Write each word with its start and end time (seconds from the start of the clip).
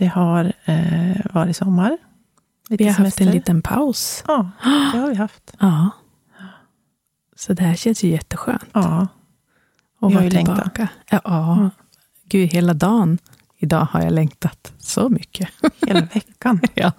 Det 0.00 0.06
har 0.06 0.52
eh, 0.64 1.16
varit 1.32 1.56
sommar. 1.56 1.98
Vi 2.68 2.84
har 2.84 2.90
haft 2.90 2.96
semester. 2.96 3.26
en 3.26 3.30
liten 3.32 3.62
paus. 3.62 4.24
Ja, 4.28 4.50
det 4.92 4.98
har 4.98 5.08
vi 5.08 5.14
haft. 5.14 5.54
Ja. 5.60 5.90
Så 7.36 7.52
det 7.54 7.62
här 7.62 7.74
känns 7.74 8.04
ju 8.04 8.08
jätteskönt. 8.08 8.64
Ja, 8.72 9.08
Och 10.00 10.12
vara 10.12 10.24
ju 10.24 10.30
längtat. 10.30 10.56
tillbaka. 10.56 10.88
Ja, 11.10 11.20
ja. 11.24 11.70
Gud, 12.24 12.48
hela 12.52 12.74
dagen. 12.74 13.18
Idag 13.58 13.84
har 13.90 14.02
jag 14.02 14.12
längtat 14.12 14.72
så 14.78 15.08
mycket. 15.08 15.48
hela 15.86 16.00
veckan. 16.00 16.60
ja. 16.74 16.92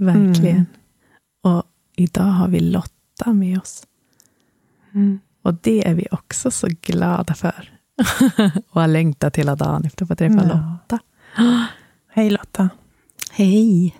Verkligen. 0.00 0.56
Mm. 0.56 0.66
Och 1.42 1.62
idag 1.96 2.24
har 2.24 2.48
vi 2.48 2.60
Lotta 2.60 3.32
med 3.32 3.58
oss. 3.58 3.86
Mm. 4.94 5.20
Och 5.42 5.54
det 5.54 5.88
är 5.88 5.94
vi 5.94 6.06
också 6.10 6.50
så 6.50 6.68
glada 6.80 7.34
för. 7.34 7.73
och 8.70 8.80
har 8.80 8.88
längtat 8.88 9.36
hela 9.36 9.56
dagen 9.56 9.84
efter 9.84 10.04
att 10.04 10.08
få 10.08 10.14
träffa 10.14 10.34
Ja. 10.36 10.42
Lotta. 10.44 10.98
Hej 12.12 12.30
Lotta. 12.30 12.68
Hej. 13.32 13.96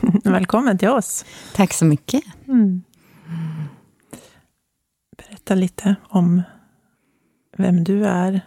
Välkommen 0.24 0.78
till 0.78 0.88
oss. 0.88 1.24
Tack 1.54 1.72
så 1.72 1.84
mycket. 1.84 2.22
Mm. 2.48 2.82
Berätta 5.16 5.54
lite 5.54 5.96
om 6.08 6.42
vem 7.56 7.84
du 7.84 8.06
är. 8.06 8.40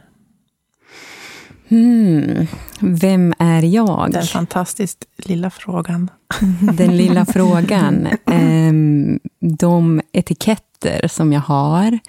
Hmm. 1.68 2.48
Vem 2.80 3.34
är 3.40 3.64
jag? 3.64 4.12
Den 4.12 4.24
fantastiskt 4.26 5.06
lilla 5.18 5.50
frågan. 5.50 6.10
Den 6.74 6.98
lilla 6.98 7.26
frågan. 7.26 8.08
Ehm, 8.26 9.20
De 9.40 10.02
etiketter 10.12 11.08
som 11.08 11.34
jag 11.34 11.42
har 11.42 12.00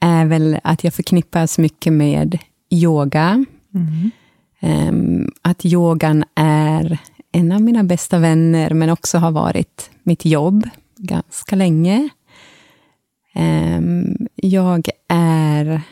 är 0.00 0.24
väl 0.26 0.58
att 0.64 0.84
jag 0.84 0.94
förknippas 0.94 1.58
mycket 1.58 1.92
med 1.92 2.38
yoga. 2.70 3.44
Mm. 3.74 4.10
Ehm, 4.60 5.30
Att 5.42 5.64
yogan 5.64 6.24
är 6.34 6.98
en 7.32 7.52
av 7.52 7.62
mina 7.62 7.84
bästa 7.84 8.18
vänner, 8.18 8.70
men 8.74 8.90
också 8.90 9.18
har 9.18 9.30
varit 9.30 9.90
mitt 10.02 10.24
jobb 10.24 10.68
ganska 10.96 11.56
länge. 11.56 12.08
Ehm, 13.34 14.16
Jag 14.34 14.88
är... 15.08 15.82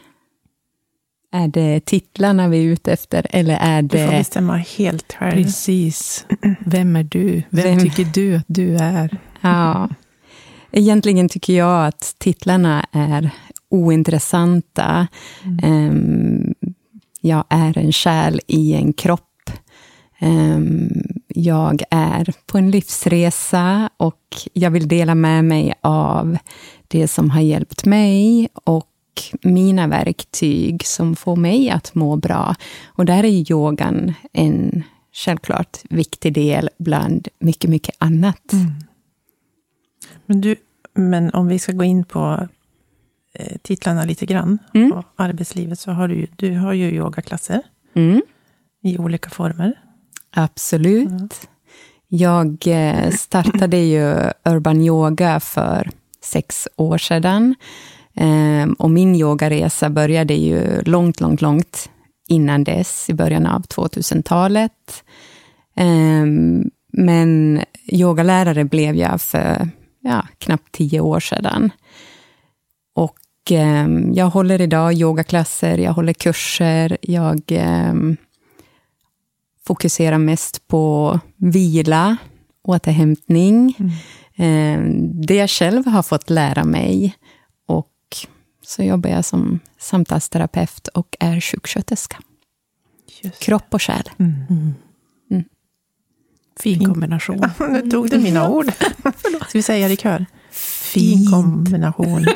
Är 1.32 1.48
det 1.48 1.80
titlarna 1.84 2.48
vi 2.48 2.58
är 2.58 2.62
ute 2.62 2.92
efter, 2.92 3.26
eller 3.30 3.56
är 3.60 3.82
Du 3.82 3.88
får 3.88 4.12
det... 4.12 4.18
bestämma 4.18 4.56
helt 4.56 5.12
själv. 5.12 5.32
Precis. 5.42 6.26
Vem 6.66 6.96
är 6.96 7.02
du? 7.02 7.42
Vem, 7.50 7.64
Vem- 7.64 7.78
tycker 7.80 8.04
du 8.04 8.36
att 8.36 8.44
du 8.46 8.76
är? 8.76 9.18
Ja. 9.40 9.88
Egentligen 10.72 11.28
tycker 11.28 11.52
jag 11.52 11.86
att 11.86 12.14
titlarna 12.18 12.86
är 12.92 13.30
ointressanta. 13.70 15.06
Ehm, 15.62 16.54
jag 17.20 17.44
är 17.48 17.78
en 17.78 17.92
själ 17.92 18.40
i 18.46 18.74
en 18.74 18.92
kropp. 18.92 19.50
Ehm, 20.18 20.90
jag 21.28 21.82
är 21.90 22.32
på 22.46 22.58
en 22.58 22.70
livsresa 22.70 23.90
och 23.96 24.36
jag 24.52 24.70
vill 24.70 24.88
dela 24.88 25.14
med 25.14 25.44
mig 25.44 25.74
av 25.80 26.38
det 26.88 27.08
som 27.08 27.30
har 27.30 27.40
hjälpt 27.40 27.84
mig 27.84 28.48
och 28.54 28.86
mina 29.42 29.86
verktyg 29.86 30.86
som 30.86 31.16
får 31.16 31.36
mig 31.36 31.70
att 31.70 31.94
må 31.94 32.16
bra. 32.16 32.54
Och 32.86 33.04
där 33.04 33.24
är 33.24 33.52
yogan 33.52 34.14
en 34.32 34.82
självklart 35.12 35.78
viktig 35.90 36.32
del 36.32 36.70
bland 36.78 37.28
mycket, 37.38 37.70
mycket 37.70 37.94
annat. 37.98 38.52
Mm. 38.52 38.72
Men, 40.26 40.40
du, 40.40 40.56
men 40.94 41.30
om 41.30 41.46
vi 41.46 41.58
ska 41.58 41.72
gå 41.72 41.84
in 41.84 42.04
på 42.04 42.48
titlarna 43.62 44.04
lite 44.04 44.26
grann, 44.26 44.58
Mm. 44.74 44.90
på 44.90 45.04
arbetslivet, 45.16 45.78
så 45.78 45.90
har 45.92 46.08
du, 46.08 46.26
du 46.36 46.54
har 46.58 46.72
ju 46.72 46.90
yogaklasser 46.90 47.62
Mm. 47.94 48.22
i 48.82 48.98
olika 48.98 49.30
former. 49.30 49.72
Absolut. 50.36 51.48
Jag 52.08 52.56
eh, 52.66 53.10
startade 53.10 53.76
ju 53.78 54.14
urban 54.44 54.80
yoga 54.82 55.40
för 55.40 55.90
sex 56.22 56.68
år 56.76 56.98
sedan. 56.98 57.54
Ehm, 58.14 58.72
Och 58.72 58.90
min 58.90 59.14
yogaresa 59.16 59.90
började 59.90 60.34
ju 60.34 60.82
långt, 60.82 61.20
långt, 61.20 61.40
långt 61.42 61.90
innan 62.28 62.64
dess, 62.64 63.10
i 63.10 63.14
början 63.14 63.46
av 63.46 63.62
2000-talet. 63.62 65.04
Ehm, 65.76 66.70
Men 66.92 67.60
yogalärare 67.92 68.64
blev 68.64 68.94
jag 68.96 69.20
för 69.20 69.68
ja, 70.00 70.26
knappt 70.38 70.72
tio 70.72 71.00
år 71.00 71.20
sedan. 71.20 71.70
Och 72.98 73.18
ehm, 73.50 74.12
jag 74.14 74.26
håller 74.30 74.60
idag 74.60 74.92
yogaklasser, 74.94 75.78
jag 75.78 75.92
håller 75.92 76.12
kurser, 76.12 76.98
jag 77.02 77.42
ehm, 77.48 78.16
fokuserar 79.66 80.18
mest 80.18 80.68
på 80.68 81.20
vila, 81.36 82.16
återhämtning. 82.62 83.74
Eh, 84.36 84.80
Det 85.26 85.34
jag 85.34 85.50
själv 85.50 85.86
har 85.86 86.02
fått 86.02 86.30
lära 86.30 86.64
mig. 86.64 87.14
Och 87.66 87.92
så 88.62 88.82
jobbar 88.82 89.10
jag 89.10 89.24
som 89.24 89.60
samtalsterapeut 89.78 90.88
och 90.88 91.16
är 91.20 91.40
sjuksköterska. 91.40 92.16
Just. 93.22 93.38
Kropp 93.38 93.74
och 93.74 93.82
själ. 93.82 94.10
Mm. 94.18 94.74
Fin 96.60 96.84
kombination. 96.84 97.42
Nu 97.70 97.90
tog 97.90 98.10
du 98.10 98.18
mina 98.18 98.48
ord. 98.48 98.66
Ska 99.48 99.58
vi 99.58 99.62
säga 99.62 99.88
det 99.88 99.94
i 99.94 99.96
kör? 99.96 100.26
Fin 100.92 101.26
kombination. 101.30 102.24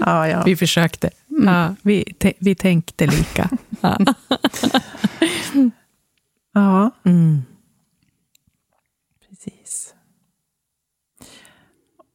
ja, 0.00 0.28
ja. 0.28 0.42
Vi 0.46 0.56
försökte. 0.56 1.10
Ja, 1.44 1.74
vi, 1.82 2.04
vi 2.38 2.54
tänkte 2.54 3.06
lika. 3.06 3.50
Ja. 3.80 3.98
ja, 6.54 6.90
Mm. 7.04 7.42
precis. 9.28 9.94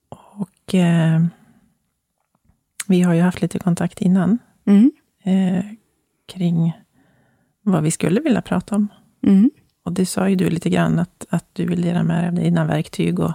Och 0.09 0.75
eh, 0.75 1.21
vi 2.87 3.01
har 3.01 3.13
ju 3.13 3.21
haft 3.21 3.41
lite 3.41 3.59
kontakt 3.59 4.01
innan 4.01 4.37
Mm. 4.65 4.91
eh, 5.23 5.65
kring 6.27 6.73
vad 7.63 7.83
vi 7.83 7.91
skulle 7.91 8.19
vilja 8.21 8.41
prata 8.41 8.75
om. 8.75 8.87
Mm. 9.27 9.49
Och 9.83 9.93
det 9.93 10.05
sa 10.05 10.29
ju 10.29 10.35
du 10.35 10.49
lite 10.49 10.69
grann, 10.69 10.99
att, 10.99 11.25
att 11.29 11.45
du 11.53 11.65
vill 11.65 11.81
dela 11.81 12.03
med 12.03 12.19
dig 12.23 12.27
av 12.27 12.33
dina 12.33 12.65
verktyg 12.65 13.19
och, 13.19 13.31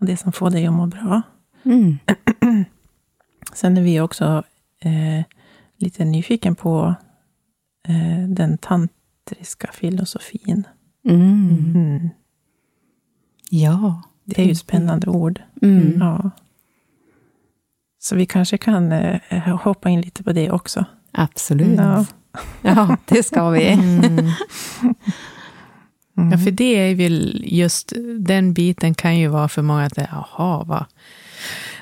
och 0.00 0.06
det 0.06 0.16
som 0.16 0.32
får 0.32 0.50
dig 0.50 0.66
att 0.66 0.72
må 0.72 0.86
bra. 0.86 1.22
Mm. 1.64 1.98
Sen 3.52 3.76
är 3.76 3.82
vi 3.82 4.00
också 4.00 4.42
eh, 4.80 5.24
lite 5.76 6.04
nyfiken 6.04 6.54
på 6.54 6.94
eh, 7.88 8.28
den 8.28 8.58
tantriska 8.58 9.70
filosofin. 9.72 10.66
Mm. 11.08 11.72
Mm. 11.74 12.08
Ja. 13.50 14.02
Det 14.24 14.42
är 14.42 14.46
ju 14.46 14.52
ett 14.52 14.58
spännande 14.58 15.10
ord. 15.10 15.42
Mm. 15.62 16.00
Ja. 16.00 16.30
Så 17.98 18.16
vi 18.16 18.26
kanske 18.26 18.58
kan 18.58 18.92
eh, 18.92 19.60
hoppa 19.62 19.88
in 19.88 20.00
lite 20.00 20.22
på 20.22 20.32
det 20.32 20.50
också. 20.50 20.84
Absolut. 21.12 21.78
Ja. 21.78 22.06
Ja, 22.62 22.96
det 23.04 23.22
ska 23.22 23.50
vi. 23.50 23.60
Mm. 26.16 26.28
Mm. 26.28 26.38
Ja, 26.38 26.44
för 26.44 26.50
det 26.50 26.90
är 26.90 26.94
väl 26.94 27.42
just 27.46 27.92
den 28.18 28.52
biten 28.52 28.94
kan 28.94 29.18
ju 29.18 29.28
vara 29.28 29.48
för 29.48 29.62
många 29.62 29.84
att 29.84 29.96
jaha, 29.96 30.64
vad? 30.64 30.84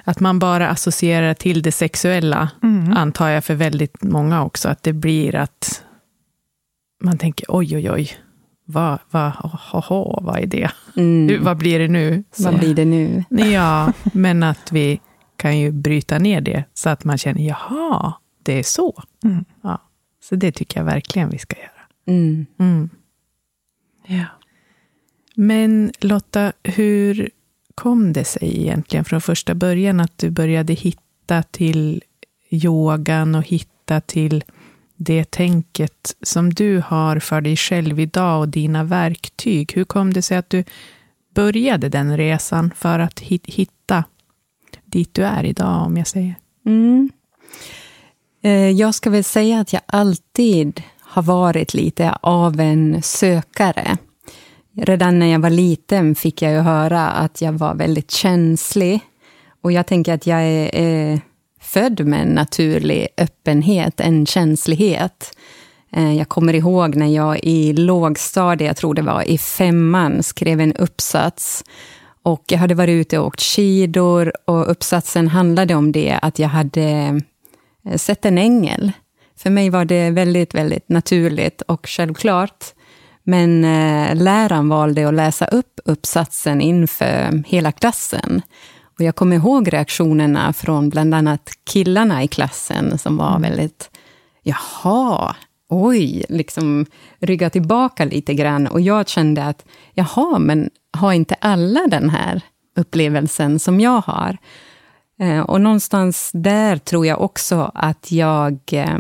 Att 0.05 0.21
man 0.21 0.39
bara 0.39 0.69
associerar 0.69 1.35
till 1.35 1.63
det 1.63 1.73
sexuella, 1.73 2.51
Mm. 2.63 2.93
antar 2.97 3.29
jag 3.29 3.45
för 3.45 3.55
väldigt 3.55 4.03
många 4.03 4.45
också, 4.45 4.69
att 4.69 4.83
det 4.83 4.93
blir 4.93 5.35
att 5.35 5.83
man 7.03 7.19
tänker 7.19 7.47
oj, 7.49 7.77
oj, 7.77 7.91
oj, 7.91 8.11
vad, 8.67 8.99
vad, 9.11 9.31
hoho, 9.33 10.19
vad 10.23 10.39
är 10.39 10.47
det? 10.47 10.71
Mm. 10.97 11.29
Hur- 11.29 11.39
Vad 11.39 11.57
blir 11.57 11.79
det 11.79 11.89
nu? 11.89 12.25
Så- 12.33 12.43
Vad 12.51 12.59
blir 12.59 12.75
det 12.75 12.85
nu? 12.85 13.25
Ja, 13.29 13.93
men 14.13 14.43
att 14.43 14.73
vi 14.73 15.01
kan 15.37 15.59
ju 15.59 15.71
bryta 15.73 16.19
ner 16.19 16.41
det 16.41 16.65
så 16.75 16.89
att 16.91 17.05
man 17.05 17.19
känner, 17.19 17.41
jaha, 17.43 18.13
det 18.43 18.59
är 18.59 18.63
så. 18.63 19.03
Mm. 19.25 19.45
Ja, 19.63 19.83
så 20.29 20.37
det 20.37 20.53
tycker 20.53 20.81
jag 20.81 20.85
verkligen 20.85 21.31
vi 21.31 21.39
ska 21.39 21.57
göra. 21.57 21.71
Ja. 24.07 24.25
Men 25.35 25.93
Lotta, 26.01 26.53
hur 26.63 27.31
kom 27.75 28.13
det 28.13 28.25
sig 28.25 28.61
egentligen 28.61 29.05
från 29.05 29.21
första 29.21 29.55
början 29.55 30.01
att 30.01 30.19
du 30.19 30.31
började 30.31 30.73
hitta 30.73 31.43
till 31.43 32.03
yogan 32.51 33.35
och 33.35 33.43
hitta 33.43 34.01
till 34.01 34.45
det 34.97 35.31
tänket 35.31 36.17
som 36.23 36.55
du 36.55 36.83
har 36.87 37.19
för 37.19 37.41
dig 37.41 37.57
själv 37.57 38.01
idag 38.01 38.41
och 38.41 38.49
dina 38.49 38.85
verktyg. 38.85 39.73
Hur 39.75 39.85
kom 39.85 40.13
det 40.13 40.23
sig 40.23 40.37
att 40.37 40.51
du 40.51 40.65
började 41.35 41.89
den 41.89 42.17
resan 42.17 42.71
för 42.77 42.99
att 42.99 43.21
hitta 43.21 44.05
dit 44.85 45.15
du 45.15 45.23
är 45.25 45.45
idag, 45.45 45.87
om 45.87 45.97
jag 45.97 46.07
säger? 46.07 46.35
Mm. 46.67 47.11
Eh, 48.43 48.71
jag 48.71 48.95
ska 48.95 49.11
väl 49.11 49.25
säga 49.25 49.61
att 49.61 49.73
jag 49.73 49.83
alltid 49.87 50.83
har 51.15 51.23
varit 51.23 51.75
lite 51.75 52.19
av 52.21 52.61
en 52.61 53.03
sökare. 53.03 53.97
Redan 54.77 55.19
när 55.19 55.27
jag 55.27 55.39
var 55.39 55.51
liten 55.51 56.15
fick 56.15 56.43
jag 56.43 56.53
ju 56.53 56.59
höra 56.59 57.09
att 57.09 57.41
jag 57.41 57.53
var 57.53 57.75
väldigt 57.75 58.11
känslig. 58.11 59.01
Och 59.63 59.73
jag 59.73 59.87
tänker 59.87 60.15
att 60.15 60.27
jag 60.27 60.43
är, 60.43 60.75
är 60.75 61.21
född 61.61 62.07
med 62.07 62.23
en 62.23 62.29
naturlig 62.29 63.09
öppenhet, 63.17 64.01
en 64.01 64.27
känslighet. 64.27 65.37
Eh, 65.93 66.17
jag 66.17 66.29
kommer 66.29 66.55
ihåg 66.55 66.95
när 66.95 67.07
jag 67.15 67.41
i 67.45 67.73
lågstadiet, 67.73 68.69
jag 68.69 68.77
tror 68.77 68.95
det 68.95 69.03
var 69.03 69.23
i 69.23 69.39
femman, 69.39 70.23
skrev 70.23 70.61
en 70.61 70.73
uppsats. 70.73 71.65
Och 72.23 72.45
jag 72.49 72.59
hade 72.59 72.75
varit 72.75 72.93
ute 72.93 73.19
och 73.19 73.27
åkt 73.27 73.43
skidor 73.43 74.33
och 74.45 74.71
uppsatsen 74.71 75.29
handlade 75.29 75.75
om 75.75 75.93
det, 75.93 76.19
att 76.23 76.39
jag 76.39 76.49
hade 76.49 77.21
eh, 77.89 77.97
sett 77.97 78.25
en 78.25 78.39
ängel. 78.39 78.93
För 79.37 79.51
mig 79.51 79.71
var 79.71 79.85
det 79.85 80.11
väldigt, 80.11 80.55
väldigt 80.55 80.89
naturligt 80.89 81.63
och 81.63 81.87
självklart. 81.89 82.65
Men 83.23 83.65
eh, 83.65 84.15
läraren 84.15 84.69
valde 84.69 85.09
att 85.09 85.15
läsa 85.15 85.47
upp 85.47 85.81
uppsatsen 85.85 86.61
inför 86.61 87.43
hela 87.47 87.73
klassen. 87.73 88.43
Och 88.99 89.01
jag 89.01 89.17
kommer 89.17 89.37
ihåg 89.37 89.73
reaktionerna 89.73 90.53
från 90.53 90.89
bland 90.89 91.15
annat 91.15 91.51
killarna 91.65 92.23
i 92.23 92.29
klassen 92.29 92.99
som 92.99 93.17
var 93.17 93.37
mm. 93.37 93.43
väldigt, 93.43 93.91
jaha, 94.43 95.37
oj, 95.69 96.25
liksom 96.29 96.87
rygga 97.19 97.51
tillbaka 97.51 98.05
lite 98.05 98.35
grann. 98.35 98.67
Och 98.67 98.81
jag 98.81 99.09
kände 99.09 99.45
att, 99.45 99.65
jaha, 99.95 100.39
men 100.39 100.71
har 100.97 101.13
inte 101.13 101.35
alla 101.41 101.87
den 101.87 102.11
här 102.11 102.41
upplevelsen 102.77 103.59
som 103.59 103.81
jag 103.81 104.01
har? 104.01 104.37
Eh, 105.21 105.41
och 105.41 105.61
någonstans 105.61 106.31
där 106.35 106.77
tror 106.77 107.07
jag 107.07 107.21
också 107.21 107.71
att 107.75 108.13
jag 108.13 108.59
eh, 108.73 108.99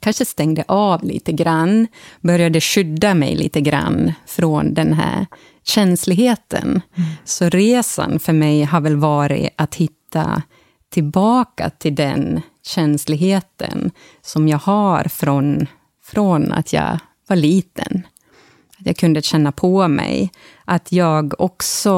kanske 0.00 0.24
stängde 0.24 0.64
av 0.68 1.04
lite 1.04 1.32
grann, 1.32 1.86
började 2.20 2.60
skydda 2.60 3.14
mig 3.14 3.36
lite 3.36 3.60
grann 3.60 4.12
från 4.26 4.74
den 4.74 4.92
här 4.92 5.26
känsligheten. 5.62 6.82
Mm. 6.94 7.10
Så 7.24 7.48
resan 7.48 8.18
för 8.18 8.32
mig 8.32 8.62
har 8.62 8.80
väl 8.80 8.96
varit 8.96 9.50
att 9.56 9.74
hitta 9.74 10.42
tillbaka 10.88 11.70
till 11.70 11.94
den 11.94 12.40
känsligheten 12.62 13.90
som 14.22 14.48
jag 14.48 14.58
har 14.58 15.04
från, 15.04 15.66
från 16.04 16.52
att 16.52 16.72
jag 16.72 16.98
var 17.28 17.36
liten. 17.36 18.06
Att 18.78 18.86
jag 18.86 18.96
kunde 18.96 19.22
känna 19.22 19.52
på 19.52 19.88
mig. 19.88 20.30
Att 20.64 20.92
jag 20.92 21.34
också 21.40 21.92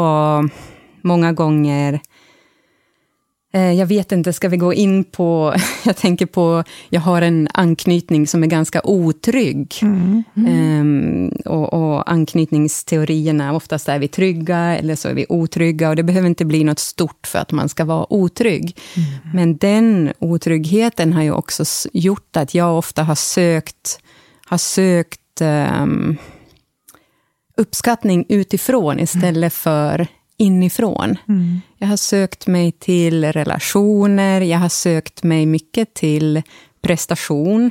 många 1.00 1.32
gånger 1.32 2.00
jag 3.52 3.86
vet 3.86 4.12
inte, 4.12 4.32
ska 4.32 4.48
vi 4.48 4.56
gå 4.56 4.74
in 4.74 5.04
på... 5.04 5.54
Jag 5.84 5.96
tänker 5.96 6.26
på, 6.26 6.64
jag 6.88 7.00
har 7.00 7.22
en 7.22 7.48
anknytning 7.54 8.26
som 8.26 8.42
är 8.42 8.46
ganska 8.46 8.80
otrygg. 8.84 9.74
Mm. 9.82 10.22
Mm. 10.36 11.28
Och, 11.44 11.72
och, 11.72 12.10
anknytningsteorierna, 12.10 13.52
oftast 13.54 13.88
är 13.88 13.98
vi 13.98 14.08
trygga 14.08 14.58
eller 14.58 14.96
så 14.96 15.08
är 15.08 15.14
vi 15.14 15.26
otrygga. 15.28 15.88
Och 15.88 15.96
det 15.96 16.02
behöver 16.02 16.28
inte 16.28 16.44
bli 16.44 16.64
något 16.64 16.78
stort 16.78 17.26
för 17.26 17.38
att 17.38 17.52
man 17.52 17.68
ska 17.68 17.84
vara 17.84 18.12
otrygg. 18.12 18.76
Mm. 18.96 19.08
Men 19.34 19.56
den 19.56 20.12
otryggheten 20.18 21.12
har 21.12 21.22
ju 21.22 21.32
också 21.32 21.64
gjort 21.92 22.36
att 22.36 22.54
jag 22.54 22.78
ofta 22.78 23.02
har 23.02 23.14
sökt, 23.14 24.00
har 24.46 24.58
sökt 24.58 25.40
um, 25.40 26.16
uppskattning 27.56 28.26
utifrån 28.28 29.00
istället 29.00 29.34
mm. 29.36 29.50
för 29.50 30.06
inifrån. 30.36 31.16
Mm. 31.28 31.60
Jag 31.78 31.88
har 31.88 31.96
sökt 31.96 32.46
mig 32.46 32.72
till 32.72 33.32
relationer, 33.32 34.40
jag 34.40 34.58
har 34.58 34.68
sökt 34.68 35.22
mig 35.22 35.46
mycket 35.46 35.94
till 35.94 36.42
prestation 36.80 37.70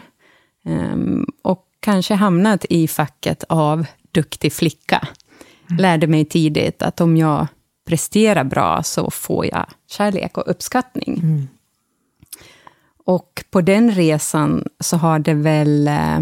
um, 0.66 1.26
och 1.42 1.66
kanske 1.80 2.14
hamnat 2.14 2.66
i 2.70 2.88
facket 2.88 3.44
av 3.50 3.86
duktig 4.12 4.54
flicka. 4.54 5.08
Mm. 5.70 5.82
Lärde 5.82 6.08
mig 6.08 6.26
tidigt 6.26 6.82
att 6.82 7.02
om 7.02 7.18
jag 7.18 7.48
presterar 7.88 8.44
bra 8.44 8.84
så 8.84 9.12
får 9.12 9.46
jag 9.46 9.66
kärlek 9.88 10.38
och 10.38 10.44
uppskattning. 10.48 11.20
Mm. 11.24 11.48
Och 13.06 13.44
på 13.50 13.62
den 13.62 13.92
resan 13.92 14.68
så 14.80 14.98
har 14.98 15.20
det 15.20 15.34
väl 15.34 15.88
eh, 15.88 16.20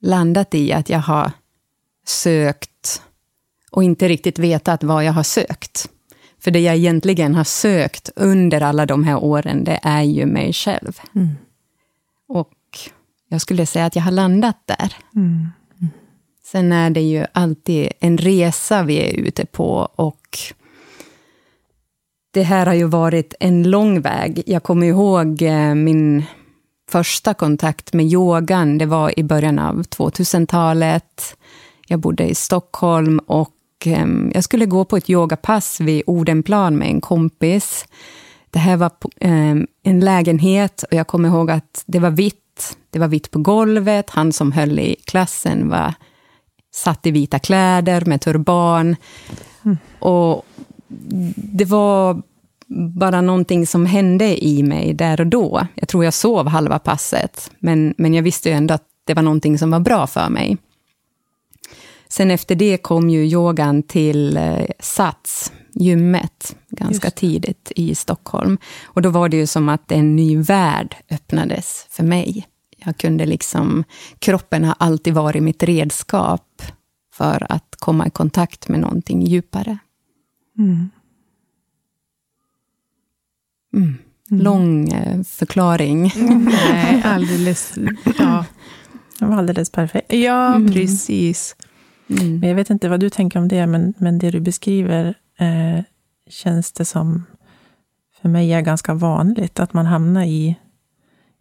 landat 0.00 0.54
i 0.54 0.72
att 0.72 0.88
jag 0.88 0.98
har 0.98 1.32
sökt 2.06 3.02
och 3.76 3.84
inte 3.84 4.08
riktigt 4.08 4.38
vetat 4.38 4.84
vad 4.84 5.04
jag 5.04 5.12
har 5.12 5.22
sökt. 5.22 5.90
För 6.40 6.50
det 6.50 6.60
jag 6.60 6.76
egentligen 6.76 7.34
har 7.34 7.44
sökt 7.44 8.10
under 8.16 8.60
alla 8.60 8.86
de 8.86 9.04
här 9.04 9.16
åren, 9.16 9.64
det 9.64 9.80
är 9.82 10.02
ju 10.02 10.26
mig 10.26 10.52
själv. 10.52 11.00
Mm. 11.14 11.28
Och 12.28 12.52
jag 13.28 13.40
skulle 13.40 13.66
säga 13.66 13.86
att 13.86 13.96
jag 13.96 14.02
har 14.02 14.10
landat 14.10 14.56
där. 14.64 14.92
Mm. 15.14 15.48
Sen 16.44 16.72
är 16.72 16.90
det 16.90 17.00
ju 17.00 17.24
alltid 17.32 17.88
en 18.00 18.18
resa 18.18 18.82
vi 18.82 18.96
är 18.96 19.14
ute 19.14 19.46
på 19.46 19.88
och 19.96 20.38
det 22.30 22.42
här 22.42 22.66
har 22.66 22.74
ju 22.74 22.84
varit 22.84 23.34
en 23.40 23.70
lång 23.70 24.00
väg. 24.00 24.42
Jag 24.46 24.62
kommer 24.62 24.86
ihåg 24.86 25.42
eh, 25.42 25.74
min 25.74 26.24
första 26.90 27.34
kontakt 27.34 27.92
med 27.92 28.06
yogan, 28.06 28.78
det 28.78 28.86
var 28.86 29.18
i 29.18 29.22
början 29.22 29.58
av 29.58 29.82
2000-talet. 29.82 31.36
Jag 31.86 32.00
bodde 32.00 32.24
i 32.24 32.34
Stockholm 32.34 33.18
och 33.18 33.52
jag 34.32 34.44
skulle 34.44 34.66
gå 34.66 34.84
på 34.84 34.96
ett 34.96 35.10
yogapass 35.10 35.80
vid 35.80 36.02
Odenplan 36.06 36.76
med 36.76 36.88
en 36.88 37.00
kompis. 37.00 37.86
Det 38.50 38.58
här 38.58 38.76
var 38.76 38.90
ehm, 39.20 39.66
en 39.82 40.00
lägenhet 40.00 40.82
och 40.82 40.92
jag 40.92 41.06
kommer 41.06 41.28
ihåg 41.28 41.50
att 41.50 41.84
det 41.86 41.98
var 41.98 42.10
vitt. 42.10 42.76
Det 42.90 42.98
var 42.98 43.08
vitt 43.08 43.30
på 43.30 43.38
golvet. 43.38 44.10
Han 44.10 44.32
som 44.32 44.52
höll 44.52 44.78
i 44.78 44.96
klassen 45.04 45.68
var 45.68 45.94
satt 46.74 47.06
i 47.06 47.10
vita 47.10 47.38
kläder 47.38 48.04
med 48.04 48.20
turban. 48.20 48.96
Mm. 49.64 49.78
Och 49.98 50.46
det 51.36 51.64
var 51.64 52.22
bara 52.98 53.20
någonting 53.20 53.66
som 53.66 53.86
hände 53.86 54.44
i 54.44 54.62
mig 54.62 54.94
där 54.94 55.20
och 55.20 55.26
då. 55.26 55.66
Jag 55.74 55.88
tror 55.88 56.04
jag 56.04 56.14
sov 56.14 56.48
halva 56.48 56.78
passet, 56.78 57.50
men, 57.58 57.94
men 57.98 58.14
jag 58.14 58.22
visste 58.22 58.48
ju 58.48 58.54
ändå 58.54 58.74
att 58.74 58.84
det 59.04 59.14
var 59.14 59.22
någonting 59.22 59.58
som 59.58 59.70
var 59.70 59.80
bra 59.80 60.06
för 60.06 60.28
mig. 60.28 60.56
Sen 62.16 62.30
efter 62.30 62.54
det 62.54 62.76
kom 62.76 63.10
ju 63.10 63.24
yogan 63.24 63.82
till 63.82 64.36
eh, 64.36 64.66
Sats, 64.78 65.52
gymmet, 65.72 66.56
ganska 66.68 67.10
tidigt 67.10 67.72
i 67.76 67.94
Stockholm. 67.94 68.58
Och 68.84 69.02
då 69.02 69.10
var 69.10 69.28
det 69.28 69.36
ju 69.36 69.46
som 69.46 69.68
att 69.68 69.92
en 69.92 70.16
ny 70.16 70.36
värld 70.36 70.96
öppnades 71.10 71.86
för 71.90 72.02
mig. 72.04 72.46
Jag 72.76 72.96
kunde 72.96 73.26
liksom, 73.26 73.84
kroppen 74.18 74.64
har 74.64 74.74
alltid 74.78 75.14
varit 75.14 75.42
mitt 75.42 75.62
redskap 75.62 76.62
för 77.12 77.46
att 77.52 77.76
komma 77.78 78.06
i 78.06 78.10
kontakt 78.10 78.68
med 78.68 78.80
någonting 78.80 79.22
djupare. 79.26 79.78
Mm. 80.58 80.90
Mm. 83.74 83.98
mm. 84.30 84.42
Lång 84.44 84.88
eh, 84.88 85.22
förklaring. 85.22 86.12
Nej, 86.44 87.02
alldeles... 87.04 87.74
Ja. 88.18 88.44
Det 89.18 89.26
var 89.26 89.36
alldeles 89.36 89.70
perfekt. 89.70 90.12
Ja, 90.12 90.54
mm. 90.54 90.72
precis. 90.72 91.56
Mm. 92.08 92.38
Men 92.38 92.48
jag 92.48 92.56
vet 92.56 92.70
inte 92.70 92.88
vad 92.88 93.00
du 93.00 93.10
tänker 93.10 93.38
om 93.38 93.48
det, 93.48 93.66
men, 93.66 93.94
men 93.98 94.18
det 94.18 94.30
du 94.30 94.40
beskriver 94.40 95.14
eh, 95.38 95.84
känns 96.28 96.72
det 96.72 96.84
som, 96.84 97.24
för 98.20 98.28
mig 98.28 98.52
är 98.52 98.60
ganska 98.60 98.94
vanligt, 98.94 99.60
att 99.60 99.72
man 99.72 99.86
hamnar 99.86 100.24
i, 100.24 100.56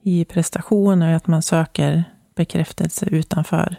i 0.03 0.25
prestationer, 0.25 1.13
att 1.13 1.27
man 1.27 1.41
söker 1.41 2.03
bekräftelse 2.35 3.05
utanför 3.05 3.75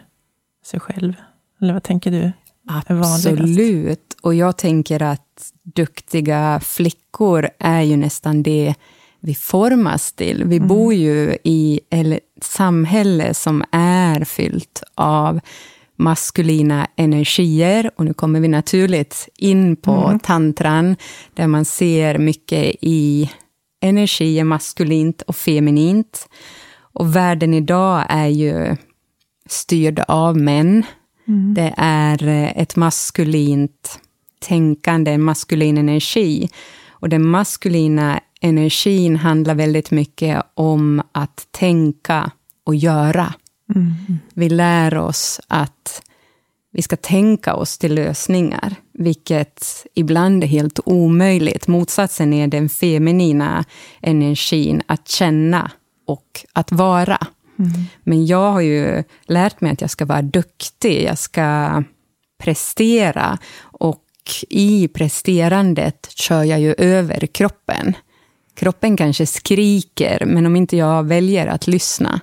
sig 0.65 0.79
själv. 0.79 1.13
Eller 1.61 1.73
vad 1.73 1.83
tänker 1.83 2.11
du? 2.11 2.31
Absolut. 2.67 4.15
Och 4.21 4.35
jag 4.35 4.57
tänker 4.57 5.01
att 5.01 5.51
duktiga 5.63 6.59
flickor 6.63 7.49
är 7.59 7.81
ju 7.81 7.97
nästan 7.97 8.43
det 8.43 8.75
vi 9.19 9.35
formas 9.35 10.13
till. 10.13 10.43
Vi 10.45 10.55
mm. 10.55 10.67
bor 10.67 10.93
ju 10.93 11.37
i 11.43 11.79
ett 11.89 12.19
samhälle 12.41 13.33
som 13.33 13.63
är 13.71 14.23
fyllt 14.23 14.83
av 14.95 15.39
maskulina 15.97 16.87
energier. 16.95 17.91
Och 17.95 18.05
nu 18.05 18.13
kommer 18.13 18.39
vi 18.39 18.47
naturligt 18.47 19.29
in 19.37 19.75
på 19.75 19.91
mm. 19.91 20.19
tantran, 20.19 20.95
där 21.33 21.47
man 21.47 21.65
ser 21.65 22.17
mycket 22.17 22.75
i 22.81 23.31
energier, 23.81 24.43
maskulint 24.43 25.21
och 25.21 25.35
feminint. 25.35 26.29
Och 26.79 27.15
världen 27.15 27.53
idag 27.53 28.05
är 28.09 28.27
ju 28.27 28.75
styrd 29.45 30.03
av 30.07 30.37
män. 30.37 30.85
Mm. 31.27 31.53
Det 31.53 31.73
är 31.77 32.51
ett 32.55 32.75
maskulint 32.75 33.99
tänkande, 34.39 35.11
en 35.11 35.23
maskulin 35.23 35.77
energi. 35.77 36.49
Och 36.89 37.09
den 37.09 37.29
maskulina 37.29 38.19
energin 38.41 39.15
handlar 39.15 39.55
väldigt 39.55 39.91
mycket 39.91 40.41
om 40.53 41.01
att 41.11 41.47
tänka 41.51 42.31
och 42.63 42.75
göra. 42.75 43.33
Mm. 43.75 43.93
Vi 44.33 44.49
lär 44.49 44.97
oss 44.97 45.41
att 45.47 46.01
vi 46.71 46.81
ska 46.81 46.95
tänka 46.95 47.55
oss 47.55 47.77
till 47.77 47.93
lösningar, 47.95 48.75
vilket 48.93 49.85
ibland 49.93 50.43
är 50.43 50.47
helt 50.47 50.79
omöjligt. 50.85 51.67
Motsatsen 51.67 52.33
är 52.33 52.47
den 52.47 52.69
feminina 52.69 53.65
energin, 54.01 54.81
att 54.85 55.07
känna 55.07 55.71
och 56.07 56.45
att 56.53 56.71
vara. 56.71 57.27
Mm. 57.59 57.71
Men 58.03 58.25
jag 58.25 58.51
har 58.51 58.61
ju 58.61 59.03
lärt 59.25 59.61
mig 59.61 59.71
att 59.71 59.81
jag 59.81 59.89
ska 59.89 60.05
vara 60.05 60.21
duktig, 60.21 61.03
jag 61.03 61.17
ska 61.17 61.83
prestera. 62.37 63.37
Och 63.59 64.03
i 64.49 64.87
presterandet 64.87 66.09
kör 66.15 66.43
jag 66.43 66.59
ju 66.59 66.73
över 66.77 67.25
kroppen. 67.25 67.93
Kroppen 68.55 68.97
kanske 68.97 69.25
skriker, 69.25 70.25
men 70.25 70.45
om 70.45 70.55
inte 70.55 70.77
jag 70.77 71.03
väljer 71.03 71.47
att 71.47 71.67
lyssna, 71.67 72.21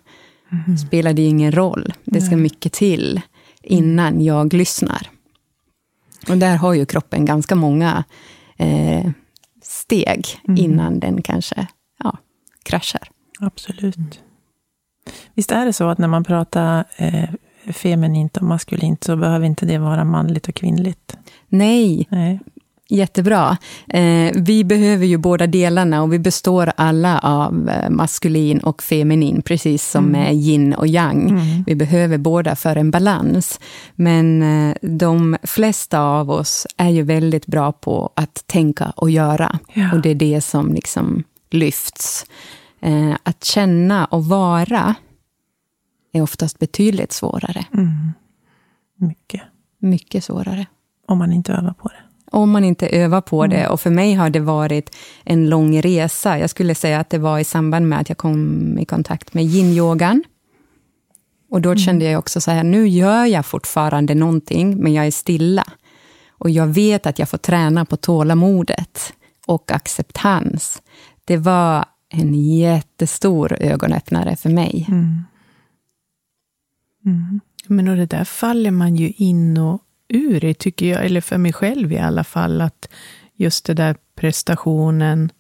Mm. 0.53 0.79
spelar 0.79 1.13
det 1.13 1.23
ingen 1.23 1.53
roll. 1.53 1.93
Det 2.05 2.21
ska 2.21 2.37
mycket 2.37 2.73
till 2.73 3.21
innan 3.63 4.25
jag 4.25 4.53
lyssnar. 4.53 5.11
Och 6.29 6.37
där 6.39 6.57
har 6.57 6.75
ju 6.75 6.87
kroppen 6.87 7.25
ganska 7.25 7.55
många 7.55 8.05
eh, 8.57 9.11
steg 9.63 10.27
Mm. 10.49 10.65
innan 10.65 11.01
den 11.01 11.23
kanske 11.23 11.67
ja, 11.99 12.19
kraschar. 12.63 13.09
Absolut. 13.41 14.21
Visst 15.35 15.53
är 15.53 15.67
det 15.67 15.73
så 15.73 15.89
att 15.89 15.99
när 15.99 16.09
man 16.09 16.25
pratar 16.25 16.85
eh, 16.97 17.29
feminint 17.73 18.37
och 18.37 18.43
maskulint 18.43 19.05
så 19.05 19.17
behöver 19.17 19.47
inte 19.47 19.67
det 19.67 19.79
vara 19.79 20.05
manligt 20.05 20.49
och 20.49 20.55
kvinnligt? 20.55 21.17
Nej, 21.49 22.07
Nej. 22.11 22.41
Jättebra. 22.89 23.57
Eh, 23.89 24.33
vi 24.35 24.65
behöver 24.65 25.07
ju 25.07 25.19
båda 25.19 25.47
delarna 25.47 26.03
och 26.03 26.13
vi 26.13 26.19
består 26.19 26.73
alla 26.77 27.19
av 27.19 27.69
eh, 27.69 27.91
maskulin 27.91 28.59
och 28.59 28.83
feminin, 28.83 29.43
precis 29.43 29.91
som 29.91 30.05
Mm. 30.05 30.21
med 30.21 30.35
yin 30.35 30.75
och 30.75 30.87
yang. 30.87 31.29
Mm. 31.31 31.65
Vi 31.67 31.75
behöver 31.75 32.19
båda 32.19 32.57
för 32.57 32.77
en 32.77 32.91
balans. 32.91 33.61
Men 33.95 34.43
eh, 34.43 34.75
de 34.83 35.37
flesta 35.43 36.01
av 36.01 36.31
oss 36.31 36.67
är 36.77 36.89
ju 36.91 37.03
väldigt 37.03 37.47
bra 37.47 37.73
på 37.73 38.11
att 38.17 38.47
tänka 38.47 38.93
och 38.97 39.11
göra. 39.11 39.59
Ja. 39.73 39.93
Och 39.95 40.01
det 40.01 40.11
är 40.11 40.15
det 40.15 40.41
som 40.41 40.73
liksom 40.75 41.25
lyfts. 41.51 42.27
Eh, 42.81 43.17
att 43.23 43.45
känna 43.45 44.05
och 44.05 44.25
vara 44.25 44.95
är 46.13 46.23
oftast 46.23 46.59
betydligt 46.59 47.13
svårare. 47.13 47.65
Mm. 47.75 48.13
Mycket. 48.97 49.43
Mycket 49.79 50.25
svårare. 50.25 50.67
Om 51.09 51.19
man 51.19 51.33
inte 51.33 51.53
övar 51.53 51.73
på 51.73 51.89
det. 51.89 52.04
Om 52.35 52.51
man 52.51 52.65
inte 52.65 52.89
övar 52.89 53.21
på 53.21 53.45
Mm. 53.45 53.57
det. 53.57 53.69
Och 53.69 53.81
för 53.81 53.91
mig 53.91 54.15
har 54.15 54.31
det 54.31 54.41
varit 54.41 54.97
en 55.25 55.49
lång 55.49 55.81
resa. 55.81 56.39
Jag 56.39 56.51
skulle 56.51 56.75
säga 56.75 57.01
att 57.01 57.11
det 57.11 57.19
var 57.19 57.39
i 57.39 57.45
samband 57.45 57.89
med 57.89 58.01
att 58.01 58.09
jag 58.09 58.19
kom 58.19 58.79
i 58.79 58.85
kontakt 58.85 59.35
med 59.35 59.45
yin-yogan. 59.45 60.23
Och 61.51 61.61
då 61.61 61.77
kände 61.77 62.05
jag 62.05 62.19
också 62.19 62.41
så 62.41 62.51
här, 62.51 62.65
nu 62.65 62.89
gör 62.89 63.25
jag 63.25 63.47
fortfarande 63.47 64.15
någonting, 64.15 64.77
men 64.77 64.93
jag 64.93 65.07
är 65.07 65.11
stilla. 65.11 65.65
Och 66.39 66.51
jag 66.51 66.67
vet 66.67 67.07
att 67.07 67.19
jag 67.19 67.29
får 67.29 67.39
träna 67.39 67.85
på 67.85 67.97
tålamodet 67.97 69.13
och 69.47 69.73
acceptans. 69.73 70.83
Det 71.25 71.37
var 71.37 71.85
en 72.09 72.35
jättestor 72.35 73.57
ögonöppnare 73.61 74.37
för 74.37 74.51
mig. 74.51 74.87
Mm. 74.89 75.19
Mm. 77.07 77.41
Men 77.69 77.89
och 77.89 77.97
det 77.97 78.07
där 78.07 78.25
faller 78.25 78.71
man 78.71 78.97
ju 78.97 79.11
in 79.11 79.59
och 79.59 79.81
ur 80.09 80.41
det, 80.41 80.55
tycker 80.55 80.87
jag, 80.87 81.05
eller 81.05 81.21
för 81.21 81.39
mig 81.39 81.53
själv 81.53 81.93
i 81.93 81.99
alla 81.99 82.25
fall, 82.25 82.61
att 82.61 82.89
just 83.35 83.65
det 83.65 83.75
där 83.75 83.97
prestationen 84.15 85.33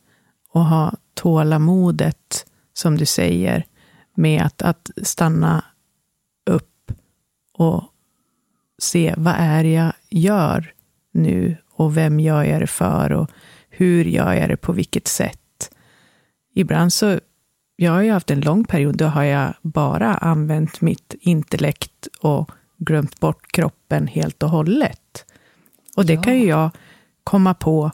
och 0.48 0.64
ha 0.64 0.92
tålamodet, 1.14 2.46
som 2.72 2.96
du 2.96 3.06
säger, 3.06 3.64
med 4.14 4.42
att, 4.42 4.62
att 4.62 4.90
stanna 5.02 5.64
upp 6.50 6.92
och 7.52 7.84
se 8.78 9.14
vad 9.16 9.34
är 9.38 9.64
jag 9.64 9.92
gör 10.10 10.74
nu 11.12 11.56
och 11.70 11.96
vem 11.96 12.20
gör 12.20 12.44
jag 12.44 12.60
det 12.60 12.66
för 12.66 13.12
och 13.12 13.30
hur 13.68 14.04
gör 14.04 14.32
jag 14.32 14.48
det 14.48 14.56
på 14.56 14.72
vilket 14.72 15.08
sätt. 15.08 15.70
Ibland 16.54 16.92
så 16.92 17.20
jag 17.76 17.92
har 17.92 18.02
ju 18.02 18.10
haft 18.10 18.30
en 18.30 18.40
lång 18.40 18.64
period, 18.64 18.96
då 18.96 19.06
har 19.06 19.22
jag 19.22 19.54
bara 19.62 20.14
använt 20.14 20.80
mitt 20.80 21.14
intellekt 21.20 22.08
och 22.20 22.50
glömt 22.84 23.20
bort 23.20 23.52
kroppen 23.52 24.06
helt 24.06 24.42
och 24.42 24.50
hållet. 24.50 25.24
Och 25.96 26.06
det 26.06 26.12
Ja. 26.14 26.22
kan 26.22 26.38
ju 26.40 26.46
jag 26.46 26.70
komma 27.24 27.54
på 27.54 27.90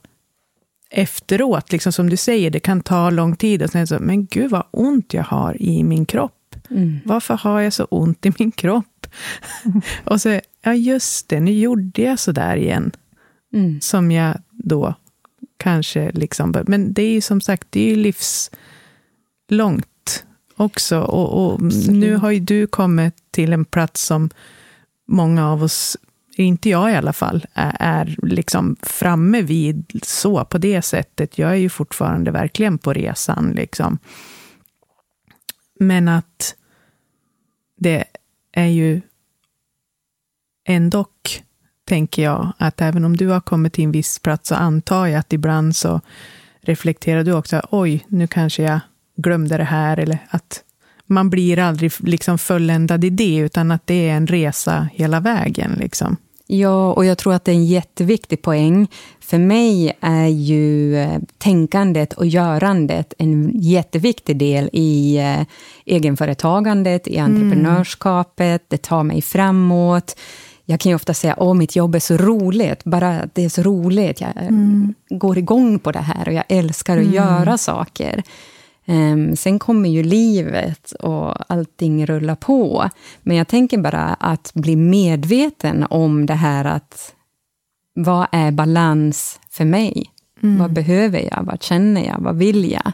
efteråt, 0.91 1.73
liksom 1.73 1.93
som 1.93 2.11
du 2.11 2.17
säger, 2.17 2.51
det 2.51 2.61
kan 2.61 2.81
ta 2.81 3.11
lång 3.11 3.37
tid. 3.37 3.63
Och 3.63 3.71
sen 3.71 3.87
så, 3.87 3.99
men 4.01 4.27
gud 4.27 4.51
vad 4.51 4.65
ont 4.71 5.15
jag 5.15 5.25
har 5.25 5.63
i 5.63 5.85
min 5.85 6.07
kropp. 6.07 6.57
Mm. 6.71 6.99
Varför 7.05 7.35
har 7.35 7.61
jag 7.61 7.73
så 7.73 7.85
ont 7.85 8.27
i 8.27 8.33
min 8.39 8.53
kropp? 8.53 9.07
och 10.05 10.21
så, 10.21 10.41
ja 10.63 10.75
just 10.75 11.29
det, 11.29 11.41
nu 11.41 11.53
gjorde 11.53 12.03
jag 12.03 12.19
så 12.19 12.33
där 12.33 12.57
igen. 12.57 12.93
Mm. 13.53 13.81
Som 13.81 14.11
jag 14.11 14.39
då 14.51 14.95
kanske 15.57 16.11
liksom... 16.13 16.55
Men 16.67 16.93
det 16.93 17.03
är 17.03 17.13
ju 17.13 17.21
som 17.21 17.41
sagt, 17.41 17.67
det 17.71 17.81
är 17.81 17.89
ju 17.97 17.97
livslångt 19.51 20.25
också. 20.57 21.01
Och, 21.01 21.53
och 21.53 21.63
nu 21.89 22.17
har 22.17 22.31
ju 22.31 22.41
du 22.41 22.67
kommit 22.67 23.15
till 23.31 23.53
en 23.53 23.65
plats 23.65 24.05
som 24.05 24.31
många 25.11 25.51
av 25.51 25.63
oss, 25.63 25.97
inte 26.37 26.69
jag 26.69 26.93
i 26.93 26.95
alla 26.95 27.13
fall, 27.13 27.47
är, 27.55 27.77
är 27.81 28.17
liksom 28.23 28.77
framme 28.83 29.43
vid 29.43 30.01
så 30.03 30.45
på 30.45 30.59
det 30.59 30.83
sättet. 30.83 31.39
Jag 31.39 31.51
är 31.51 31.57
ju 31.57 31.69
fortfarande 31.69 32.31
verkligen 32.31 32.79
på 32.79 32.93
resan. 32.93 33.51
liksom. 33.51 33.99
Men 35.81 36.09
att 36.09 36.55
det 37.77 38.05
är 38.53 38.67
ju 38.67 39.01
ändå, 40.65 41.07
tänker 41.85 42.23
jag, 42.23 42.53
att 42.59 42.81
även 42.81 43.05
om 43.05 43.17
du 43.17 43.29
har 43.29 43.41
kommit 43.41 43.73
till 43.73 43.85
en 43.85 43.93
viss 43.93 44.19
plats 44.19 44.49
så 44.49 44.55
antar 44.55 45.07
jag 45.07 45.19
att 45.19 45.33
ibland 45.33 45.77
så 45.77 46.01
reflekterar 46.61 47.25
du 47.25 47.33
också, 47.33 47.63
oj, 47.71 48.05
nu 48.09 48.27
kanske 48.27 48.63
jag 48.63 48.81
glömde 49.17 49.57
det 49.57 49.65
här, 49.65 49.97
eller 49.97 50.19
att 50.31 50.65
man 51.11 51.31
blir 51.31 51.59
aldrig 51.59 51.93
liksom 51.99 52.39
fulländad 52.39 53.05
i 53.05 53.11
det, 53.11 53.37
utan 53.37 53.71
att 53.71 53.87
det 53.87 54.09
är 54.09 54.17
en 54.17 54.27
resa 54.27 54.89
hela 54.95 55.21
vägen. 55.21 55.77
Liksom. 55.79 56.17
Ja, 56.53 56.93
och 56.93 57.05
jag 57.05 57.19
tror 57.19 57.35
att 57.35 57.45
det 57.45 57.53
är 57.53 57.57
en 57.57 57.67
jätteviktig 57.67 58.43
poäng. 58.43 58.89
För 59.21 59.39
mig 59.39 59.97
är 60.01 60.27
ju 60.27 60.97
eh, 60.97 61.19
tänkandet 61.39 62.13
och 62.13 62.27
görandet 62.27 63.15
en 63.19 63.51
jätteviktig 63.55 64.37
del 64.37 64.71
i 64.73 65.19
eh, 65.19 65.47
egenföretagandet, 65.87 67.09
i 67.09 67.19
entreprenörskapet. 67.19 68.65
Det 68.69 68.83
tar 68.83 69.03
mig 69.03 69.23
framåt. 69.23 70.17
Jag 70.65 70.81
kan 70.81 70.91
ju 70.91 70.97
ofta 70.97 71.15
säga 71.15 71.35
att 71.35 71.57
mitt 71.57 71.77
jobb 71.77 71.95
är 71.95 72.01
så 72.01 72.17
roligt, 72.17 72.85
bara 72.85 73.21
att 73.21 73.35
det 73.35 73.45
är 73.45 73.49
så 73.49 73.63
roligt. 73.63 74.21
Jag 74.21 74.31
eh, 74.37 74.51
går 75.19 75.39
igång 75.39 75.79
på 75.79 75.93
det 75.93 75.99
här 75.99 76.29
och 76.29 76.35
jag 76.35 76.45
älskar 76.49 76.99
att 76.99 77.15
göra 77.15 77.59
saker. 77.59 78.23
Ehm, 78.91 79.37
sen 79.37 79.59
kommer 79.59 79.89
ju 79.89 80.03
livet 80.03 80.93
och 80.93 81.53
allting 81.53 82.07
rullar 82.07 82.35
på. 82.35 82.89
Men 83.23 83.37
jag 83.37 83.49
tänker 83.49 83.79
bara 83.79 84.05
att 84.05 84.51
bli 84.55 84.77
medveten 84.77 85.87
om 85.91 86.27
det 86.27 86.35
här 86.35 86.65
att 86.65 87.15
vad 87.95 88.27
är 88.33 88.51
balans 88.51 89.41
för 89.51 89.65
mig? 89.65 90.05
Vad 90.59 90.73
behöver 90.73 91.21
jag? 91.21 91.43
Vad 91.45 91.63
känner 91.63 92.07
jag? 92.07 92.19
Vad 92.21 92.37
vill 92.37 92.71
jag? 92.71 92.93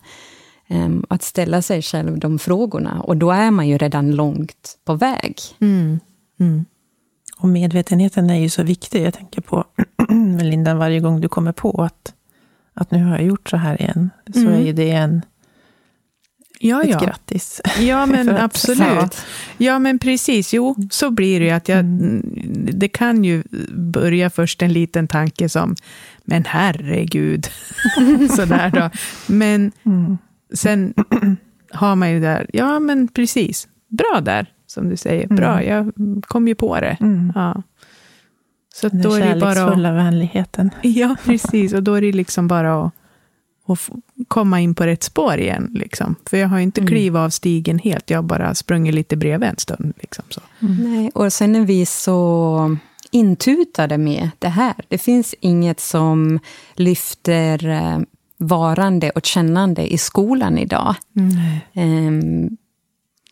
Ehm, 0.68 1.04
att 1.08 1.22
ställa 1.22 1.62
sig 1.62 1.82
själv 1.82 2.18
de 2.18 2.38
frågorna. 2.38 3.00
Och 3.00 3.16
då 3.16 3.30
är 3.30 3.50
man 3.50 3.68
ju 3.68 3.78
redan 3.78 4.10
långt 4.10 4.78
på 4.84 4.94
väg. 4.94 5.36
Mm. 5.60 6.00
Mm. 6.40 6.64
Och 7.38 7.48
medvetenheten 7.48 8.30
är 8.30 8.38
ju 8.40 8.48
så 8.48 8.62
viktig. 8.62 9.02
Jag 9.02 9.14
tänker 9.14 9.40
på, 9.40 9.64
Linda, 10.42 10.74
varje 10.74 11.00
gång 11.00 11.20
du 11.20 11.28
kommer 11.28 11.52
på 11.52 11.82
att, 11.82 12.14
att 12.74 12.90
nu 12.90 13.04
har 13.04 13.10
jag 13.10 13.22
gjort 13.24 13.48
så 13.48 13.56
här 13.56 13.82
igen, 13.82 14.10
så 14.34 14.40
Mm. 14.40 14.52
är 14.52 14.60
ju 14.60 14.72
det 14.72 14.90
en, 14.90 15.22
Ja, 16.58 16.82
ett 16.82 16.90
ja. 16.90 16.98
grattis. 16.98 17.60
Ja, 17.80 18.06
men 18.12 18.28
att- 18.28 18.40
absolut. 18.40 19.24
Ja, 19.58 19.78
men 19.78 19.98
precis. 19.98 20.54
Jo, 20.54 20.76
så 20.90 21.10
blir 21.10 21.40
det 21.40 21.46
ju. 21.46 21.52
Att 21.52 21.68
jag, 21.68 21.84
Det 22.74 22.88
kan 22.88 23.24
ju 23.24 23.42
börja 23.76 24.30
först 24.30 24.62
en 24.62 24.72
liten 24.72 25.08
tanke 25.08 25.48
som, 25.48 25.74
men 26.24 26.44
herregud. 26.46 27.46
Sådär 28.36 28.70
då. 28.70 28.90
Men 29.26 29.72
Mm. 29.84 30.18
sen 30.54 30.94
har 31.70 31.96
man 31.96 32.10
ju 32.10 32.20
där, 32.20 32.46
ja 32.52 32.80
men 32.80 33.08
precis. 33.08 33.68
Bra 33.88 34.20
där, 34.22 34.46
som 34.66 34.88
du 34.88 34.96
säger. 34.96 35.26
Bra, 35.28 35.64
jag 35.64 35.92
kom 36.26 36.48
ju 36.48 36.54
på 36.54 36.80
det. 36.80 36.96
Mm. 37.00 37.32
Ja. 37.34 37.62
Så 38.74 38.86
att 38.86 38.92
Den 38.92 39.02
då 39.02 39.12
är 39.14 39.34
det 39.34 39.40
bara... 39.40 39.54
kärleksfulla 39.54 39.92
vänligheten. 39.92 40.70
Ja, 40.82 41.16
precis. 41.24 41.72
Och 41.72 41.82
då 41.82 41.94
är 41.94 42.00
det 42.00 42.12
liksom 42.12 42.48
bara 42.48 42.84
att, 42.84 42.92
att 43.66 43.80
få 43.80 43.96
komma 44.28 44.60
in 44.60 44.74
på 44.74 44.86
rätt 44.86 45.02
spår 45.02 45.38
igen. 45.38 45.70
Liksom. 45.74 46.14
För 46.26 46.36
jag 46.36 46.48
har 46.48 46.56
ju 46.56 46.62
inte 46.62 46.80
Mm. 46.80 46.88
klivit 46.88 47.18
av 47.18 47.30
stigen 47.30 47.78
helt. 47.78 48.10
Jag 48.10 48.18
har 48.18 48.22
bara 48.22 48.54
sprungit 48.54 48.94
lite 48.94 49.16
bredvid 49.16 49.48
en 49.48 49.58
stund. 49.58 49.94
Liksom, 50.00 50.24
så. 50.28 50.40
Nej, 50.58 51.10
och 51.14 51.32
sen 51.32 51.56
är 51.56 51.64
vi 51.64 51.86
så 51.86 52.76
intutade 53.10 53.98
med 53.98 54.30
det 54.38 54.48
här. 54.48 54.74
Det 54.88 54.98
finns 54.98 55.34
inget 55.40 55.80
som 55.80 56.38
lyfter 56.74 57.68
eh, 57.68 57.98
varande 58.38 59.10
och 59.10 59.24
kännande 59.26 59.92
i 59.92 59.98
skolan 59.98 60.58
idag. 60.58 60.94
Mm. 61.74 62.56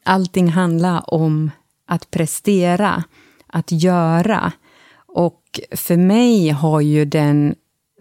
Allting 0.04 0.48
handlar 0.48 1.14
om 1.14 1.50
att 1.86 2.10
prestera, 2.10 3.04
att 3.46 3.72
göra. 3.72 4.52
Och 5.06 5.60
för 5.70 5.96
mig 5.96 6.48
har 6.50 6.80
ju 6.80 7.04
den 7.04 7.54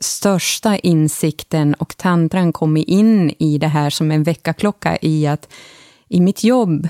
största 0.04 0.78
insikten 0.78 1.74
och 1.74 1.98
tantran 1.98 2.54
kommit 2.54 2.88
in 2.88 3.34
i 3.40 3.58
det 3.58 3.68
här 3.68 3.90
som 3.90 4.12
en 4.12 4.24
väckarklocka 4.24 4.98
i 5.02 5.28
att 5.28 5.54
i 6.10 6.22
mitt 6.22 6.44
jobb 6.44 6.88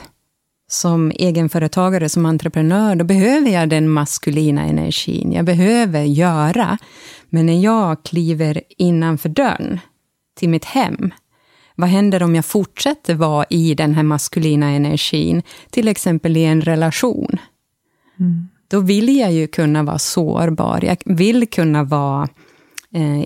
som 0.68 1.12
egenföretagare, 1.16 2.10
som 2.10 2.26
entreprenör, 2.26 2.96
då 2.96 3.06
behöver 3.06 3.50
jag 3.50 3.70
den 3.70 3.90
maskulina 3.90 4.64
energin. 4.64 5.32
Jag 5.32 5.46
behöver 5.46 6.04
göra. 6.04 6.78
Men 7.30 7.46
när 7.46 7.64
jag 7.64 8.04
kliver 8.04 8.62
innanför 8.78 9.30
dörren 9.30 9.80
till 10.36 10.50
mitt 10.50 10.66
hem, 10.66 11.12
vad 11.76 11.90
händer 11.90 12.24
om 12.24 12.36
jag 12.36 12.46
fortsätter 12.46 13.16
vara 13.16 13.46
i 13.50 13.76
den 13.76 13.94
här 13.94 14.04
maskulina 14.04 14.70
energin, 14.70 15.42
till 15.70 15.88
exempel 15.88 16.38
i 16.38 16.44
en 16.44 16.62
relation? 16.62 17.38
Mm. 18.20 18.48
Då 18.68 18.80
vill 18.80 19.18
jag 19.18 19.32
ju 19.32 19.48
kunna 19.48 19.84
vara 19.84 20.00
sårbar. 20.00 20.80
Jag 20.84 20.98
vill 21.06 21.50
kunna 21.50 21.84
vara 21.84 22.28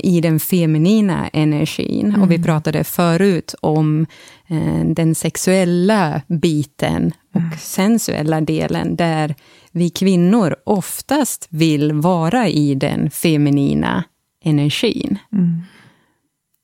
i 0.03 0.21
den 0.21 0.39
feminina 0.39 1.27
energin. 1.27 2.07
Mm. 2.07 2.21
Och 2.21 2.31
vi 2.31 2.35
mm. 2.35 2.45
pratade 2.45 2.83
förut 2.83 3.55
om 3.61 4.05
eh, 4.47 4.85
den 4.85 5.15
sexuella 5.15 6.21
biten 6.27 7.11
och 7.33 7.41
mm. 7.41 7.57
sensuella 7.57 8.41
delen, 8.41 8.95
där 8.95 9.35
vi 9.71 9.89
kvinnor 9.89 10.55
oftast 10.63 11.47
vill 11.49 11.93
vara 11.93 12.47
i 12.47 12.75
den 12.75 13.09
feminina 13.09 14.03
energin. 14.43 15.17
Mm. 15.31 15.61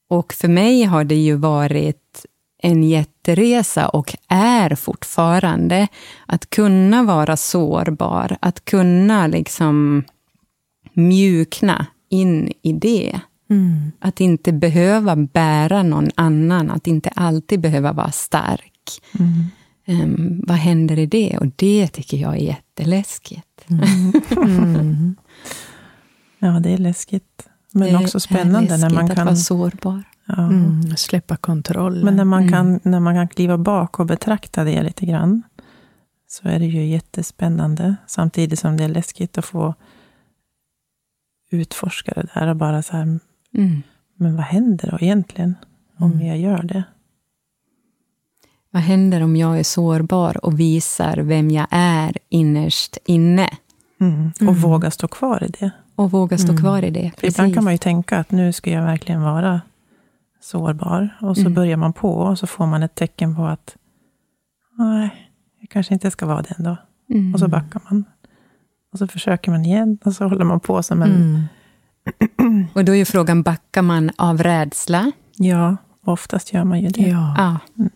Och 0.09 0.33
för 0.33 0.47
mig 0.47 0.83
har 0.83 1.03
det 1.03 1.15
ju 1.15 1.35
varit 1.35 2.25
en 2.61 2.83
jätteresa 2.83 3.89
och 3.89 4.15
är 4.27 4.75
fortfarande 4.75 5.87
att 6.25 6.49
kunna 6.49 7.03
vara 7.03 7.37
sårbar, 7.37 8.37
att 8.41 8.65
kunna 8.65 9.27
liksom 9.27 10.03
mjukna 10.93 11.85
in 12.13 12.51
i 12.61 12.73
det. 12.73 13.19
Mm. 13.49 13.91
Att 13.99 14.21
inte 14.21 14.53
behöva 14.53 15.15
bära 15.15 15.83
någon 15.83 16.09
annan, 16.15 16.71
att 16.71 16.87
inte 16.87 17.09
alltid 17.09 17.59
behöva 17.59 17.93
vara 17.93 18.11
stark. 18.11 19.01
Mm. 19.19 19.43
Um, 19.87 20.43
vad 20.47 20.57
händer 20.57 20.99
i 20.99 21.05
det? 21.05 21.37
Och 21.37 21.47
det 21.55 21.87
tycker 21.87 22.17
jag 22.17 22.33
är 22.33 22.41
jätteläskigt. 22.41 23.65
Mm. 23.67 24.13
mm. 24.35 25.15
Ja, 26.39 26.59
det 26.59 26.69
är 26.69 26.77
läskigt. 26.77 27.47
Men 27.71 27.87
det 27.87 27.97
också 27.97 28.19
spännande 28.19 28.77
när 28.77 28.89
man 28.89 29.07
kan... 29.07 29.19
att 29.19 29.25
vara 29.25 29.35
sårbar. 29.35 30.03
Ja. 30.25 30.43
Mm, 30.43 30.97
släppa 30.97 31.37
kontrollen. 31.37 32.05
Men 32.05 32.15
när 32.15 32.25
man, 32.25 32.49
kan, 32.49 32.67
mm. 32.67 32.81
när 32.83 32.99
man 32.99 33.15
kan 33.15 33.27
kliva 33.27 33.57
bak 33.57 33.99
och 33.99 34.05
betrakta 34.05 34.63
det 34.63 34.83
lite 34.83 35.05
grann, 35.05 35.43
så 36.27 36.47
är 36.47 36.59
det 36.59 36.65
ju 36.65 36.85
jättespännande. 36.85 37.95
Samtidigt 38.07 38.59
som 38.59 38.77
det 38.77 38.83
är 38.83 38.87
läskigt 38.87 39.37
att 39.37 39.45
få 39.45 39.75
utforska 41.53 42.11
det 42.15 42.27
där 42.33 42.47
och 42.47 42.55
bara 42.55 42.83
så 42.83 42.93
här, 42.93 43.19
mm. 43.53 43.81
men 44.15 44.35
vad 44.35 44.45
händer 44.45 44.91
då 44.91 44.97
egentligen 45.01 45.55
om 45.97 46.11
mm. 46.11 46.27
jag 46.27 46.37
gör 46.37 46.63
det? 46.63 46.83
Vad 48.71 48.81
händer 48.81 49.23
om 49.23 49.35
jag 49.35 49.59
är 49.59 49.63
sårbar 49.63 50.45
och 50.45 50.59
visar 50.59 51.17
vem 51.17 51.51
jag 51.51 51.67
är 51.69 52.17
innerst 52.29 52.97
inne? 53.05 53.49
Mm. 54.01 54.31
Och 54.35 54.41
mm. 54.41 54.55
våga 54.55 54.91
stå 54.91 55.07
kvar 55.07 55.43
i 55.43 55.47
det. 55.47 55.71
Och 55.95 56.11
våga 56.11 56.37
stå 56.37 56.49
mm. 56.49 56.61
kvar 56.61 56.83
i 56.83 56.89
det. 56.89 57.11
För 57.17 57.27
ibland 57.27 57.53
kan 57.53 57.63
man 57.63 57.73
ju 57.73 57.77
tänka 57.77 58.17
att 58.17 58.31
nu 58.31 58.53
ska 58.53 58.71
jag 58.71 58.83
verkligen 58.83 59.21
vara 59.21 59.61
sårbar. 60.41 61.17
Och 61.21 61.35
så 61.35 61.41
mm. 61.41 61.53
börjar 61.53 61.77
man 61.77 61.93
på 61.93 62.13
och 62.13 62.39
så 62.39 62.47
får 62.47 62.65
man 62.65 62.83
ett 62.83 62.95
tecken 62.95 63.35
på 63.35 63.45
att 63.45 63.75
nej, 64.77 65.31
jag 65.59 65.69
kanske 65.69 65.93
inte 65.93 66.11
ska 66.11 66.25
vara 66.25 66.41
det 66.41 66.55
ändå. 66.57 66.77
Och 67.33 67.39
så 67.39 67.47
backar 67.47 67.81
man. 67.89 68.05
Och 68.93 68.99
så 68.99 69.07
försöker 69.07 69.51
man 69.51 69.65
igen 69.65 69.97
och 70.03 70.13
så 70.13 70.27
håller 70.27 70.45
man 70.45 70.59
på 70.59 70.83
som 70.83 71.01
en... 71.01 71.47
Mm. 72.39 72.67
och 72.73 72.85
då 72.85 72.91
är 72.91 72.95
ju 72.95 73.05
frågan, 73.05 73.43
backar 73.43 73.81
man 73.81 74.11
av 74.17 74.43
rädsla? 74.43 75.11
Ja, 75.35 75.77
oftast 76.03 76.53
gör 76.53 76.63
man 76.63 76.81
ju 76.81 76.87
det. 76.87 77.01
Ja. 77.09 77.35
Ah. 77.37 77.57
Mm. 77.79 77.91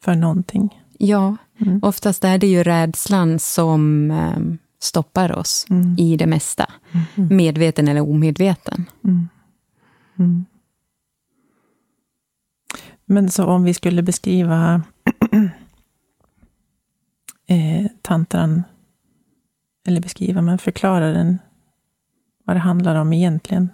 För 0.00 0.14
någonting. 0.14 0.82
Ja, 0.98 1.36
mm. 1.58 1.80
oftast 1.82 2.24
är 2.24 2.38
det 2.38 2.46
ju 2.46 2.62
rädslan 2.62 3.38
som 3.38 4.10
um, 4.10 4.58
stoppar 4.80 5.32
oss 5.32 5.66
mm. 5.70 5.96
i 5.98 6.16
det 6.16 6.26
mesta. 6.26 6.66
Mm. 7.14 7.36
Medveten 7.36 7.88
eller 7.88 8.00
omedveten. 8.00 8.84
Mm. 9.04 9.28
Men 13.04 13.30
så 13.30 13.44
om 13.44 13.64
vi 13.64 13.74
skulle 13.74 14.02
beskriva 14.02 14.82
eh, 17.46 17.86
tantran 18.02 18.62
eller 19.88 20.00
beskriva, 20.00 20.42
men 20.42 20.58
förklara 20.58 21.12
den, 21.12 21.38
vad 22.44 22.56
det 22.56 22.60
handlar 22.60 22.94
om 22.94 23.12
egentligen. 23.12 23.68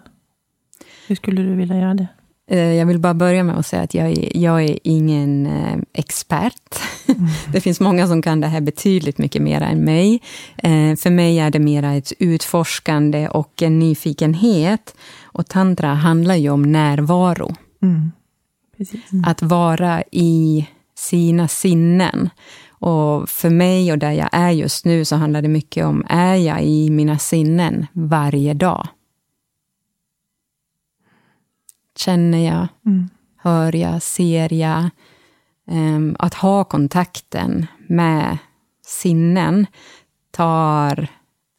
Hur 1.07 1.14
skulle 1.16 1.42
du 1.42 1.55
vilja 1.55 1.79
göra 1.79 1.94
det? 1.94 2.07
Eh, 2.50 2.72
jag 2.72 2.87
vill 2.87 2.98
bara 2.98 3.14
börja 3.14 3.44
med 3.44 3.59
att 3.59 3.66
säga 3.66 3.83
att 3.83 3.94
jag 3.94 4.11
är, 4.11 4.37
jag 4.37 4.64
är 4.64 4.79
ingen 4.83 5.46
eh, 5.46 5.79
expert. 5.92 6.79
Mm. 7.09 7.27
Det 7.53 7.61
finns 7.61 7.81
många 7.81 8.07
som 8.07 8.22
kan 8.22 8.40
det 8.40 8.46
här 8.46 8.61
betydligt 8.61 9.18
mycket 9.18 9.42
mer 9.42 9.61
än 9.61 9.79
mig. 9.79 10.22
Eh, 10.57 10.96
för 10.96 11.11
mig 11.11 11.38
är 11.38 11.50
det 11.50 11.59
mer 11.59 11.83
ett 11.83 12.12
utforskande 12.18 13.29
och 13.29 13.62
en 13.62 13.79
nyfikenhet. 13.79 14.94
Och 15.22 15.48
tantra 15.48 15.94
handlar 15.94 16.35
ju 16.35 16.50
om 16.50 16.72
närvaro. 16.72 17.55
Mm. 17.83 18.12
Mm. 19.12 19.24
Att 19.27 19.42
vara 19.42 20.03
i 20.12 20.66
sina 20.94 21.48
sinnen. 21.48 22.31
Och 22.87 23.29
för 23.29 23.51
mig 23.51 23.92
och 23.92 23.99
där 23.99 24.12
jag 24.12 24.29
är 24.33 24.51
just 24.51 24.85
nu 24.85 25.05
så 25.05 25.16
handlar 25.16 25.42
det 25.42 25.49
mycket 25.49 25.87
om, 25.87 26.05
är 26.09 26.35
jag 26.35 26.64
i 26.64 26.90
mina 26.90 27.18
sinnen 27.18 27.87
varje 27.92 28.55
dag? 28.55 28.88
Känner 31.97 32.47
jag? 32.47 32.68
Mm. 32.87 33.09
Hör 33.37 33.77
jag? 33.77 34.03
Ser 34.03 34.53
jag? 34.53 34.90
Um, 35.70 36.16
att 36.18 36.35
ha 36.35 36.64
kontakten 36.64 37.66
med 37.88 38.38
sinnen 38.87 39.66
tar 40.31 41.09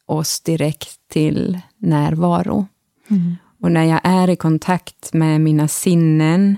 oss 0.06 0.40
direkt 0.40 1.08
till 1.08 1.60
närvaro. 1.78 2.66
Mm. 3.08 3.36
Och 3.60 3.72
när 3.72 3.84
jag 3.84 4.00
är 4.04 4.30
i 4.30 4.36
kontakt 4.36 5.12
med 5.12 5.40
mina 5.40 5.68
sinnen, 5.68 6.56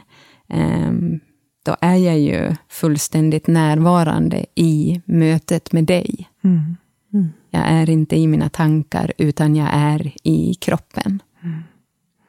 um, 0.48 1.20
då 1.68 1.76
är 1.80 1.96
jag 1.96 2.18
ju 2.18 2.56
fullständigt 2.68 3.46
närvarande 3.46 4.46
i 4.54 5.02
mötet 5.04 5.72
med 5.72 5.84
dig. 5.84 6.28
Mm. 6.44 6.76
Mm. 7.12 7.28
Jag 7.50 7.62
är 7.66 7.90
inte 7.90 8.16
i 8.16 8.26
mina 8.26 8.48
tankar, 8.48 9.12
utan 9.18 9.56
jag 9.56 9.68
är 9.72 10.12
i 10.22 10.54
kroppen. 10.54 11.22
Mm. 11.42 11.62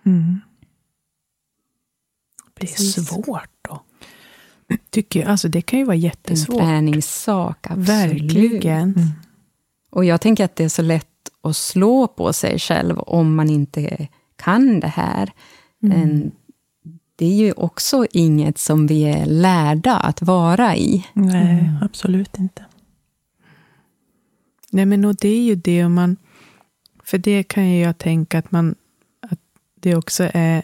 mm. 0.05 0.39
Det 2.53 2.71
är 2.71 3.01
svårt 3.01 3.49
då. 3.61 3.83
Tycker 4.89 5.19
jag. 5.19 5.29
Alltså 5.29 5.47
det 5.47 5.61
kan 5.61 5.79
ju 5.79 5.85
vara 5.85 5.95
jättesvårt. 5.95 6.59
En 6.59 6.67
träningssak, 6.67 7.67
absolut. 7.69 7.89
Verkligen. 7.89 8.93
Mm. 8.93 9.07
Och 9.89 10.05
jag 10.05 10.21
tänker 10.21 10.45
att 10.45 10.55
det 10.55 10.63
är 10.63 10.69
så 10.69 10.81
lätt 10.81 11.05
att 11.41 11.57
slå 11.57 12.07
på 12.07 12.33
sig 12.33 12.59
själv 12.59 12.99
om 12.99 13.35
man 13.35 13.49
inte 13.49 14.07
kan 14.35 14.79
det 14.79 14.87
här. 14.87 15.31
Mm 15.83 16.31
det 17.19 17.25
är 17.25 17.35
ju 17.35 17.51
också 17.51 18.05
inget 18.11 18.57
som 18.57 18.87
vi 18.87 19.03
är 19.03 19.25
lärda 19.25 19.97
att 19.97 20.21
vara 20.21 20.75
i. 20.75 21.05
Nej, 21.13 21.59
mm. 21.59 21.75
absolut 21.81 22.37
inte. 22.37 22.65
Nej, 24.71 24.85
men 24.85 25.05
och 25.05 25.15
det 25.15 25.29
är 25.29 25.41
ju 25.41 25.55
det 25.55 25.85
om 25.85 25.93
man... 25.93 26.17
För 27.03 27.17
det 27.17 27.43
kan 27.43 27.69
ju 27.69 27.81
jag 27.81 27.97
tänka 27.97 28.39
att, 28.39 28.51
man, 28.51 28.75
att 29.29 29.39
det 29.79 29.95
också 29.95 30.29
är 30.33 30.63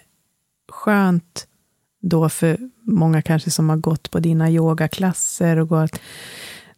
skönt 0.72 1.48
då 2.02 2.30
för 2.30 2.58
många 2.82 3.22
kanske 3.22 3.52
som 3.52 3.70
har 3.70 3.78
gått 3.78 4.12
på 4.12 4.20
dina 4.20 4.52
yogaklasser 4.52 5.58
och 5.58 5.70
gått 5.70 6.00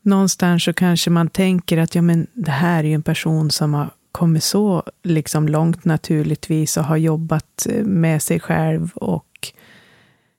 någonstans 0.02 0.64
så 0.64 0.74
kanske 0.74 1.10
man 1.10 1.30
tänker 1.30 1.78
att 1.78 1.96
ja, 1.96 2.02
men 2.02 2.28
det 2.34 2.52
här 2.52 2.84
är 2.84 2.88
ju 2.88 2.94
en 2.94 3.04
person 3.04 3.52
som 3.52 3.74
har 3.74 3.90
kommit 4.12 4.44
så 4.44 4.84
liksom 5.04 5.48
långt 5.48 5.86
naturligtvis 5.86 6.78
och 6.78 6.84
har 6.84 6.98
jobbat 6.98 7.68
med 7.84 8.22
sig 8.22 8.40
själv 8.40 8.92
och 8.96 9.54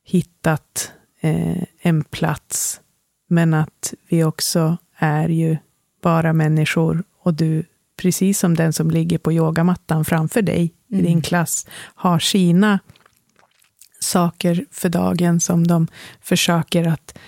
hittat 0.09 0.93
eh, 1.21 1.63
en 1.81 2.05
plats. 2.05 2.81
Men 3.29 3.55
att 3.55 3.95
vi 4.09 4.25
också 4.25 4.77
är 4.97 5.29
ju 5.29 5.57
bara 6.03 6.33
människor 6.33 7.05
och 7.23 7.35
du, 7.35 7.65
precis 7.97 8.39
som 8.39 8.55
den 8.55 8.73
som 8.73 8.91
ligger 8.91 9.19
på 9.19 9.33
yogamattan 9.33 10.05
framför 10.05 10.43
dig 10.43 10.75
mm. 10.91 11.05
i 11.05 11.09
din 11.09 11.23
klass, 11.23 11.67
har 11.95 12.19
sina 12.19 12.79
saker 14.01 14.65
för 14.71 14.89
dagen 14.89 15.41
som 15.41 15.67
de 15.67 15.87
försöker 16.21 16.89
att 16.89 17.19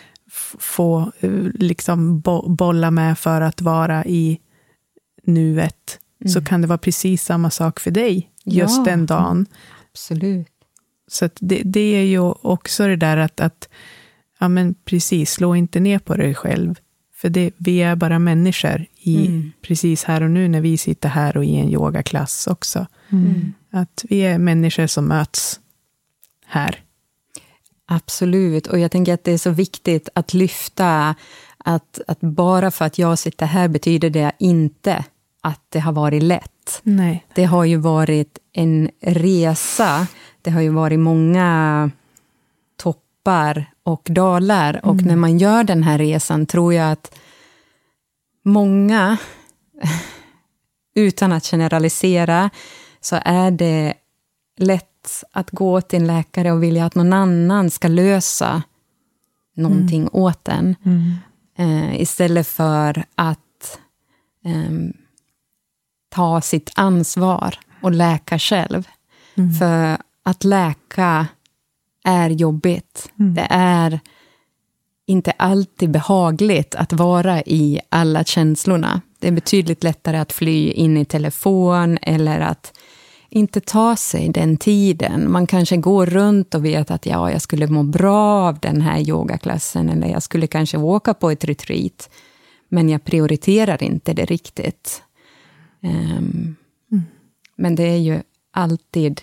få 0.59 1.13
liksom 1.55 2.21
bo 2.21 2.49
bolla 2.49 2.91
med 2.91 3.19
för 3.19 3.41
att 3.41 3.61
vara 3.61 4.05
i 4.05 4.41
nuet, 5.23 5.99
mm. 6.21 6.31
så 6.31 6.45
kan 6.45 6.61
det 6.61 6.67
vara 6.67 6.79
precis 6.79 7.25
samma 7.25 7.51
sak 7.51 7.81
för 7.81 7.91
dig 7.91 8.31
just 8.45 8.77
ja, 8.77 8.85
den 8.85 9.07
dagen. 9.07 9.47
Absolut. 9.93 10.60
Så 11.11 11.25
att 11.25 11.37
det, 11.41 11.63
det 11.65 11.97
är 11.97 12.05
ju 12.05 12.21
också 12.43 12.87
det 12.87 12.97
där 12.97 13.17
att, 13.17 13.41
att 13.41 13.69
ja 14.39 14.49
men 14.49 14.75
precis, 14.85 15.31
slå 15.33 15.55
inte 15.57 15.81
ner 15.81 15.99
på 15.99 16.15
dig 16.15 16.35
själv. 16.35 16.75
För 17.15 17.29
det, 17.29 17.51
vi 17.57 17.83
är 17.83 17.97
bara 17.97 18.19
människor 18.19 18.87
i, 18.99 19.27
Mm. 19.27 19.53
precis 19.63 20.05
här 20.05 20.23
och 20.23 20.31
nu 20.31 20.49
när 20.49 20.61
vi 20.61 20.77
sitter 20.79 21.09
här 21.09 21.37
och 21.37 21.45
i 21.45 21.57
en 21.57 21.69
yogaklass 21.69 22.47
också. 22.47 22.87
Mm. 23.09 23.53
Att 23.71 24.05
vi 24.09 24.21
är 24.21 24.39
människor 24.39 24.87
som 24.87 25.07
möts 25.09 25.61
här. 26.47 26.81
Absolut, 27.87 28.67
och 28.67 28.79
jag 28.79 28.91
tänker 28.91 29.15
att 29.15 29.25
det 29.25 29.33
är 29.33 29.39
så 29.39 29.51
viktigt 29.51 30.09
att 30.15 30.35
lyfta 30.35 31.15
att, 31.59 32.01
att 32.07 32.21
bara 32.21 32.71
för 32.71 32.85
att 32.85 32.99
jag 32.99 33.19
sitter 33.19 33.47
här 33.47 33.69
betyder 33.69 34.11
det 34.11 34.33
inte 34.39 35.05
att 35.41 35.61
det 35.69 35.81
har 35.81 35.93
varit 35.93 36.23
lätt. 36.23 36.81
Nej. 36.83 37.27
Det 37.35 37.45
har 37.45 37.65
ju 37.65 37.77
varit 37.77 38.39
en 38.53 38.91
resa. 39.01 40.07
Det 40.43 40.51
har 40.51 40.61
ju 40.61 40.69
varit 40.69 40.99
många 40.99 41.91
toppar 42.77 43.73
och 43.83 44.09
dalar. 44.11 44.81
Och 44.87 45.03
när 45.03 45.17
man 45.17 45.39
gör 45.39 45.65
den 45.65 45.83
här 45.83 45.99
resan 45.99 46.47
tror 46.47 46.75
jag 46.75 46.93
att 46.93 47.19
många, 48.45 49.17
utan 50.95 51.33
att 51.33 51.47
generalisera, 51.47 52.51
så 53.01 53.19
är 53.25 53.51
det 53.51 53.95
lätt 54.57 55.25
att 55.33 55.51
gå 55.51 55.81
till 55.81 56.01
en 56.01 56.07
läkare 56.07 56.53
och 56.53 56.63
vilja 56.63 56.85
att 56.85 56.95
någon 56.95 57.13
annan 57.13 57.71
ska 57.71 57.89
lösa 57.89 58.63
någonting 59.57 60.09
åt 60.13 60.49
en. 60.49 60.77
Mm. 60.85 61.15
Eh, 61.59 62.01
istället 62.01 62.47
för 62.47 63.05
att 63.15 63.79
ehm, 64.45 64.93
ta 66.09 66.41
sitt 66.41 66.73
ansvar 66.75 67.59
och 67.83 67.93
läka 67.93 68.39
själv. 68.39 68.89
För 69.59 69.99
att 70.23 70.45
läka 70.45 71.27
är 72.05 72.31
jobbigt. 72.31 73.11
Det 73.15 73.47
är 73.51 74.01
inte 75.07 75.31
alltid 75.31 75.91
behagligt 75.91 76.75
att 76.75 76.93
vara 76.93 77.43
i 77.43 77.81
alla 77.89 78.25
känslorna. 78.25 79.01
Det 79.19 79.29
är 79.29 79.33
betydligt 79.33 79.85
lättare 79.85 80.19
att 80.19 80.33
fly 80.33 80.71
in 80.71 80.97
i 80.97 81.05
telefon 81.05 81.99
eller 82.03 82.41
att 82.41 82.73
inte 83.29 83.61
ta 83.61 83.97
sig 83.97 84.29
den 84.29 84.57
tiden. 84.57 85.33
Man 85.33 85.47
kanske 85.47 85.77
går 85.77 86.07
runt 86.07 86.55
och 86.55 86.65
vet 86.65 86.91
att 86.91 87.07
ja, 87.07 87.31
jag 87.31 87.43
skulle 87.43 87.67
må 87.67 87.83
bra 87.83 88.49
av 88.49 88.59
den 88.59 88.81
här 88.81 89.09
yogaklassen 89.09 89.89
eller 89.89 90.07
jag 90.07 90.23
skulle 90.23 90.47
kanske 90.47 90.79
åka 90.79 91.15
på 91.15 91.31
ett 91.31 91.45
retreat. 91.45 92.11
Men 92.69 92.89
jag 92.89 93.05
prioriterar 93.05 93.83
inte 93.83 94.13
det 94.13 94.25
riktigt. 94.25 95.03
Ehm, 95.83 96.57
Men 97.61 97.75
det 97.75 97.83
är 97.83 97.97
ju 97.99 98.23
alltid 98.51 99.21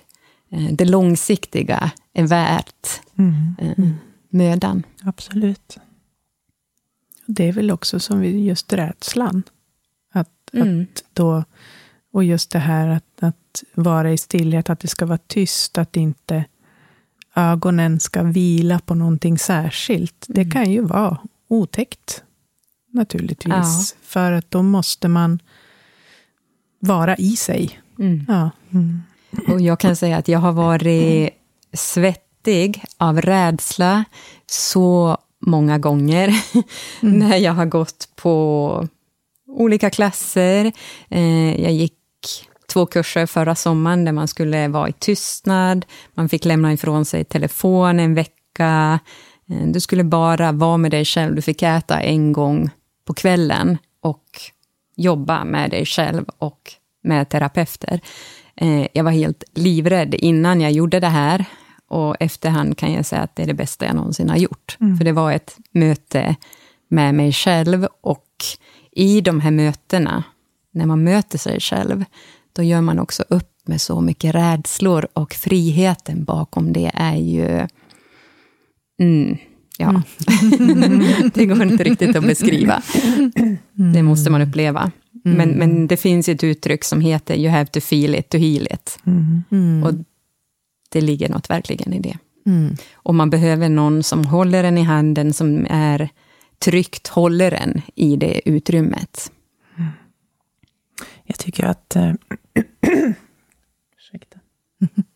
eh, 0.49 0.67
det 0.71 0.85
långsiktiga 0.85 1.91
är 2.13 2.27
värt 2.27 3.01
Mm. 3.17 3.55
eh, 3.59 3.89
mödan. 4.29 4.83
Absolut. 5.03 5.77
Det 7.25 7.43
är 7.43 7.51
väl 7.53 7.71
också 7.71 7.99
som 7.99 8.19
vi, 8.19 8.45
just 8.45 8.73
rädslan. 8.73 9.43
Att, 10.13 10.29
Mm. 10.53 10.81
att 10.81 11.03
då, 11.13 11.43
och 12.13 12.23
just 12.23 12.51
det 12.51 12.59
här 12.59 12.87
att, 12.87 13.23
att 13.23 13.63
vara 13.73 14.11
i 14.11 14.17
stillhet, 14.17 14.69
att 14.69 14.79
det 14.79 14.87
ska 14.87 15.05
vara 15.05 15.17
tyst, 15.27 15.77
att 15.77 15.95
inte 15.95 16.45
ögonen 17.35 17.99
ska 17.99 18.23
vila 18.23 18.79
på 18.79 18.95
någonting 18.95 19.37
särskilt. 19.37 20.25
Det 20.27 20.41
Mm. 20.41 20.51
kan 20.51 20.71
ju 20.71 20.81
vara 20.81 21.17
otäckt, 21.47 22.23
naturligtvis. 22.91 23.95
För 24.01 24.31
att 24.31 24.51
då 24.51 24.63
måste 24.63 25.07
man 25.07 25.39
vara 26.79 27.15
i 27.15 27.35
sig. 27.35 27.79
Mm. 27.99 28.25
Ja. 28.27 28.49
Och 29.53 29.61
jag 29.61 29.79
kan 29.79 29.95
säga 29.95 30.17
att 30.17 30.27
jag 30.27 30.39
har 30.39 30.51
varit 30.51 31.29
svettig 31.73 32.83
av 32.97 33.21
rädsla 33.21 34.03
så 34.45 35.17
många 35.39 35.77
gånger 35.77 36.33
när 37.01 37.37
jag 37.37 37.53
har 37.53 37.65
gått 37.65 38.09
på 38.15 38.87
olika 39.47 39.89
klasser. 39.89 40.71
Eh, 41.09 41.61
Jag 41.61 41.71
gick 41.73 41.93
två 42.73 42.85
kurser 42.85 43.25
förra 43.25 43.55
sommaren 43.55 44.05
där 44.05 44.11
man 44.11 44.27
skulle 44.27 44.67
vara 44.67 44.89
i 44.89 44.93
tystnad. 44.93 45.85
Man 46.13 46.29
fick 46.29 46.45
lämna 46.45 46.73
ifrån 46.73 47.05
sig 47.05 47.23
telefon 47.25 47.99
en 47.99 48.13
vecka. 48.13 48.99
Eh, 49.49 49.67
Du 49.67 49.79
skulle 49.79 50.03
bara 50.03 50.51
vara 50.51 50.77
med 50.77 50.91
dig 50.91 51.05
själv. 51.05 51.35
Du 51.35 51.41
fick 51.41 51.61
äta 51.61 51.99
en 52.01 52.33
gång 52.33 52.69
på 53.05 53.13
kvällen 53.13 53.77
och 54.01 54.23
jobba 54.95 55.43
med 55.43 55.71
dig 55.71 55.85
själv 55.85 56.25
och 56.37 56.73
med 57.07 57.29
terapeuter. 57.29 57.99
Eh, 58.55 58.87
Jag 58.93 59.03
var 59.03 59.11
helt 59.11 59.43
livrädd 59.53 60.13
innan 60.13 60.61
jag 60.61 60.71
gjorde 60.71 60.99
det 60.99 61.07
här. 61.07 61.45
Och 61.89 62.15
efterhand 62.19 62.77
kan 62.77 62.93
jag 62.93 63.05
säga 63.05 63.21
att 63.21 63.35
det 63.35 63.43
är 63.43 63.47
det 63.47 63.53
bästa 63.53 63.85
jag 63.85 63.95
någonsin 63.95 64.29
har 64.29 64.37
gjort. 64.37 64.77
För 64.97 65.05
det 65.05 65.11
var 65.11 65.31
ett 65.31 65.57
möte 65.71 66.35
med 66.89 67.15
mig 67.15 67.33
själv 67.33 67.87
och 68.01 68.25
i 68.91 69.21
de 69.21 69.41
här 69.41 69.51
mötena, 69.51 70.23
när 70.71 70.85
man 70.85 71.03
möter 71.03 71.37
sig 71.37 71.59
själv, 71.59 72.05
då 72.53 72.63
gör 72.63 72.81
man 72.81 72.99
också 72.99 73.23
upp 73.29 73.53
med 73.65 73.81
så 73.81 74.01
mycket 74.01 74.35
rädslor 74.35 75.07
och 75.13 75.33
friheten 75.33 76.23
bakom 76.23 76.73
det 76.73 76.91
är 76.93 77.15
ju... 77.15 77.67
Mm, 78.99 79.37
ja. 79.77 80.01
det 81.33 81.45
går 81.45 81.63
inte 81.63 81.83
riktigt 81.83 82.15
att 82.15 82.23
beskriva. 82.23 82.81
Det 83.93 84.03
måste 84.03 84.29
man 84.29 84.41
uppleva. 84.41 84.91
Men, 85.23 85.49
men 85.49 85.87
det 85.87 85.97
finns 85.97 86.29
ett 86.29 86.43
uttryck 86.43 86.83
som 86.83 87.01
heter 87.01 87.35
you 87.35 87.49
have 87.49 87.65
to 87.65 87.79
feel 87.79 88.15
it 88.15 88.29
to 88.29 88.37
heal 88.37 88.67
it. 88.71 88.99
Mm. 89.51 89.83
Och 89.83 89.93
det 90.89 91.01
ligger 91.01 91.29
något 91.29 91.49
verkligen 91.49 91.93
i 91.93 91.99
det. 91.99 92.17
Mm. 92.45 92.75
Och 92.93 93.15
man 93.15 93.29
behöver 93.29 93.69
någon 93.69 94.03
som 94.03 94.25
håller 94.25 94.63
en 94.63 94.77
i 94.77 94.83
handen, 94.83 95.33
som 95.33 95.67
är 95.69 96.09
tryggt 96.59 97.07
håller 97.07 97.51
en 97.51 97.81
i 97.95 98.15
det 98.15 98.49
utrymmet. 98.49 99.31
Jag 101.23 101.39
tycker 101.39 101.63
att... 101.63 101.95
Eh, 101.95 102.13
ursäkta. 103.97 104.39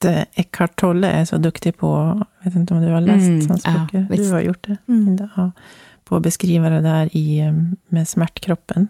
att 0.00 0.04
eh, 0.04 0.22
Eckhart 0.34 0.76
Tolle 0.80 1.10
är 1.10 1.24
så 1.24 1.36
duktig 1.38 1.76
på, 1.76 2.22
jag 2.38 2.44
vet 2.44 2.54
inte 2.56 2.74
om 2.74 2.80
du 2.82 2.88
har 2.88 3.00
läst 3.00 3.28
Mm, 3.28 3.48
hans 3.48 3.64
ja, 3.66 3.72
böcker? 3.72 4.06
visst. 4.10 4.22
du 4.24 4.32
har 4.32 4.40
gjort 4.40 4.66
det, 4.66 4.76
Mm. 4.86 5.28
Ja, 5.36 5.52
på 6.04 6.16
att 6.16 6.22
beskriva 6.22 6.70
det 6.70 6.80
där 6.80 7.16
i, 7.16 7.38
eh, 7.40 7.52
med 7.88 8.08
smärtkroppen. 8.08 8.88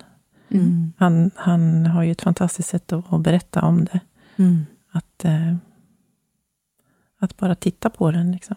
Mm. 0.49 0.92
Han, 0.96 1.31
han 1.35 1.87
har 1.87 2.03
ju 2.03 2.12
ett 2.12 2.23
fantastiskt 2.23 2.68
sätt 2.68 2.92
att, 2.92 3.12
att 3.12 3.20
berätta 3.20 3.61
om 3.62 3.85
det. 3.85 4.01
Mm. 4.37 4.66
Att, 4.90 5.25
eh, 5.25 5.57
att 7.18 7.37
bara 7.37 7.55
titta 7.55 7.90
på 7.90 8.11
den. 8.11 8.33
Liksom. 8.33 8.57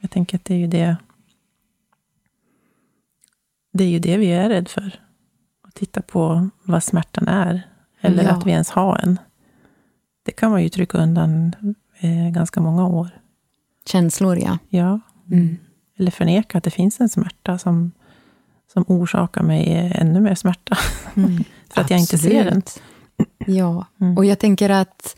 Jag 0.00 0.10
tänker 0.10 0.36
att 0.36 0.44
det 0.44 0.54
är 0.54 0.58
ju 0.58 0.66
det 0.66 0.96
det 3.72 3.84
är 3.84 3.88
ju 3.88 3.98
det 3.98 4.16
vi 4.16 4.26
är 4.32 4.48
rädd 4.48 4.68
för. 4.68 5.00
Att 5.68 5.74
titta 5.74 6.02
på 6.02 6.48
vad 6.62 6.82
smärtan 6.82 7.28
är. 7.28 7.62
Eller 8.00 8.24
Ja. 8.24 8.30
att 8.30 8.46
vi 8.46 8.50
ens 8.50 8.70
har 8.70 8.96
en. 9.02 9.18
Det 10.26 10.32
kan 10.32 10.50
man 10.50 10.62
ju 10.62 10.68
trycka 10.68 10.98
undan 10.98 11.52
eh, 12.00 12.30
ganska 12.32 12.60
många 12.60 12.86
år. 12.86 13.08
Känslor, 13.86 14.38
ja. 14.38 14.58
Ja. 14.68 15.00
Mm. 15.32 15.56
Eller 15.98 16.10
förneka 16.10 16.58
att 16.58 16.64
det 16.64 16.70
finns 16.70 17.00
en 17.00 17.08
smärta 17.08 17.58
som, 17.58 17.92
som 18.72 18.84
orsakar 18.88 19.42
mig 19.42 19.92
ännu 19.94 20.20
mer 20.20 20.34
smärta. 20.34 20.78
Mm. 21.16 21.44
för 21.74 21.80
att 21.80 21.90
jag 21.90 22.00
inte 22.00 22.18
ser 22.18 22.44
den. 22.44 22.58
Absolut. 22.58 22.82
Ja, 23.46 23.86
Mm. 24.00 24.16
och 24.18 24.24
jag 24.24 24.38
tänker 24.38 24.70
att 24.70 25.16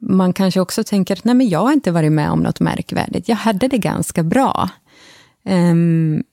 man 0.00 0.32
kanske 0.32 0.60
också 0.60 0.84
tänker 0.84 1.16
att 1.16 1.24
nej, 1.24 1.34
men 1.34 1.48
jag 1.48 1.58
har 1.60 1.72
inte 1.72 1.90
varit 1.90 2.12
med 2.12 2.30
om 2.30 2.40
något 2.40 2.60
märkvärdigt. 2.60 3.28
Jag 3.28 3.36
hade 3.36 3.68
det 3.68 3.78
ganska 3.78 4.22
bra. 4.22 4.68
Ehm, 5.44 6.24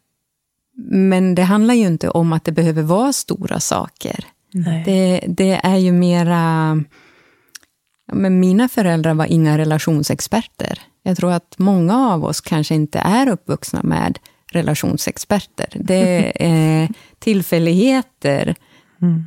men 0.91 1.35
det 1.35 1.43
handlar 1.43 1.73
ju 1.73 1.87
inte 1.87 2.09
om 2.09 2.33
att 2.33 2.43
det 2.43 2.51
behöver 2.51 2.81
vara 2.81 3.13
stora 3.13 3.59
saker. 3.59 4.25
Det, 4.85 5.23
det 5.27 5.59
är 5.63 5.77
ju 5.77 5.91
mera... 5.91 6.83
Ja, 8.07 8.15
men 8.15 8.39
mina 8.39 8.69
föräldrar 8.69 9.13
var 9.13 9.25
inga 9.25 9.57
relationsexperter. 9.57 10.79
Jag 11.03 11.17
tror 11.17 11.31
att 11.31 11.55
många 11.59 12.09
av 12.09 12.25
oss 12.25 12.41
kanske 12.41 12.75
inte 12.75 12.99
är 12.99 13.27
uppvuxna 13.29 13.83
med 13.83 14.19
relationsexperter. 14.51 15.67
Det 15.75 16.33
är 16.45 16.89
tillfälligheter, 17.19 18.55
Mm. 19.01 19.23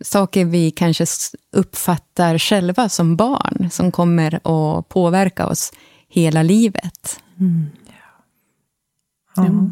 saker 0.00 0.44
vi 0.44 0.70
kanske 0.70 1.06
uppfattar 1.52 2.38
själva 2.38 2.88
som 2.88 3.16
barn, 3.16 3.70
som 3.70 3.92
kommer 3.92 4.34
att 4.34 4.88
påverka 4.88 5.46
oss 5.46 5.72
hela 6.08 6.42
livet. 6.42 7.20
Mm. 7.40 7.66
Ja. 7.86 9.44
Ja. 9.44 9.68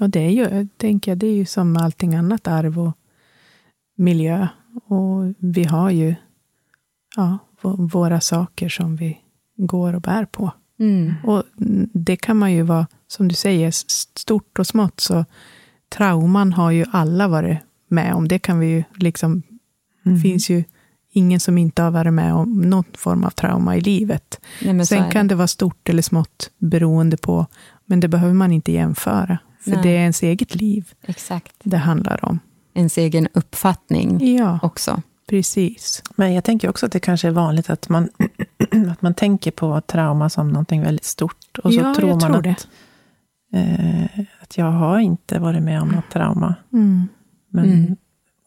Och 0.00 0.10
det 0.10 0.20
är 0.20 0.30
ju, 0.30 0.68
tänker 0.76 1.10
jag, 1.10 1.18
det 1.18 1.26
är 1.26 1.34
ju 1.34 1.46
som 1.46 1.76
allting 1.76 2.14
annat 2.14 2.48
arv 2.48 2.78
och 2.80 2.92
miljö. 3.96 4.48
Och 4.84 5.34
vi 5.38 5.64
har 5.64 5.90
ju 5.90 6.14
ja, 7.16 7.38
våra 7.62 8.20
saker 8.20 8.68
som 8.68 8.96
vi 8.96 9.18
går 9.56 9.94
och 9.94 10.00
bär 10.02 10.24
på. 10.24 10.50
Mm. 10.80 11.14
Och 11.24 11.42
det 11.92 12.16
kan 12.16 12.36
man 12.36 12.52
ju 12.52 12.62
vara, 12.62 12.86
som 13.08 13.28
du 13.28 13.34
säger, 13.34 13.70
stort 14.18 14.58
och 14.58 14.66
smått. 14.66 15.00
Så 15.00 15.24
trauman 15.96 16.52
har 16.52 16.70
ju 16.70 16.84
alla 16.92 17.28
varit 17.28 17.58
med 17.88 18.14
om. 18.14 18.28
Det 18.28 18.38
kan 18.38 18.58
vi 18.58 18.66
ju 18.66 18.84
liksom, 18.96 19.42
Mm. 20.06 20.20
finns 20.20 20.50
ju 20.50 20.64
ingen 21.12 21.40
som 21.40 21.58
inte 21.58 21.82
har 21.82 21.90
varit 21.90 22.12
med 22.12 22.34
om 22.34 22.60
någon 22.60 22.84
form 22.96 23.24
av 23.24 23.30
trauma 23.30 23.76
i 23.76 23.80
livet. 23.80 24.40
Nej, 24.64 24.86
Sen 24.86 25.10
kan 25.10 25.28
det 25.28 25.34
vara 25.34 25.46
stort 25.46 25.88
eller 25.88 26.02
smått 26.02 26.50
beroende 26.58 27.16
på, 27.16 27.46
men 27.86 28.00
det 28.00 28.08
behöver 28.08 28.34
man 28.34 28.52
inte 28.52 28.72
jämföra. 28.72 29.38
För 29.60 29.70
Nej. 29.70 29.80
det 29.82 29.88
är 29.88 30.00
ens 30.00 30.22
eget 30.22 30.54
liv 30.54 30.92
Exakt. 31.02 31.52
det 31.62 31.76
handlar 31.76 32.24
om. 32.24 32.38
Ens 32.74 32.98
egen 32.98 33.28
uppfattning 33.34 34.36
Ja, 34.36 34.58
också. 34.62 35.02
Precis. 35.28 36.02
Men 36.16 36.34
jag 36.34 36.44
tänker 36.44 36.68
också 36.70 36.86
att 36.86 36.92
det 36.92 37.00
kanske 37.00 37.28
är 37.28 37.32
vanligt 37.32 37.70
att 37.70 37.88
man, 37.88 38.08
att 38.90 39.02
man 39.02 39.14
tänker 39.14 39.50
på 39.50 39.80
trauma 39.80 40.30
som 40.30 40.48
någonting 40.48 40.82
väldigt 40.82 41.04
stort. 41.04 41.58
Och 41.64 41.74
så 41.74 41.80
Ja, 41.80 41.94
tror 41.94 42.08
man 42.08 42.20
tror 42.20 42.46
att, 42.48 42.68
eh, 43.52 44.20
att 44.40 44.58
jag 44.58 44.70
har 44.70 44.98
inte 44.98 45.38
varit 45.38 45.62
med 45.62 45.82
om 45.82 45.88
något 45.88 46.10
trauma. 46.10 46.54
Mm. 46.72 47.08
Men 47.50 47.64
Mm. 47.64 47.96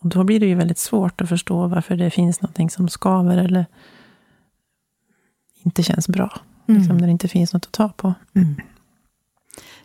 och 0.01 0.09
då 0.09 0.23
blir 0.23 0.39
det 0.39 0.45
ju 0.45 0.55
väldigt 0.55 0.77
svårt 0.77 1.21
att 1.21 1.29
förstå 1.29 1.67
varför 1.67 1.95
det 1.97 2.09
finns 2.09 2.41
någonting 2.41 2.69
som 2.69 2.89
skaver 2.89 3.37
eller 3.37 3.65
inte 5.63 5.83
känns 5.83 6.07
bra. 6.07 6.39
Liksom, 6.65 6.85
Mm. 6.85 6.97
när 6.97 7.07
det 7.07 7.11
inte 7.11 7.27
finns 7.27 7.53
något 7.53 7.65
att 7.65 7.71
ta 7.71 7.89
på. 7.89 8.13
Mm. 8.35 8.55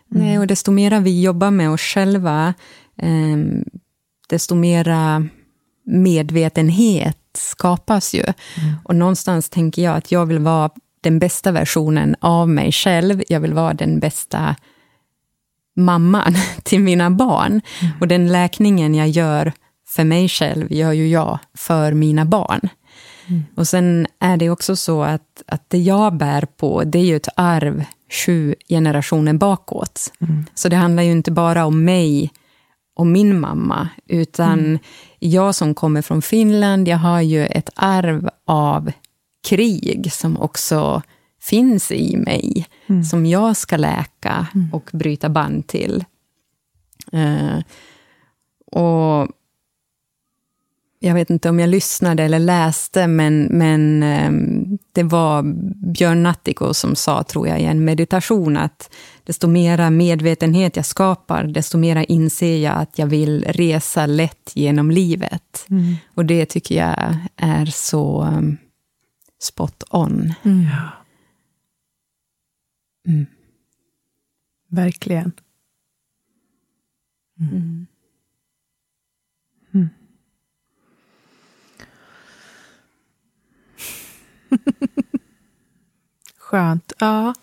Nej, 0.08 0.38
och 0.38 0.46
desto 0.46 0.72
mera 0.72 1.00
vi 1.00 1.22
jobbar 1.22 1.50
med 1.50 1.70
oss 1.70 1.80
själva, 1.80 2.54
eh, 2.96 3.36
desto 4.28 4.54
mera 4.54 5.28
medvetenhet 5.86 7.18
skapas 7.34 8.14
ju. 8.14 8.24
Och 8.84 8.96
någonstans 8.96 9.50
tänker 9.50 9.82
jag 9.82 9.96
att 9.96 10.12
jag 10.12 10.26
vill 10.26 10.38
vara 10.38 10.70
den 11.00 11.18
bästa 11.18 11.52
versionen 11.52 12.16
av 12.20 12.48
mig 12.48 12.72
själv. 12.72 13.22
Jag 13.28 13.40
vill 13.40 13.54
vara 13.54 13.74
den 13.74 14.00
bästa 14.00 14.56
mamman 15.76 16.34
till 16.62 16.80
mina 16.80 17.10
barn. 17.10 17.60
Och 18.00 18.08
den 18.08 18.32
läkningen 18.32 18.94
jag 18.94 19.08
gör 19.08 19.52
för 19.88 20.04
mig 20.04 20.28
själv 20.28 20.72
gör 20.72 20.92
ju 20.92 21.08
jag 21.08 21.38
för 21.54 21.92
mina 21.92 22.24
barn. 22.24 22.68
Och 23.54 23.68
sen 23.68 24.06
är 24.18 24.36
det 24.36 24.50
också 24.50 24.76
så 24.76 25.02
att, 25.02 25.42
att 25.46 25.70
det 25.70 25.78
jag 25.78 26.16
bär 26.16 26.42
på, 26.42 26.84
det 26.84 26.98
är 26.98 27.04
ju 27.04 27.16
ett 27.16 27.28
arv 27.36 27.84
sju 28.10 28.54
generationer 28.68 29.32
bakåt. 29.32 30.12
Så 30.54 30.68
det 30.68 30.76
handlar 30.76 31.02
ju 31.02 31.12
inte 31.12 31.30
bara 31.30 31.66
om 31.66 31.84
mig 31.84 32.32
och 32.96 33.06
min 33.06 33.40
mamma, 33.40 33.88
utan 34.06 34.78
jag 35.18 35.54
som 35.54 35.74
kommer 35.74 36.02
från 36.02 36.22
Finland, 36.22 36.88
jag 36.88 36.96
har 36.96 37.20
ju 37.20 37.46
ett 37.46 37.70
arv 37.74 38.28
av 38.44 38.92
krig 39.48 40.12
som 40.12 40.38
också 40.40 41.02
finns 41.40 41.92
i 41.92 42.16
mig, 42.16 42.66
som 43.10 43.26
jag 43.26 43.56
ska 43.56 43.76
läka 43.76 44.46
och 44.72 44.90
bryta 44.92 45.28
band 45.28 45.66
till. 45.66 46.04
Eh, 47.12 47.58
och 48.72 49.28
jag 51.06 51.14
vet 51.14 51.30
inte 51.30 51.48
om 51.48 51.58
jag 51.58 51.68
lyssnade 51.68 52.22
eller 52.22 52.38
läste, 52.38 53.06
men, 53.06 53.42
men 53.42 54.02
eh, 54.02 54.30
det 54.92 55.02
var 55.02 55.42
Björn 55.92 56.22
Nattiko 56.22 56.74
som 56.74 56.96
sa, 56.96 57.22
tror 57.22 57.48
jag, 57.48 57.60
i 57.60 57.64
en 57.64 57.84
meditation 57.84 58.56
att 58.56 58.94
desto 59.24 59.48
mera 59.48 59.90
medvetenhet 59.90 60.76
jag 60.76 60.86
skapar, 60.86 61.44
desto 61.44 61.78
mera 61.78 62.04
inser 62.04 62.56
jag 62.56 62.76
att 62.76 62.98
jag 62.98 63.06
vill 63.06 63.44
resa 63.44 64.06
lätt 64.06 64.52
genom 64.54 64.90
livet. 64.90 65.66
Och 66.14 66.24
det 66.24 66.46
tycker 66.46 66.74
jag 66.74 67.16
är 67.36 67.66
så 67.66 68.24
um, 68.24 68.56
spot 69.42 69.84
on. 69.90 70.34
Mm. 70.42 70.64
Ja. 70.64 70.90
Mm. 73.12 73.26
Verkligen. 74.68 75.32
Mm. 77.40 77.86
Skönt. 86.38 86.92
Ja. 86.98 87.34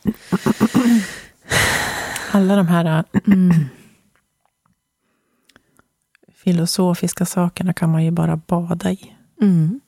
Alla 2.32 2.56
de 2.56 2.68
här 2.68 3.04
Mm. 3.28 3.52
filosofiska 6.36 7.26
sakerna 7.26 7.74
kan 7.74 7.92
man 7.92 8.04
ju 8.06 8.12
bara 8.12 8.38
bada 8.38 8.92
i. 8.92 9.14
Mm. 9.42 9.80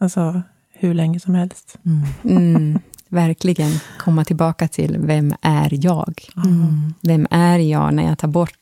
Alltså 0.00 0.42
hur 0.72 0.94
länge 0.94 1.20
som 1.20 1.34
helst. 1.34 1.78
Mm. 1.84 2.46
Mm, 2.46 2.78
verkligen 3.08 3.70
komma 3.98 4.24
tillbaka 4.24 4.68
till 4.68 4.98
vem 4.98 5.34
är 5.42 5.84
jag? 5.84 6.14
Mm. 6.46 6.94
Vem 7.02 7.26
är 7.30 7.58
jag 7.58 7.94
när 7.94 8.02
jag 8.08 8.18
tar 8.18 8.28
bort 8.28 8.56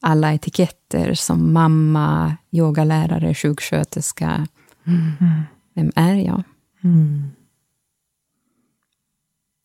alla 0.00 0.32
etiketter 0.34 1.14
som 1.14 1.52
mamma, 1.52 2.36
yogalärare, 2.50 3.34
sjuksköterska? 3.34 4.46
Mm. 4.86 5.42
Vem 5.74 5.92
är 5.96 6.14
jag? 6.14 6.42
Mm. 6.84 7.28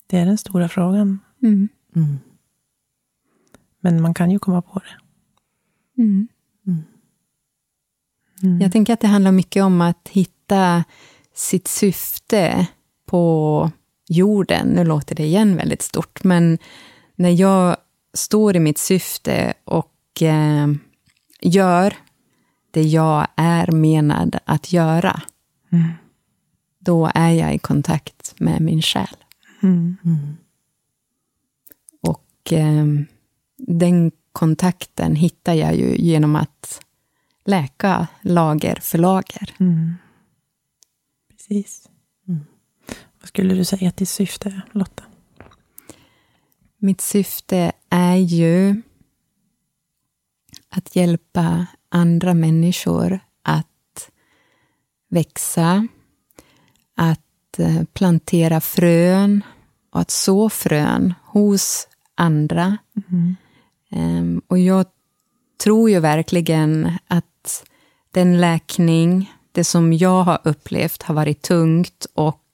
Det 0.07 0.17
är 0.17 0.25
den 0.25 0.37
stora 0.37 0.69
frågan. 0.69 1.19
Mm. 1.43 1.69
Mm. 1.95 2.17
Men 3.79 4.01
man 4.01 4.13
kan 4.13 4.31
ju 4.31 4.39
komma 4.39 4.61
på 4.61 4.79
det. 4.79 4.97
Mm. 6.01 6.27
Mm. 8.43 8.61
Jag 8.61 8.71
tänker 8.71 8.93
att 8.93 8.99
det 8.99 9.07
handlar 9.07 9.31
mycket 9.31 9.63
om 9.63 9.81
att 9.81 10.09
hitta 10.11 10.83
sitt 11.33 11.67
syfte 11.67 12.67
på 13.05 13.71
jorden. 14.09 14.67
Nu 14.67 14.83
låter 14.83 15.15
det 15.15 15.23
igen 15.23 15.55
väldigt 15.55 15.81
stort, 15.81 16.23
men 16.23 16.57
när 17.15 17.29
jag 17.29 17.77
står 18.13 18.55
i 18.55 18.59
mitt 18.59 18.77
syfte 18.77 19.53
och 19.63 20.21
eh, 20.21 20.67
gör 21.41 21.95
det 22.71 22.81
jag 22.81 23.27
är 23.35 23.71
menad 23.71 24.39
att 24.45 24.73
göra, 24.73 25.21
Mm. 25.71 25.89
Då 26.89 27.11
är 27.15 27.29
jag 27.31 27.55
i 27.55 27.59
kontakt 27.59 28.39
med 28.39 28.61
min 28.61 28.81
själ. 28.81 29.15
Mm. 29.63 29.97
Mm. 30.05 30.37
Och 32.01 32.53
eh, 32.53 32.85
den 33.57 34.11
kontakten 34.31 35.15
hittar 35.15 35.53
jag 35.53 35.75
ju 35.75 35.97
genom 35.97 36.35
att 36.35 36.81
läka 37.45 38.07
lager 38.21 38.79
för 38.81 38.97
lager. 38.97 39.55
Mm. 39.59 39.95
Precis. 41.29 41.89
Mm. 42.27 42.45
Vad 43.19 43.27
skulle 43.27 43.53
du 43.53 43.65
säga 43.65 43.91
till 43.91 44.07
syfte, 44.07 44.61
Lotta? 44.71 45.03
Mitt 46.77 47.01
syfte 47.01 47.71
är 47.89 48.15
ju 48.15 48.81
att 50.69 50.95
hjälpa 50.95 51.67
andra 51.89 52.33
människor 52.33 53.19
att 53.41 54.11
växa, 55.09 55.87
att 56.99 57.59
eh, 57.59 57.83
plantera 57.93 58.61
frön 58.61 59.43
och 59.91 60.01
att 60.01 60.11
så 60.11 60.49
frön 60.49 61.13
hos 61.25 61.87
andra. 62.15 62.77
Mm. 63.09 63.35
Ehm, 63.91 64.41
Och 64.47 64.59
jag 64.59 64.85
tror 65.63 65.89
ju 65.89 65.99
verkligen 65.99 66.91
att 67.07 67.63
den 68.11 68.41
läkning, 68.41 69.33
det 69.51 69.63
som 69.63 69.93
jag 69.93 70.23
har 70.23 70.39
upplevt 70.43 71.03
har 71.03 71.15
varit 71.15 71.41
tungt 71.41 72.05
och 72.13 72.45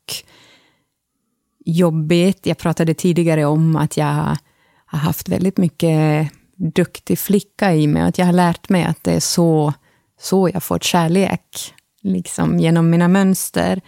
jobbigt. 1.65 2.45
Jag 2.45 2.57
pratade 2.57 2.93
tidigare 2.93 3.45
om 3.45 3.75
att 3.75 3.97
jag 3.97 4.37
har 4.85 4.99
haft 4.99 5.29
väldigt 5.29 5.57
mycket 5.57 6.31
duktig 6.55 7.19
flicka 7.19 7.73
i 7.75 7.87
mig 7.87 8.01
att 8.01 8.17
jag 8.17 8.25
har 8.25 8.33
lärt 8.33 8.69
mig 8.69 8.83
att 8.83 9.03
det 9.03 9.13
är 9.13 9.19
så, 9.19 9.73
så 10.19 10.49
jag 10.49 10.63
får 10.63 10.79
kärlek, 10.79 11.73
liksom 12.01 12.59
genom 12.59 12.89
mina 12.89 13.07
mönster. 13.07 13.81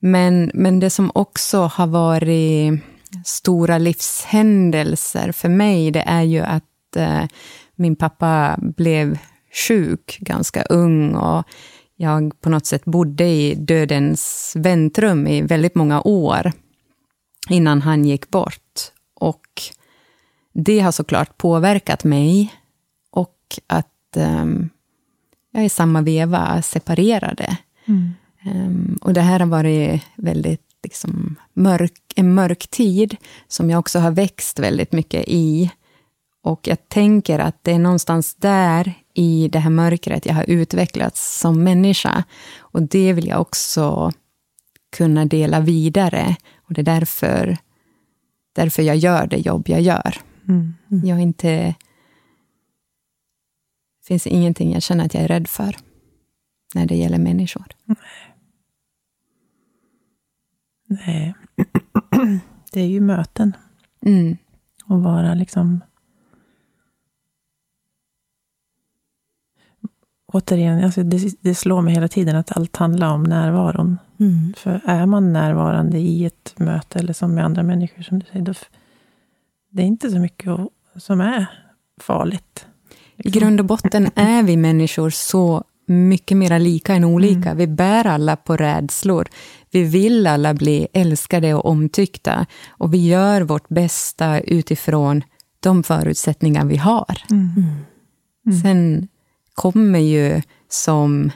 Men, 0.00 0.50
men 0.54 0.80
det 0.80 0.90
som 0.90 1.10
också 1.14 1.58
har 1.58 1.86
varit 1.86 2.80
stora 3.24 3.78
livshändelser 3.78 5.32
för 5.32 5.48
mig, 5.48 5.90
det 5.90 6.04
är 6.06 6.22
ju 6.22 6.40
att 6.40 6.96
eh, 6.96 7.24
min 7.76 7.96
pappa 7.96 8.56
blev 8.60 9.18
sjuk 9.68 10.18
ganska 10.20 10.62
ung 10.62 11.14
och 11.14 11.44
jag 11.96 12.40
på 12.40 12.50
något 12.50 12.66
sätt 12.66 12.84
bodde 12.84 13.24
i 13.24 13.54
dödens 13.54 14.52
väntrum 14.56 15.26
i 15.26 15.42
väldigt 15.42 15.74
många 15.74 16.02
år 16.02 16.52
innan 17.48 17.82
han 17.82 18.04
gick 18.04 18.30
bort. 18.30 18.92
Och 19.14 19.46
det 20.52 20.80
har 20.80 20.92
såklart 20.92 21.36
påverkat 21.36 22.04
mig 22.04 22.54
och 23.10 23.36
att 23.66 24.16
um, 24.16 24.70
jag 25.52 25.64
i 25.64 25.68
samma 25.68 26.00
veva 26.02 26.62
separerade. 26.62 27.56
Mm. 27.84 28.10
Um, 28.46 28.98
och 29.02 29.12
det 29.12 29.20
här 29.20 29.40
har 29.40 29.46
varit 29.46 30.02
väldigt 30.16 30.70
liksom, 30.82 31.36
mörk, 31.52 31.92
en 32.16 32.34
mörk 32.34 32.66
tid 32.70 33.16
som 33.48 33.70
jag 33.70 33.78
också 33.78 33.98
har 33.98 34.10
växt 34.10 34.58
väldigt 34.58 34.92
mycket 34.92 35.24
i. 35.28 35.70
Och 36.42 36.68
jag 36.68 36.88
tänker 36.88 37.38
att 37.38 37.64
det 37.64 37.72
är 37.72 37.78
någonstans 37.78 38.34
där 38.34 38.94
i 39.14 39.48
det 39.52 39.58
här 39.58 39.70
mörkret 39.70 40.26
jag 40.26 40.34
har 40.34 40.50
utvecklats 40.50 41.40
som 41.40 41.64
människa. 41.64 42.24
Och 42.58 42.82
det 42.82 43.12
vill 43.12 43.26
jag 43.26 43.40
också 43.40 44.12
kunna 44.96 45.24
dela 45.24 45.60
vidare. 45.60 46.36
Och 46.56 46.74
det 46.74 46.80
är 46.80 46.84
därför, 46.84 47.56
därför 48.52 48.82
jag 48.82 48.96
gör 48.96 49.26
det 49.26 49.36
jobb 49.36 49.68
jag 49.68 49.80
gör. 49.80 50.16
Mm. 50.48 50.74
Jag 50.88 51.18
är 51.18 51.22
inte... 51.22 51.74
Det 54.00 54.06
finns 54.06 54.26
ingenting 54.26 54.72
jag 54.72 54.82
känner 54.82 55.04
att 55.04 55.14
jag 55.14 55.22
är 55.22 55.28
rädd 55.28 55.48
för 55.48 55.76
när 56.74 56.86
det 56.86 56.96
gäller 56.96 57.18
människor. 57.18 57.66
Nej. 57.84 57.96
Det 62.72 62.80
är 62.80 62.86
ju 62.86 63.00
möten. 63.00 63.56
Mm. 64.06 64.36
Och 64.84 65.02
vara 65.02 65.34
liksom... 65.34 65.80
Återigen, 70.32 70.84
alltså 70.84 71.02
det, 71.02 71.34
det 71.40 71.54
slår 71.54 71.82
mig 71.82 71.94
hela 71.94 72.08
tiden 72.08 72.36
att 72.36 72.56
allt 72.56 72.76
handlar 72.76 73.14
om 73.14 73.22
närvaron. 73.22 73.98
Mm. 74.20 74.52
För 74.56 74.80
är 74.84 75.06
man 75.06 75.32
närvarande 75.32 75.98
i 75.98 76.24
ett 76.24 76.54
möte 76.56 76.98
eller 76.98 77.12
som 77.12 77.34
med 77.34 77.44
andra 77.44 77.62
människor, 77.62 78.02
som 78.02 78.18
du 78.18 78.26
säger, 78.26 78.44
då, 78.44 78.54
det 79.70 79.82
är 79.82 79.86
inte 79.86 80.10
så 80.10 80.18
mycket 80.18 80.58
som 80.96 81.20
är 81.20 81.46
farligt. 82.00 82.66
I 83.16 83.30
grund 83.30 83.60
och 83.60 83.66
botten 83.66 84.10
är 84.14 84.42
vi 84.42 84.56
människor 84.56 85.10
så 85.10 85.64
mycket 85.86 86.36
mer 86.36 86.58
lika 86.58 86.94
än 86.94 87.04
olika. 87.04 87.50
Mm. 87.50 87.56
Vi 87.56 87.66
bär 87.66 88.06
alla 88.06 88.36
på 88.36 88.56
rädslor. 88.56 89.28
Vi 89.72 89.82
vill 89.82 90.26
alla 90.26 90.54
bli 90.54 90.88
älskade 90.92 91.54
och 91.54 91.66
omtyckta. 91.66 92.46
Och 92.68 92.94
vi 92.94 93.08
gör 93.08 93.40
vårt 93.40 93.68
bästa 93.68 94.40
utifrån 94.40 95.22
de 95.60 95.82
förutsättningar 95.82 96.64
vi 96.64 96.76
har. 96.76 97.22
Mm. 97.30 98.60
Sen 98.62 99.08
kommer 99.54 99.98
ju, 99.98 100.42
som 100.68 101.30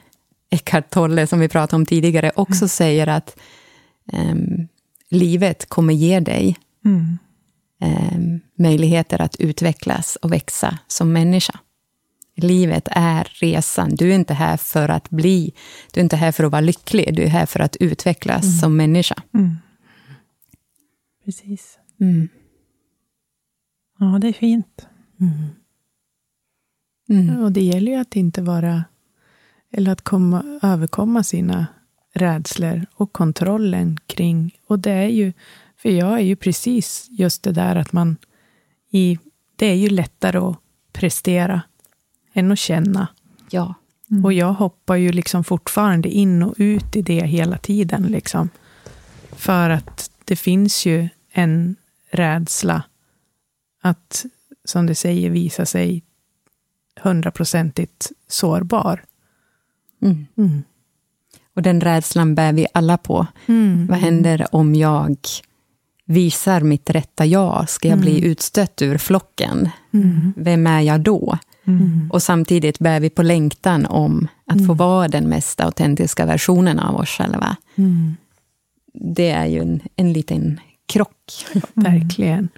Eckhart 0.51 0.91
Tolle, 0.91 1.27
som 1.27 1.41
vi 1.41 1.49
pratade 1.49 1.77
om 1.77 1.87
tidigare, 1.87 2.33
också 2.35 2.69
säger 2.69 3.07
att 3.07 3.37
ehm, 4.13 4.69
livet 5.11 5.69
kommer 5.69 5.95
ge 5.95 6.21
dig 6.21 6.57
Mm. 6.85 7.19
ehm, 7.81 8.41
möjligheter 8.59 9.21
att 9.23 9.37
utvecklas 9.37 10.17
och 10.17 10.33
växa 10.33 10.79
som 10.87 11.13
människa. 11.13 11.59
Livet 12.35 12.89
är 12.91 13.25
resan. 13.41 13.95
Du 13.95 14.11
är 14.11 14.15
inte 14.15 14.35
här 14.35 14.57
för 14.57 14.89
att 14.89 15.11
bli, 15.11 15.53
du 15.93 16.01
är 16.01 16.05
inte 16.05 16.17
här 16.17 16.33
för 16.33 16.45
att 16.45 16.53
vara 16.53 16.61
lycklig, 16.61 17.17
du 17.17 17.23
är 17.23 17.29
här 17.29 17.47
för 17.47 17.61
att 17.61 17.77
utvecklas 17.77 18.61
som 18.61 18.77
människa. 18.77 19.23
Mm. 19.35 19.57
Precis. 21.25 21.79
Mm. 22.01 22.29
Ja, 23.99 24.19
det 24.21 24.29
är 24.29 24.33
fint. 24.33 24.87
Mm. 25.21 25.33
Mm. 27.09 27.43
Och 27.43 27.53
det 27.53 27.63
gäller 27.63 27.93
ju 27.93 27.99
att 27.99 28.17
inte 28.17 28.43
vara, 28.43 28.85
eller 29.73 29.93
att 29.93 30.03
komma, 30.03 30.61
överkomma 30.63 31.23
sina 31.23 31.67
rädslor 32.15 32.87
och 32.95 33.13
kontrollen 33.13 33.99
kring, 34.07 34.57
och 34.67 34.79
det 34.79 34.93
är 34.93 35.09
ju, 35.09 35.33
för 35.77 35.89
jag 35.89 36.13
är 36.13 36.25
ju 36.25 36.37
precis 36.37 37.07
just 37.11 37.43
det 37.43 37.53
där 37.53 37.77
att 37.77 37.93
man, 37.93 38.17
i, 38.91 39.19
det 39.57 39.67
är 39.67 39.75
ju 39.75 39.89
lättare 39.89 40.39
att 40.39 40.59
prestera 40.93 41.63
än 42.35 42.53
att 42.53 42.59
känna. 42.59 43.09
Ja. 43.51 43.75
Och 44.25 44.33
jag 44.33 44.53
hoppar 44.53 44.97
ju 44.97 45.13
liksom 45.13 45.45
fortfarande 45.45 46.09
in 46.09 46.43
och 46.43 46.55
ut 46.59 46.97
i 46.97 47.03
det 47.03 47.27
hela 47.27 47.59
tiden. 47.59 48.03
Liksom. 48.03 48.49
För 49.37 49.71
att 49.71 50.11
det 50.25 50.37
finns 50.37 50.87
ju 50.87 51.09
en 51.33 51.77
rädsla 52.11 52.83
att, 53.83 54.25
som 54.65 54.87
det 54.87 54.95
säger, 54.95 55.31
visa 55.31 55.67
sig 55.67 56.03
hundraprocentigt 57.01 58.13
sårbar. 58.29 59.05
Mm. 60.03 60.27
Mm. 60.37 60.63
Och 61.55 61.63
den 61.63 61.81
rädslan 61.81 62.35
bär 62.35 62.53
vi 62.53 62.67
alla 62.75 62.97
på. 62.99 63.27
Mm. 63.47 63.87
Vad 63.87 63.99
händer 63.99 64.47
om 64.55 64.75
jag 64.75 65.17
visar 66.05 66.61
mitt 66.61 66.91
rätta 66.91 67.27
jag? 67.27 67.69
Ska 67.69 67.89
jag 67.89 67.99
bli 67.99 68.25
utstött 68.25 68.83
ur 68.83 68.99
flocken? 68.99 69.69
Mm. 69.93 70.33
Vem 70.37 70.67
är 70.67 70.81
jag 70.81 71.01
då? 71.01 71.39
Mm. 71.65 72.11
Och 72.13 72.23
samtidigt 72.23 72.79
bär 72.79 73.01
vi 73.01 73.11
på 73.11 73.23
längtan 73.23 73.87
om 73.87 74.29
att 74.47 74.67
få 74.67 74.75
vara 74.75 75.09
den 75.09 75.29
mest 75.29 75.61
autentiska 75.61 76.27
versionen 76.27 76.79
av 76.79 76.97
oss 76.97 77.09
själva. 77.09 77.57
Mm. 77.75 78.17
Det 78.95 79.31
är 79.31 79.47
ju 79.47 79.61
en, 79.61 79.81
en 79.97 80.13
liten 80.13 80.61
krock. 80.87 81.47
Verkligen. 81.75 82.49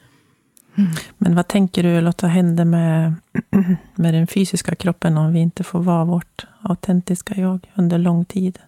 Men 1.18 1.34
vad 1.34 1.48
tänker 1.48 1.82
du 1.82 2.00
Lotta 2.00 2.26
händer 2.26 2.64
med, 2.64 3.14
med 3.94 4.14
den 4.14 4.26
fysiska 4.26 4.74
kroppen 4.74 5.16
om 5.18 5.32
vi 5.32 5.40
inte 5.40 5.64
får 5.64 5.80
vara 5.82 6.04
vårt 6.04 6.46
autentiska 6.62 7.34
jag 7.40 7.70
under 7.74 7.98
lång 7.98 8.24
tid? 8.24 8.58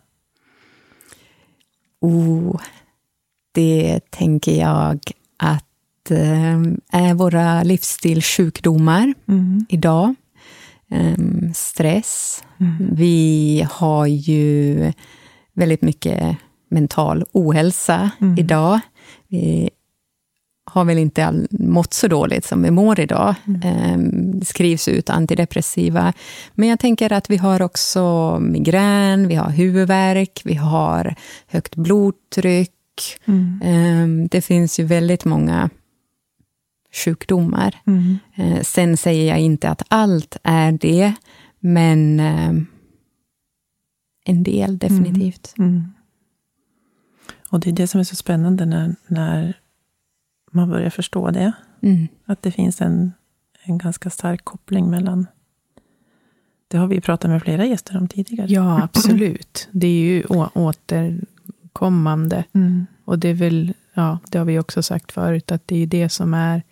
Oh, 2.01 2.61
det 3.53 4.01
tänker 4.11 4.61
jag 4.61 4.99
att 5.37 6.11
eh, 6.11 6.61
är 6.93 7.15
våra 7.15 7.63
livsstilssjukdomar 7.63 9.15
Mm. 9.29 9.67
idag. 9.69 10.15
Eh, 10.91 11.15
stress. 11.55 12.45
Mm. 12.61 12.77
Vi 12.93 13.67
har 13.71 14.07
ju 14.07 14.93
väldigt 15.55 15.83
mycket 15.83 16.37
mental 16.71 17.25
ohälsa 17.33 18.11
Mm. 18.21 18.39
idag. 18.39 18.81
Vi 19.29 19.71
har 20.71 20.85
väl 20.85 20.99
inte 20.99 21.27
all, 21.27 21.47
mått 21.51 21.95
så 21.95 22.09
dåligt 22.09 22.45
som 22.45 22.63
vi 22.63 22.71
mår 22.71 23.01
idag. 23.01 23.35
Eh, 23.65 23.99
det 24.35 24.45
skrivs 24.47 24.89
ut 24.89 25.11
antidepressiva. 25.11 26.13
Men 26.55 26.69
jag 26.69 26.79
tänker 26.81 27.13
att 27.13 27.31
vi 27.31 27.37
har 27.37 27.63
också 27.63 28.39
migrän, 28.41 29.29
vi 29.29 29.35
har 29.35 29.51
huvudvärk, 29.51 30.41
vi 30.45 30.55
har 30.55 31.15
högt 31.47 31.77
blodtryck. 31.77 32.71
Mm. 33.25 33.61
Eh, 33.65 34.29
det 34.31 34.41
finns 34.41 34.81
ju 34.81 34.85
väldigt 34.85 35.25
många 35.25 35.71
sjukdomar. 36.93 37.75
Mm. 37.87 38.19
Eh, 38.35 38.63
sen 38.63 38.97
säger 38.97 39.29
jag 39.29 39.41
inte 39.41 39.69
att 39.69 39.83
allt 39.89 40.37
är 40.43 40.73
det, 40.73 41.15
men 41.59 42.21
eh, 42.21 42.53
en 44.25 44.43
del 44.43 44.79
definitivt. 44.79 45.55
Mm. 45.59 45.93
Och 47.51 47.61
det 47.61 47.71
är 47.71 47.75
det 47.75 47.87
som 47.87 48.01
är 48.01 48.05
så 48.05 48.17
spännande 48.17 48.67
när, 48.67 48.95
när 49.07 49.55
man 50.51 50.69
börjar 50.69 50.91
förstå 50.91 51.31
det. 51.31 51.53
Mm. 51.83 52.09
Att 52.25 52.43
det 52.43 52.51
finns 52.51 52.81
en, 52.81 53.13
en 53.63 53.79
ganska 53.79 54.11
stark 54.11 54.45
koppling 54.45 54.91
mellan... 54.91 55.27
Det 56.69 56.77
har 56.79 56.87
vi 56.87 57.01
pratat 57.01 57.31
med 57.31 57.43
flera 57.43 57.67
gäster 57.67 57.97
om 57.99 58.09
tidigare. 58.09 58.47
Ja, 58.53 58.83
absolut. 58.83 59.69
Det 59.73 59.87
är 59.87 60.01
ju 60.01 60.25
återkommande. 60.55 62.45
Mm. 62.53 62.87
Och 63.05 63.19
det 63.19 63.29
är 63.29 63.35
väl, 63.35 63.73
ja, 63.95 64.19
det 64.31 64.39
har 64.39 64.45
vi 64.45 64.59
också 64.59 64.83
sagt 64.83 65.13
förut, 65.13 65.53
att 65.53 65.63
det 65.67 65.83
är 65.83 65.87
det 65.87 66.09
som 66.09 66.35
är 66.35 66.63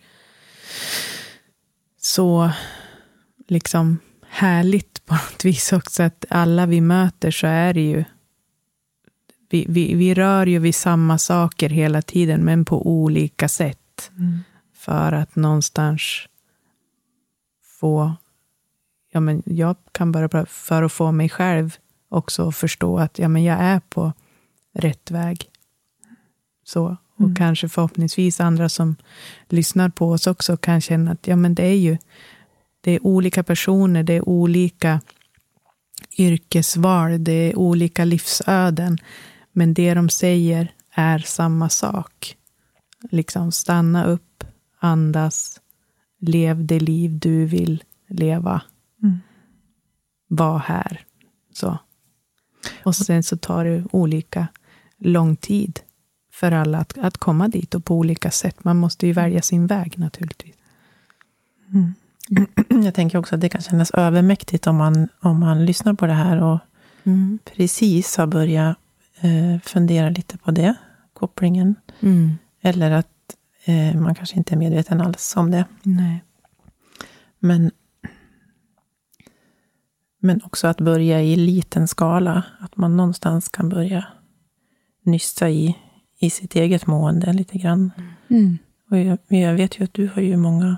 så 2.01 2.51
liksom 3.47 3.99
härligt 4.27 5.05
på 5.05 5.13
något 5.13 5.41
vis 5.45 5.73
också, 5.73 6.03
att 6.03 6.25
alla 6.29 6.65
vi 6.65 6.81
möter 6.81 7.31
så 7.31 7.47
är 7.47 7.73
det 7.73 7.81
ju 7.81 8.03
vi, 9.49 9.65
vi, 9.69 9.95
vi 9.95 10.13
rör 10.13 10.45
ju 10.45 10.59
vid 10.59 10.75
samma 10.75 11.17
saker 11.17 11.69
hela 11.69 12.01
tiden, 12.01 12.45
men 12.45 12.65
på 12.65 12.87
olika 12.87 13.47
sätt. 13.47 14.11
Mm. 14.17 14.39
För 14.73 15.11
att 15.11 15.35
någonstans 15.35 16.27
få, 17.79 18.15
ja 19.11 19.19
men 19.19 19.43
jag 19.45 19.75
kan 19.91 20.11
bara, 20.11 20.45
för 20.45 20.83
att 20.83 20.91
få 20.91 21.11
mig 21.11 21.29
själv 21.29 21.75
också 22.09 22.47
att 22.47 22.55
förstå 22.55 22.99
att 22.99 23.19
ja 23.19 23.27
men 23.27 23.43
jag 23.43 23.59
är 23.59 23.79
på 23.79 24.13
rätt 24.73 25.11
väg. 25.11 25.49
Så, 26.63 26.97
och 27.17 27.23
Mm. 27.23 27.35
kanske 27.35 27.69
förhoppningsvis 27.69 28.39
andra 28.39 28.69
som 28.69 28.95
lyssnar 29.49 29.89
på 29.89 30.11
oss 30.11 30.27
också 30.27 30.57
kan 30.57 30.81
känna 30.81 31.11
att 31.11 31.27
ja 31.27 31.35
men 31.35 31.55
det 31.55 31.65
är 31.65 31.75
ju, 31.75 31.97
det 32.81 32.91
är 32.91 33.05
olika 33.05 33.43
personer, 33.43 34.03
det 34.03 34.13
är 34.13 34.29
olika 34.29 35.01
yrkesval, 36.17 37.23
det 37.23 37.31
är 37.31 37.57
olika 37.57 38.05
livsöden. 38.05 38.97
Men 39.51 39.73
det 39.73 39.93
de 39.93 40.09
säger 40.09 40.71
är 40.91 41.19
samma 41.19 41.69
sak. 41.69 42.37
Liksom 43.11 43.51
stanna 43.51 44.05
upp, 44.05 44.43
andas, 44.79 45.61
lev 46.19 46.65
det 46.65 46.79
liv 46.79 47.19
du 47.19 47.45
vill 47.45 47.83
leva. 48.07 48.61
Mm. 49.03 49.19
Var 50.27 50.59
här. 50.59 51.01
Så. 51.53 51.77
Och 52.83 52.95
sen 52.95 53.23
så 53.23 53.37
tar 53.37 53.65
det 53.65 53.83
olika 53.91 54.47
lång 54.97 55.35
tid 55.35 55.79
för 56.39 56.51
alla 56.51 56.77
att, 56.77 56.97
att 56.97 57.17
komma 57.17 57.47
dit 57.47 57.75
och 57.75 57.85
på 57.85 57.95
olika 57.95 58.31
sätt. 58.31 58.63
Man 58.63 58.77
måste 58.77 59.07
ju 59.07 59.13
välja 59.13 59.41
sin 59.41 59.67
väg 59.67 59.99
naturligtvis. 59.99 60.55
Mm. 61.73 61.93
Jag 62.85 62.93
tänker 62.93 63.17
också 63.17 63.35
att 63.35 63.41
det 63.41 63.49
kan 63.49 63.61
kännas 63.61 63.91
övermäktigt 63.91 64.67
om 64.67 64.75
man, 64.75 65.07
om 65.19 65.39
man 65.39 65.65
lyssnar 65.65 65.93
på 65.93 66.05
det 66.05 66.13
här 66.13 66.43
och 66.43 66.59
Mm. 67.07 67.39
precis 67.55 68.17
har 68.17 68.27
börjat 68.27 68.77
eh, 69.19 69.61
fundera 69.63 70.09
lite 70.09 70.37
på 70.37 70.51
det, 70.51 70.75
kopplingen. 71.13 71.75
Mm. 71.99 72.37
Eller 72.61 72.91
att 72.91 73.35
eh, 73.65 73.95
man 73.95 74.15
kanske 74.15 74.35
inte 74.35 74.55
är 74.55 74.57
medveten 74.57 75.01
alls 75.01 75.33
om 75.37 75.51
det. 75.51 75.65
Nej. 75.83 76.23
Men, 77.39 77.71
men 80.19 80.41
också 80.43 80.67
att 80.67 80.81
börja 80.81 81.21
i 81.21 81.35
liten 81.35 81.87
skala. 81.87 82.43
Att 82.59 82.77
man 82.77 82.97
någonstans 82.97 83.49
kan 83.49 83.69
börja 83.69 84.05
nysta 85.01 85.49
i, 85.49 85.77
i 86.19 86.29
sitt 86.29 86.55
eget 86.55 86.87
mående 86.87 87.33
lite 87.33 87.57
grann. 87.57 87.91
Mm. 88.29 88.57
Och 88.91 88.97
jag, 88.97 89.17
jag 89.27 89.53
vet 89.53 89.79
ju 89.79 89.83
att 89.83 89.93
du 89.93 90.09
har 90.15 90.21
ju 90.21 90.37
många 90.37 90.77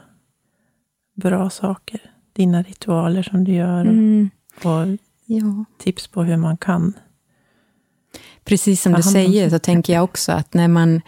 bra 1.16 1.50
saker. 1.50 2.00
Dina 2.34 2.62
ritualer 2.64 3.24
som 3.24 3.44
du 3.44 3.54
gör 3.54 3.86
och, 3.86 3.92
Mm. 3.94 4.30
och 4.64 4.98
Ja, 5.26 5.66
tips 5.78 6.08
på 6.08 6.24
hur 6.24 6.38
man 6.38 6.58
kan. 6.58 6.94
precis 8.44 8.82
som 8.82 8.94
du 8.94 9.04
säger, 9.04 9.50
så 9.50 9.60
tänker 9.60 9.94
jag 9.94 10.04
också 10.04 10.32
att 10.32 10.54
när 10.54 10.68
man, 10.68 11.02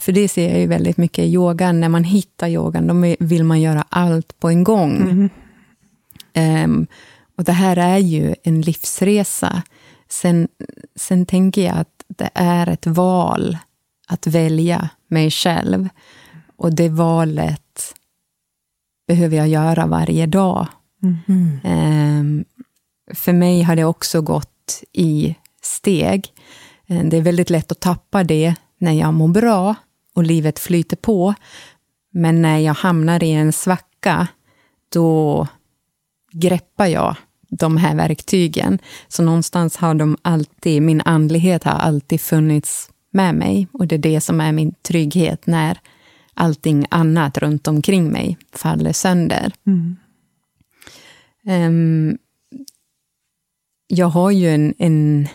för 0.00 0.12
det 0.12 0.28
ser 0.28 0.50
jag 0.50 0.60
ju 0.60 0.66
väldigt 0.66 0.96
mycket 0.96 1.24
i 1.24 1.32
yogan, 1.34 1.80
när 1.80 1.88
man 1.88 2.04
hittar 2.04 2.48
yogan, 2.48 2.86
då 2.86 3.16
vill 3.26 3.44
man 3.44 3.60
göra 3.60 3.84
allt 3.88 4.40
på 4.40 4.48
en 4.48 4.64
gång. 4.64 4.96
Mm. 4.96 5.28
Ehm, 6.32 6.86
och 7.36 7.44
det 7.44 7.52
här 7.52 7.76
är 7.76 7.98
ju 7.98 8.34
en 8.42 8.60
livsresa. 8.60 9.62
Sen, 10.08 10.48
sen 10.96 11.26
tänker 11.26 11.62
jag 11.64 11.76
att 11.76 11.95
det 12.08 12.30
är 12.34 12.68
ett 12.68 12.86
val 12.86 13.58
att 14.08 14.26
välja 14.26 14.88
mig 15.08 15.30
själv. 15.30 15.88
Och 16.56 16.74
det 16.74 16.88
valet 16.88 17.94
behöver 19.08 19.36
jag 19.36 19.48
göra 19.48 19.86
varje 19.86 20.26
dag. 20.26 20.66
Mm. 21.02 21.60
Ehm, 21.64 22.44
för 23.14 23.32
mig 23.32 23.62
har 23.62 23.76
det 23.76 23.84
också 23.84 24.20
gått 24.22 24.82
i 24.92 25.34
steg. 25.62 26.32
Eh, 26.86 27.04
Det 27.04 27.16
är 27.16 27.22
väldigt 27.22 27.50
lätt 27.50 27.72
att 27.72 27.80
tappa 27.80 28.24
det 28.24 28.54
när 28.78 28.92
jag 28.92 29.14
mår 29.14 29.28
bra 29.28 29.74
och 30.14 30.22
livet 30.22 30.58
flyter 30.58 30.96
på. 30.96 31.34
Men 32.12 32.42
när 32.42 32.58
jag 32.58 32.74
hamnar 32.74 33.22
i 33.22 33.32
en 33.32 33.52
svacka, 33.52 34.28
då 34.92 35.48
greppar 36.32 36.86
jag 36.86 37.16
de 37.48 37.76
här 37.76 37.94
verktygen. 37.94 38.78
Så 39.08 39.22
någonstans 39.22 39.76
har 39.76 39.94
de 39.94 40.16
alltid, 40.22 40.82
min 40.82 41.02
andlighet 41.04 41.64
har 41.64 41.72
alltid 41.72 42.20
funnits 42.20 42.90
med 43.10 43.34
mig. 43.34 43.68
Och 43.72 43.86
det 43.86 43.94
är 43.94 43.98
det 43.98 44.20
som 44.20 44.40
är 44.40 44.52
min 44.52 44.74
trygghet 44.82 45.46
när 45.46 45.78
allting 46.34 46.86
annat 46.90 47.38
runt 47.38 47.68
omkring 47.68 48.08
mig 48.12 48.38
faller 48.52 48.92
sönder. 48.92 49.52
Mm. 49.66 49.96
Ehm, 51.46 52.18
jag 53.86 54.06
har 54.06 54.30
ju 54.30 54.48
en, 54.48 54.74
en, 54.78 55.28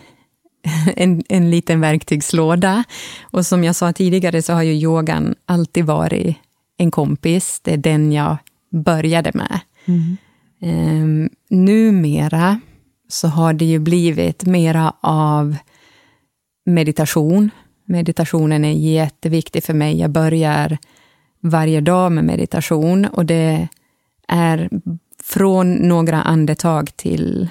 en, 0.96 1.22
en 1.28 1.50
liten 1.50 1.80
verktygslåda. 1.80 2.84
Och 3.22 3.46
som 3.46 3.64
jag 3.64 3.76
sa 3.76 3.92
tidigare 3.92 4.42
så 4.42 4.52
har 4.52 4.62
ju 4.62 4.72
yogan 4.72 5.34
alltid 5.46 5.84
varit 5.84 6.36
en 6.76 6.90
kompis. 6.90 7.60
Det 7.64 7.72
är 7.72 7.76
den 7.76 8.12
jag 8.12 8.36
började 8.70 9.30
med. 9.34 9.60
Mm. 9.84 10.16
Um, 10.60 11.30
numera 11.52 12.60
så 13.08 13.28
har 13.28 13.52
det 13.52 13.64
ju 13.64 13.78
blivit 13.78 14.44
mera 14.44 14.94
av 15.00 15.56
meditation. 16.64 17.50
Meditationen 17.84 18.64
är 18.64 18.72
jätteviktig 18.72 19.64
för 19.64 19.74
mig. 19.74 19.98
Jag 19.98 20.10
börjar 20.10 20.78
varje 21.40 21.80
dag 21.80 22.12
med 22.12 22.24
meditation 22.24 23.04
och 23.04 23.26
det 23.26 23.68
är 24.28 24.70
från 25.22 25.74
några 25.74 26.22
andetag 26.22 26.96
till 26.96 27.48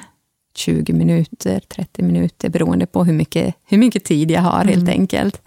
20 0.56 0.94
minuter, 0.94 1.60
30 1.60 2.04
minuter, 2.04 2.50
beroende 2.50 2.86
på 2.86 3.04
hur 3.04 3.14
mycket, 3.14 3.56
hur 3.66 3.78
mycket 3.78 4.04
tid 4.04 4.32
jag 4.32 4.42
har 4.42 4.66
helt 4.66 4.90
enkelt. 4.90 5.42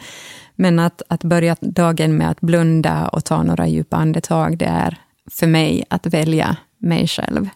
Men 0.55 0.79
att, 0.79 1.03
att 1.09 1.25
börja 1.25 1.57
dagen 1.61 2.17
med 2.17 2.31
att 2.31 2.41
blunda 2.41 3.09
och 3.09 3.25
ta 3.25 3.43
några 3.43 3.69
djupa 3.69 3.97
andetag, 3.97 4.59
det 4.59 4.65
är 4.65 4.99
för 5.31 5.47
mig 5.47 5.85
att 5.89 6.07
välja 6.07 6.57
mig 6.79 7.09
själv. 7.09 7.49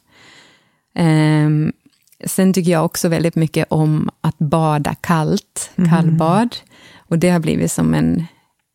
Ehm, 0.98 1.72
sen 2.24 2.52
tycker 2.52 2.70
jag 2.70 2.84
också 2.84 3.08
väldigt 3.08 3.34
mycket 3.34 3.66
om 3.70 4.10
att 4.20 4.38
bada 4.38 4.94
kallt, 4.94 5.70
kallbad. 5.90 6.56
Och 6.96 7.18
det 7.18 7.30
har 7.30 7.40
blivit 7.40 7.72
som 7.72 7.94
en, 7.94 8.24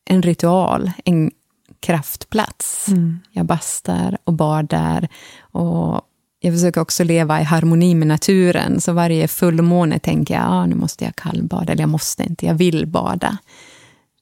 en 0.06 0.22
ritual, 0.22 0.92
en 1.06 1.32
kraftplats. 1.80 2.88
Mm. 2.88 3.20
Jag 3.32 3.46
bastar 3.46 4.18
och 4.24 4.34
badar. 4.34 5.08
Och 5.42 6.02
jag 6.40 6.54
försöker 6.54 6.82
också 6.82 7.04
leva 7.04 7.42
i 7.42 7.44
harmoni 7.44 7.96
med 7.96 8.08
naturen. 8.08 8.82
Så 8.82 8.94
varje 8.94 9.28
fullmåne 9.28 10.00
tänker 10.00 10.34
jag, 10.34 10.44
ah, 10.48 10.66
nu 10.66 10.76
måste 10.76 11.06
jag 11.06 11.16
kallbada. 11.16 11.72
Eller 11.72 11.84
jag 11.84 11.90
måste 11.90 12.24
inte, 12.24 12.46
jag 12.46 12.54
vill 12.54 12.88
bada. 12.88 13.38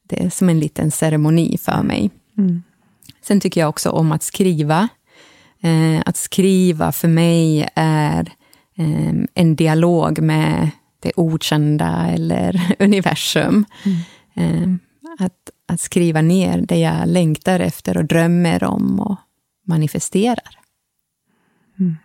Det 0.03 0.23
är 0.23 0.29
som 0.29 0.49
en 0.49 0.59
liten 0.59 0.91
ceremoni 0.91 1.57
för 1.57 1.83
mig. 1.83 2.11
Mm. 2.37 2.63
Sen 3.21 3.39
tycker 3.39 3.61
jag 3.61 3.69
också 3.69 3.89
om 3.89 4.11
att 4.11 4.23
skriva. 4.23 4.89
Eh, 5.63 6.01
att 6.05 6.17
skriva 6.17 6.91
för 6.91 7.07
mig 7.07 7.69
är 7.75 8.31
eh, 8.75 9.13
en 9.33 9.55
dialog 9.55 10.19
med 10.19 10.69
det 10.99 11.11
okända 11.15 12.07
eller 12.07 12.75
universum. 12.79 13.65
Eh, 14.33 14.73
att, 15.19 15.49
att 15.67 15.81
skriva 15.81 16.21
ner 16.21 16.57
det 16.61 16.77
jag 16.77 17.07
längtar 17.07 17.59
efter 17.59 17.97
och 17.97 18.05
drömmer 18.05 18.63
om 18.63 18.99
och 18.99 19.15
manifesterar. 19.67 20.59
Mm. 21.79 21.97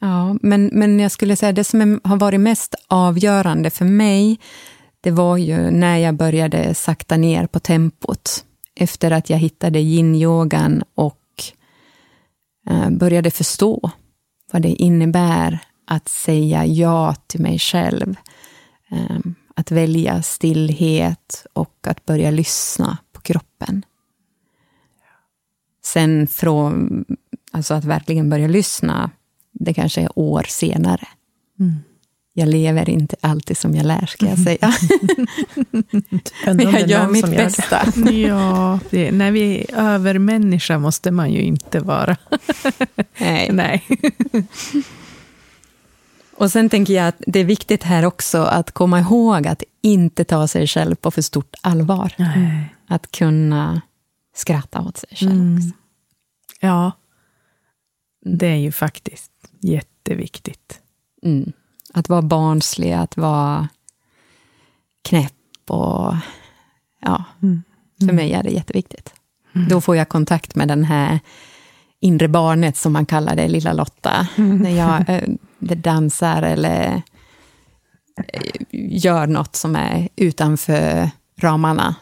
Ja, 0.00 0.36
men, 0.42 0.70
men 0.72 1.00
jag 1.00 1.12
skulle 1.12 1.36
säga 1.36 1.52
det 1.52 1.64
som 1.64 2.00
har 2.04 2.16
varit 2.16 2.40
mest 2.40 2.74
avgörande 2.88 3.70
för 3.70 3.84
mig, 3.84 4.38
det 5.00 5.10
var 5.10 5.36
ju 5.36 5.70
när 5.70 5.98
jag 5.98 6.14
började 6.14 6.74
sakta 6.74 7.16
ner 7.16 7.46
på 7.46 7.60
tempot. 7.60 8.44
Efter 8.76 9.10
att 9.10 9.30
jag 9.30 9.38
hittade 9.38 9.78
yin-yogan 9.78 10.82
och 10.94 11.18
Eh, 12.66 12.90
började 12.90 13.30
förstå 13.30 13.90
vad 14.52 14.62
det 14.62 14.68
innebär 14.68 15.58
att 15.86 16.08
säga 16.08 16.66
ja 16.66 17.14
till 17.26 17.40
mig 17.40 17.58
själv. 17.58 18.16
Eh, 18.90 19.18
att 19.56 19.70
välja 19.70 20.22
stillhet 20.22 21.46
och 21.52 21.86
att 21.86 22.06
börja 22.06 22.30
lyssna 22.30 22.98
på 23.12 23.20
kroppen. 23.20 23.84
Sen 25.84 26.26
från, 26.26 27.04
alltså 27.52 27.74
att 27.74 27.84
verkligen 27.84 28.30
börja 28.30 28.48
lyssna, 28.48 29.10
det 29.52 29.74
kanske 29.74 30.00
är 30.00 30.18
år 30.18 30.42
senare. 30.48 31.08
Mm. 31.60 31.74
Jag 32.36 32.48
lever 32.48 32.90
inte 32.90 33.16
alltid 33.20 33.56
som 33.56 33.74
jag 33.74 33.86
lär, 33.86 34.06
ska 34.06 34.26
jag 34.26 34.38
säga. 34.38 34.72
Men 36.54 36.60
jag 36.60 36.88
gör 36.88 37.08
mitt 37.08 37.30
bästa. 37.30 37.92
Ja, 38.10 38.78
det, 38.90 39.12
när 39.12 39.30
vi 39.30 39.60
är 39.60 39.74
övermänniska 39.78 40.78
måste 40.78 41.10
man 41.10 41.32
ju 41.32 41.42
inte 41.42 41.80
vara. 41.80 42.16
Nej. 43.18 43.50
Nej. 43.52 43.84
Och 46.36 46.50
sen 46.50 46.68
tänker 46.68 46.94
jag 46.94 47.08
att 47.08 47.22
det 47.26 47.38
är 47.40 47.44
viktigt 47.44 47.82
här 47.82 48.04
också 48.04 48.38
att 48.42 48.70
komma 48.70 49.00
ihåg 49.00 49.46
att 49.46 49.62
inte 49.82 50.24
ta 50.24 50.48
sig 50.48 50.66
själv 50.66 50.94
på 50.94 51.10
för 51.10 51.22
stort 51.22 51.54
allvar. 51.60 52.12
Nej. 52.16 52.74
Att 52.88 53.10
kunna 53.10 53.80
skratta 54.36 54.80
åt 54.80 54.96
sig 54.96 55.08
själv 55.12 55.32
Mm. 55.32 55.56
också. 55.56 55.68
Ja, 56.60 56.92
det 58.24 58.46
är 58.46 58.56
ju 58.56 58.72
faktiskt 58.72 59.30
jätteviktigt. 59.60 60.80
Mm. 61.22 61.52
Att 61.94 62.08
vara 62.08 62.22
barnslig, 62.22 62.92
att 62.92 63.16
vara 63.16 63.68
knäpp 65.08 65.32
och 65.68 66.14
ja, 67.00 67.24
Mm. 67.42 67.62
för 67.98 68.12
mig 68.12 68.32
är 68.32 68.42
det 68.42 68.50
jätteviktigt. 68.50 69.14
Då 69.70 69.80
får 69.80 69.96
jag 69.96 70.08
kontakt 70.08 70.54
med 70.54 70.68
den 70.68 70.84
här 70.84 71.20
inre 72.00 72.28
barnet 72.28 72.76
som 72.76 72.92
man 72.92 73.06
kallar 73.06 73.36
det, 73.36 73.48
lilla 73.48 73.72
Lotta. 73.72 74.26
När 74.36 74.70
jag 74.70 75.04
det 75.58 75.74
dansar 75.74 76.42
eller 76.42 77.02
eh, 78.32 78.50
gör 78.70 79.26
något 79.26 79.56
som 79.56 79.76
är 79.76 80.08
utanför 80.16 81.10
ramarna, 81.40 81.94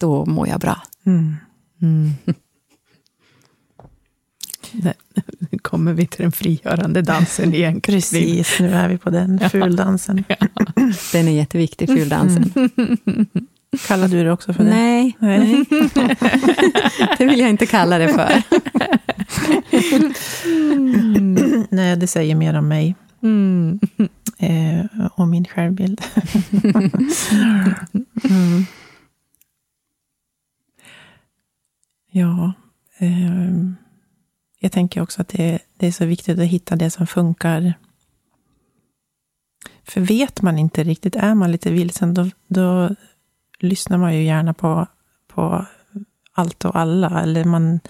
då 0.00 0.26
mår 0.26 0.48
jag 0.48 0.60
bra. 0.60 0.82
Mm. 4.74 4.92
Nu 5.50 5.58
kommer 5.58 5.92
vi 5.92 6.06
till 6.06 6.22
den 6.22 6.32
frigörande 6.32 7.02
dansen 7.02 7.54
igen. 7.54 7.80
Precis, 7.80 8.60
nu 8.60 8.74
är 8.74 8.88
vi 8.88 8.98
på 8.98 9.10
den 9.10 9.50
fuldansen. 9.50 10.24
Den 11.12 11.28
är 11.28 11.32
jätteviktig, 11.32 11.88
fuldansen. 11.88 12.52
Kallar 13.86 14.08
du 14.08 14.24
det 14.24 14.32
också 14.32 14.52
för 14.52 14.64
det? 14.64 14.70
Nej, 14.70 15.16
Nej. 15.18 15.64
det 17.18 17.26
vill 17.26 17.38
jag 17.40 17.50
inte 17.50 17.66
kalla 17.66 17.98
det 17.98 18.08
för. 18.08 18.42
Nej, 21.74 21.96
det 21.96 22.06
säger 22.06 22.34
mer 22.34 22.54
om 22.58 22.68
mig 22.68 22.94
Mm. 23.22 23.80
eh, 24.38 24.86
och 25.14 25.28
min 25.28 25.44
självbild. 25.44 26.00
mm. 28.24 28.64
Ja, 32.10 32.52
ehm, 32.98 33.76
jag 34.62 34.72
tänker 34.72 35.00
också 35.00 35.20
att 35.20 35.28
det, 35.28 35.58
det 35.76 35.86
är 35.86 35.92
så 35.92 36.04
viktigt 36.04 36.38
att 36.38 36.46
hitta 36.46 36.76
det 36.76 36.90
som 36.90 37.06
funkar. 37.06 37.74
För 39.84 40.00
vet 40.00 40.42
man 40.42 40.58
inte 40.58 40.84
riktigt, 40.84 41.16
är 41.16 41.34
man 41.34 41.52
lite 41.52 41.72
vilsen, 41.72 42.14
då, 42.14 42.30
då 42.48 42.90
lyssnar 43.58 43.98
man 43.98 44.14
ju 44.14 44.22
gärna 44.22 44.54
på, 44.54 44.86
på 45.28 45.66
allt 46.32 46.64
och 46.64 46.76
alla. 46.76 47.22
Eller 47.22 47.44
man, 47.44 47.80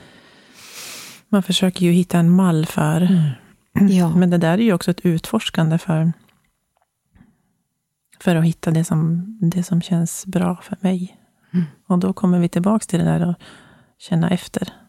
man 1.29 1.43
försöker 1.43 1.87
ju 1.87 1.93
hitta 1.93 2.18
en 2.18 2.31
mall 2.31 2.66
för. 2.66 3.31
Ja. 3.73 4.16
Men 4.16 4.31
det 4.31 4.39
där 4.39 4.59
är 4.59 4.62
ju 4.62 4.73
också 4.73 4.91
ett 4.91 5.01
utforskande 5.01 5.79
för, 5.79 6.12
för 8.20 8.37
att 8.37 8.45
hitta 8.45 8.70
det 8.70 8.85
som, 8.85 9.25
det 9.41 9.62
som 9.62 9.83
känns 9.83 10.27
bra 10.27 10.61
för 10.62 10.77
mig. 10.81 11.16
Mm. 11.53 11.66
Och 11.87 11.99
då 11.99 12.12
kommer 12.12 12.39
vi 12.39 12.49
tillbaka 12.49 12.85
till 12.85 12.99
det 12.99 13.05
där 13.05 13.29
och 13.29 13.35
känna 13.99 14.31
efter. 14.31 14.82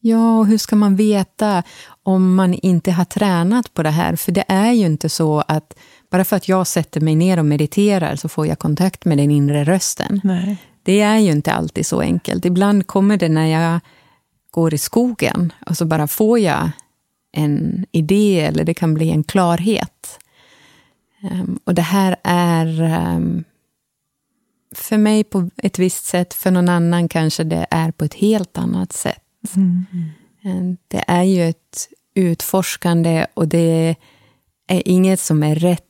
Ja, 0.00 0.38
och 0.38 0.46
hur 0.46 0.58
ska 0.58 0.76
man 0.76 0.96
veta 0.96 1.62
om 2.02 2.34
man 2.34 2.54
inte 2.54 2.92
har 2.92 3.04
tränat 3.04 3.74
på 3.74 3.82
det 3.82 3.90
här? 3.90 4.16
För 4.16 4.32
det 4.32 4.44
är 4.48 4.72
ju 4.72 4.86
inte 4.86 5.08
så 5.08 5.40
att 5.48 5.74
bara 6.10 6.24
för 6.24 6.36
att 6.36 6.48
jag 6.48 6.66
sätter 6.66 7.00
mig 7.00 7.14
ner 7.14 7.38
och 7.38 7.46
mediterar 7.46 8.16
så 8.16 8.28
får 8.28 8.46
jag 8.46 8.58
kontakt 8.58 9.04
med 9.04 9.18
den 9.18 9.30
inre 9.30 9.64
rösten. 9.64 10.20
Nej. 10.24 10.56
Det 10.82 11.00
är 11.00 11.18
ju 11.18 11.30
inte 11.30 11.52
alltid 11.52 11.86
så 11.86 12.00
enkelt. 12.00 12.44
Ibland 12.44 12.86
kommer 12.86 13.16
det 13.16 13.28
när 13.28 13.46
jag 13.46 13.80
går 14.50 14.74
i 14.74 14.78
skogen 14.78 15.52
och 15.66 15.76
så 15.76 15.84
bara 15.84 16.08
får 16.08 16.38
jag 16.38 16.70
en 17.32 17.86
idé 17.92 18.40
eller 18.40 18.64
det 18.64 18.74
kan 18.74 18.94
bli 18.94 19.10
en 19.10 19.24
klarhet. 19.24 20.18
Um, 21.32 21.60
och 21.64 21.74
det 21.74 21.82
här 21.82 22.16
är 22.24 22.82
um, 23.16 23.44
för 24.74 24.98
mig 24.98 25.24
på 25.24 25.50
ett 25.56 25.78
visst 25.78 26.04
sätt, 26.04 26.34
för 26.34 26.50
någon 26.50 26.68
annan 26.68 27.08
kanske 27.08 27.44
det 27.44 27.66
är 27.70 27.90
på 27.90 28.04
ett 28.04 28.14
helt 28.14 28.58
annat 28.58 28.92
sätt. 28.92 29.22
Mm. 29.56 29.86
Um, 30.44 30.76
det 30.88 31.04
är 31.06 31.22
ju 31.22 31.48
ett 31.48 31.88
utforskande 32.14 33.26
och 33.34 33.48
det 33.48 33.96
är 34.66 34.88
inget 34.88 35.20
som 35.20 35.42
är 35.42 35.54
rätt 35.54 35.84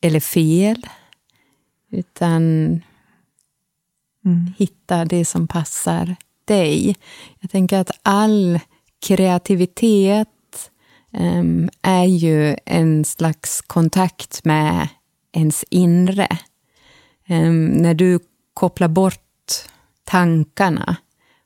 eller 0.00 0.20
fel. 0.20 0.86
Utan 1.90 2.42
mm. 4.24 4.52
hitta 4.56 5.04
det 5.04 5.24
som 5.24 5.48
passar 5.48 6.16
dig. 6.44 6.96
Jag 7.40 7.50
tänker 7.50 7.78
att 7.78 7.90
all 8.02 8.60
kreativitet 9.06 10.28
um, 11.12 11.70
är 11.82 12.04
ju 12.04 12.56
en 12.64 13.04
slags 13.04 13.60
kontakt 13.60 14.44
med 14.44 14.88
ens 15.32 15.64
inre. 15.70 16.28
Um, 17.28 17.66
när 17.66 17.94
du 17.94 18.18
kopplar 18.54 18.88
bort 18.88 19.20
tankarna 20.04 20.96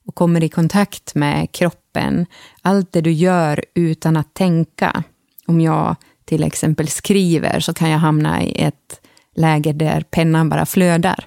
och 0.09 0.15
kommer 0.15 0.45
i 0.45 0.49
kontakt 0.49 1.15
med 1.15 1.53
kroppen, 1.53 2.27
allt 2.63 2.93
det 2.93 3.01
du 3.01 3.13
gör 3.13 3.65
utan 3.75 4.17
att 4.17 4.35
tänka. 4.35 5.03
Om 5.47 5.61
jag 5.61 5.97
till 6.25 6.45
exempel 6.45 6.89
skriver 6.89 7.61
så 7.61 7.75
kan 7.75 7.91
jag 7.91 7.99
hamna 7.99 8.43
i 8.43 8.63
ett 8.63 9.01
läge 9.37 9.73
där 9.73 10.01
pennan 10.11 10.49
bara 10.49 10.67
flödar. 10.67 11.27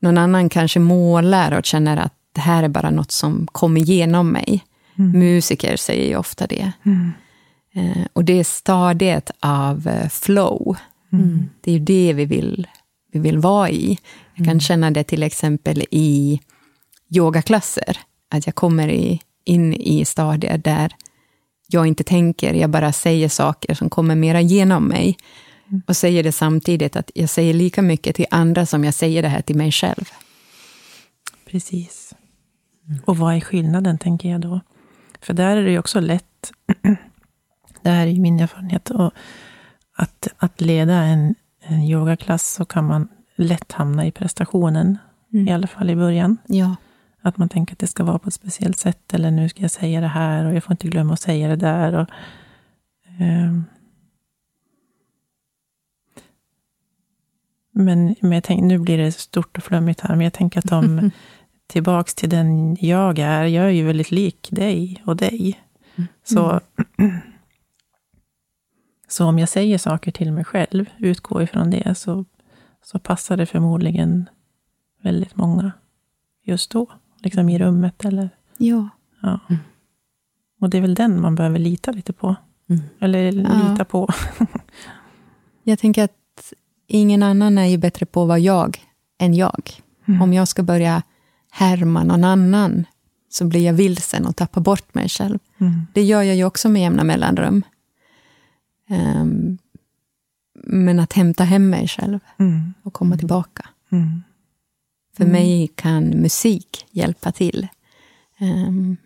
Någon 0.00 0.18
annan 0.18 0.48
kanske 0.48 0.80
målar 0.80 1.58
och 1.58 1.64
känner 1.64 1.96
att 1.96 2.14
det 2.32 2.40
här 2.40 2.62
är 2.62 2.68
bara 2.68 2.90
något 2.90 3.10
som 3.10 3.46
kommer 3.52 3.80
genom 3.80 4.30
mig. 4.30 4.64
Mm. 4.98 5.18
Musiker 5.18 5.76
säger 5.76 6.08
ju 6.08 6.16
ofta 6.16 6.46
det. 6.46 6.72
Mm. 6.82 7.12
Eh, 7.74 8.06
och 8.12 8.24
det 8.24 8.40
är 8.40 8.44
stadiet 8.44 9.30
av 9.40 9.88
eh, 9.88 10.08
flow. 10.08 10.76
Mm. 11.12 11.48
Det 11.60 11.70
är 11.70 11.74
ju 11.74 11.84
det 11.84 12.12
vi 12.12 12.24
vill, 12.24 12.66
vi 13.12 13.18
vill 13.18 13.38
vara 13.38 13.70
i. 13.70 13.98
Jag 14.34 14.44
kan 14.44 14.52
mm. 14.52 14.60
känna 14.60 14.90
det 14.90 15.04
till 15.04 15.22
exempel 15.22 15.84
i 15.90 16.40
yogaklasser. 17.10 17.98
Att 18.30 18.46
jag 18.46 18.54
kommer 18.54 18.88
i, 18.88 19.20
in 19.44 19.74
i 19.74 20.04
stadier 20.04 20.58
där 20.58 20.92
jag 21.66 21.86
inte 21.86 22.04
tänker, 22.04 22.54
jag 22.54 22.70
bara 22.70 22.92
säger 22.92 23.28
saker 23.28 23.74
som 23.74 23.90
kommer 23.90 24.14
mera 24.14 24.40
genom 24.40 24.84
mig. 24.84 25.16
Mm. 25.68 25.82
Och 25.86 25.96
säger 25.96 26.22
det 26.22 26.32
samtidigt 26.32 26.96
att 26.96 27.10
jag 27.14 27.28
säger 27.28 27.54
lika 27.54 27.82
mycket 27.82 28.16
till 28.16 28.26
andra 28.30 28.66
som 28.66 28.84
jag 28.84 28.94
säger 28.94 29.22
det 29.22 29.28
här 29.28 29.42
till 29.42 29.56
mig 29.56 29.72
själv. 29.72 30.04
Precis. 31.50 32.14
Och 33.04 33.16
vad 33.16 33.34
är 33.34 33.40
skillnaden, 33.40 33.98
tänker 33.98 34.28
jag 34.28 34.40
då? 34.40 34.60
För 35.20 35.34
där 35.34 35.56
är 35.56 35.64
det 35.64 35.70
ju 35.70 35.78
också 35.78 36.00
lätt, 36.00 36.52
det 37.82 37.90
här 37.90 38.06
är 38.06 38.10
ju 38.10 38.20
min 38.20 38.40
erfarenhet, 38.40 38.90
och 38.90 39.12
att, 39.96 40.28
att 40.36 40.60
leda 40.60 40.94
en, 40.94 41.34
en 41.62 41.82
yogaklass 41.82 42.52
så 42.52 42.64
kan 42.64 42.86
man 42.86 43.08
lätt 43.36 43.72
hamna 43.72 44.06
i 44.06 44.10
prestationen, 44.10 44.98
mm. 45.32 45.48
i 45.48 45.52
alla 45.52 45.66
fall 45.66 45.90
i 45.90 45.96
början. 45.96 46.36
Ja. 46.46 46.76
Att 47.26 47.36
man 47.36 47.48
tänker 47.48 47.74
att 47.74 47.78
det 47.78 47.86
ska 47.86 48.04
vara 48.04 48.18
på 48.18 48.28
ett 48.28 48.34
speciellt 48.34 48.78
sätt, 48.78 49.14
eller 49.14 49.30
nu 49.30 49.48
ska 49.48 49.62
jag 49.62 49.70
säga 49.70 50.00
det 50.00 50.06
här 50.06 50.44
och 50.44 50.54
jag 50.54 50.64
får 50.64 50.72
inte 50.72 50.88
glömma 50.88 51.12
att 51.12 51.20
säga 51.20 51.48
det 51.48 51.56
där. 51.56 51.92
Och, 51.94 52.08
eh. 53.20 53.52
men, 57.72 58.14
men 58.20 58.32
jag 58.32 58.44
tänk, 58.44 58.62
nu 58.62 58.78
blir 58.78 58.98
det 58.98 59.12
stort 59.12 59.56
och 59.58 59.64
flummigt 59.64 60.00
här, 60.00 60.16
men 60.16 60.24
jag 60.24 60.32
tänker 60.32 60.58
att 60.58 60.72
om 60.72 61.10
tillbaks 61.66 62.14
till 62.14 62.30
den 62.30 62.76
jag 62.80 63.18
är, 63.18 63.44
jag 63.44 63.64
är 63.64 63.70
ju 63.70 63.86
väldigt 63.86 64.10
lik 64.10 64.48
dig 64.52 65.02
och 65.06 65.16
dig. 65.16 65.60
Mm. 65.96 66.08
Så, 66.24 66.60
så 69.08 69.26
om 69.26 69.38
jag 69.38 69.48
säger 69.48 69.78
saker 69.78 70.10
till 70.12 70.32
mig 70.32 70.44
själv, 70.44 70.86
utgår 70.98 71.42
ifrån 71.42 71.70
det, 71.70 71.94
så, 71.94 72.24
så 72.82 72.98
passar 72.98 73.36
det 73.36 73.46
förmodligen 73.46 74.28
väldigt 75.02 75.36
många 75.36 75.72
just 76.42 76.70
då 76.70 76.86
liksom 77.24 77.48
i 77.48 77.58
rummet? 77.58 78.04
Eller? 78.04 78.30
Ja. 78.56 78.88
ja. 79.22 79.40
Mm. 79.48 79.62
Och 80.60 80.70
det 80.70 80.76
är 80.76 80.82
väl 80.82 80.94
den 80.94 81.20
man 81.20 81.34
behöver 81.34 81.58
lita 81.58 81.92
lite 81.92 82.12
på. 82.12 82.36
Mm. 82.68 82.82
Eller 83.00 83.32
ja. 83.32 83.70
lita 83.70 83.84
på. 83.84 84.08
jag 85.62 85.78
tänker 85.78 86.04
att 86.04 86.52
ingen 86.86 87.22
annan 87.22 87.58
är 87.58 87.66
ju 87.66 87.78
bättre 87.78 88.06
på 88.06 88.22
att 88.22 88.28
vara 88.28 88.38
jag 88.38 88.78
än 89.18 89.34
jag. 89.34 89.70
Mm. 90.04 90.22
Om 90.22 90.32
jag 90.32 90.48
ska 90.48 90.62
börja 90.62 91.02
härma 91.50 92.04
någon 92.04 92.24
annan 92.24 92.86
så 93.28 93.44
blir 93.44 93.66
jag 93.66 93.72
vilsen 93.72 94.26
och 94.26 94.36
tappar 94.36 94.60
bort 94.60 94.94
mig 94.94 95.08
själv. 95.08 95.38
Mm. 95.58 95.86
Det 95.92 96.02
gör 96.02 96.22
jag 96.22 96.36
ju 96.36 96.44
också 96.44 96.68
med 96.68 96.82
jämna 96.82 97.04
mellanrum. 97.04 97.62
Um, 98.90 99.58
men 100.66 101.00
att 101.00 101.12
hämta 101.12 101.44
hem 101.44 101.70
mig 101.70 101.88
själv 101.88 102.18
mm. 102.38 102.74
och 102.82 102.92
komma 102.92 103.08
mm. 103.08 103.18
tillbaka. 103.18 103.68
Mm. 103.90 104.22
För 105.16 105.24
mm. 105.24 105.32
mig 105.32 105.68
kan 105.74 106.08
musik 106.08 106.86
hjälpa 106.90 107.32
till. 107.32 107.68
Um, 108.40 108.96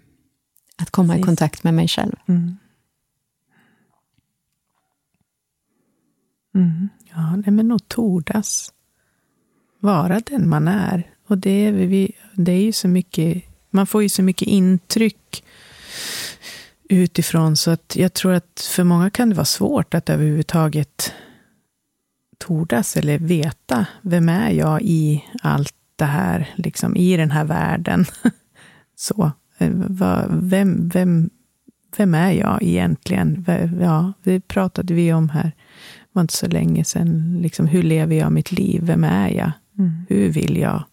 att 0.77 0.91
komma 0.91 1.13
Precis. 1.13 1.25
i 1.25 1.27
kontakt 1.27 1.65
med 1.65 1.75
mig 1.75 1.89
själv. 1.89 2.17
Mm. 2.29 2.57
Mm. 6.55 6.89
Ja, 7.11 7.43
det 7.45 7.51
men 7.51 7.69
nog 7.69 7.89
tordas 7.89 8.73
vara 9.81 10.21
den 10.21 10.49
man 10.49 10.69
är. 10.69 11.15
Och 11.27 11.39
det 11.39 11.51
är, 11.51 11.73
vi, 11.73 12.13
det 12.35 12.53
är 12.53 12.63
ju 12.63 12.73
så 12.73 12.89
mycket, 12.89 13.45
man 13.71 13.87
får 13.87 14.03
ju 14.03 14.09
så 14.09 14.23
mycket 14.23 14.49
intryck 14.49 15.45
utifrån, 16.89 17.57
så 17.57 17.71
att 17.71 17.97
jag 17.97 18.13
tror 18.13 18.33
att 18.33 18.71
för 18.75 18.85
många 18.85 19.11
kan 19.11 19.29
det 19.29 19.35
vara 19.35 19.45
svårt 19.45 19.95
att 19.95 20.11
överhuvudtaget 20.11 21.13
tordas 22.39 22.97
eller 22.97 23.19
veta, 23.19 23.87
vem 24.03 24.29
är 24.29 24.51
jag 24.51 24.83
i 24.83 25.25
allt 25.43 25.78
det 25.99 26.05
här, 26.05 26.49
liksom, 26.57 26.97
i 26.97 27.17
den 27.17 27.31
här 27.31 27.45
världen. 27.45 28.05
Så, 28.97 29.33
eh, 29.59 29.71
vem, 30.29 30.89
vem, 30.89 31.31
vem 31.97 32.15
är 32.15 32.33
jag 32.33 32.63
egentligen? 32.63 33.45
Ja, 33.81 34.13
det 34.23 34.41
pratade 34.41 34.95
vi 34.95 35.13
om 35.13 35.29
här, 35.29 35.43
det 35.43 36.13
var 36.13 36.23
inte 36.23 36.37
så 36.37 36.47
länge 36.47 36.85
sedan. 36.85 37.39
Liksom, 37.43 37.67
hur 37.67 37.83
lever 37.83 38.17
jag 38.17 38.33
mitt 38.33 38.53
liv? 38.53 38.83
Vem 38.85 39.05
är 39.05 39.29
jag? 39.29 39.53
Mm. 39.79 39.91
Hur 40.09 40.29
vill 40.29 40.57
jag 40.57 40.85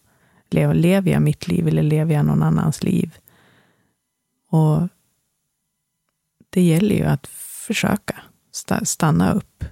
leva? 0.50 0.74
Lever 0.74 1.12
jag 1.12 1.22
mitt 1.22 1.48
liv 1.48 1.68
eller 1.68 1.84
lever 1.84 2.14
jag 2.14 2.26
någon 2.26 2.44
annans 2.44 2.84
liv? 2.84 3.14
Och 4.50 4.88
det 6.50 6.62
gäller 6.62 6.96
ju 6.96 7.04
att 7.04 7.28
försöka 7.68 8.16
stanna 8.84 9.34
upp 9.34 9.64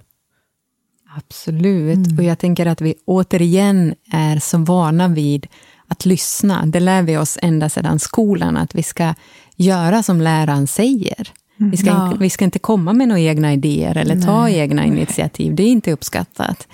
Absolut. 1.16 2.06
Mm. 2.06 2.18
Och 2.18 2.24
jag 2.24 2.38
tänker 2.38 2.66
att 2.66 2.80
vi 2.80 2.94
återigen 3.04 3.94
är 4.12 4.38
så 4.38 4.58
vana 4.58 5.08
vid 5.08 5.46
att 5.88 6.06
lyssna. 6.06 6.66
Det 6.66 6.80
lär 6.80 7.02
vi 7.02 7.16
oss 7.16 7.38
ända 7.42 7.68
sedan 7.68 7.98
skolan, 7.98 8.56
att 8.56 8.74
vi 8.74 8.82
ska 8.82 9.14
göra 9.56 10.02
som 10.02 10.20
läraren 10.20 10.66
säger. 10.66 11.32
Mm. 11.60 11.70
Vi 11.70 11.76
ska, 11.76 11.90
ja. 11.90 12.06
inte, 12.06 12.18
vi 12.18 12.30
ska 12.30 12.44
inte 12.44 12.58
komma 12.58 12.92
med 12.92 13.08
några 13.08 13.20
egna 13.20 13.52
idéer 13.52 13.96
eller 13.96 14.14
Nej. 14.14 14.24
ta 14.24 14.48
egna 14.48 14.84
initiativ. 14.84 15.54
Det 15.54 15.62
är 15.62 15.70
inte 15.70 15.92
uppskattat. 15.92 16.68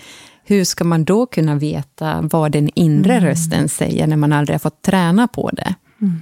Hur 0.45 0.64
ska 0.64 0.84
man 0.84 1.05
då 1.05 1.26
kunna 1.26 1.55
veta 1.55 2.20
vad 2.22 2.53
den 2.53 2.70
inre 2.74 3.12
mm. 3.12 3.24
rösten 3.24 3.68
säger 3.68 4.07
när 4.07 4.16
man 4.16 4.32
aldrig 4.32 4.55
har 4.55 4.59
fått 4.59 4.82
träna 4.82 5.28
på 5.28 5.51
det? 5.51 5.74
Mm. 6.01 6.20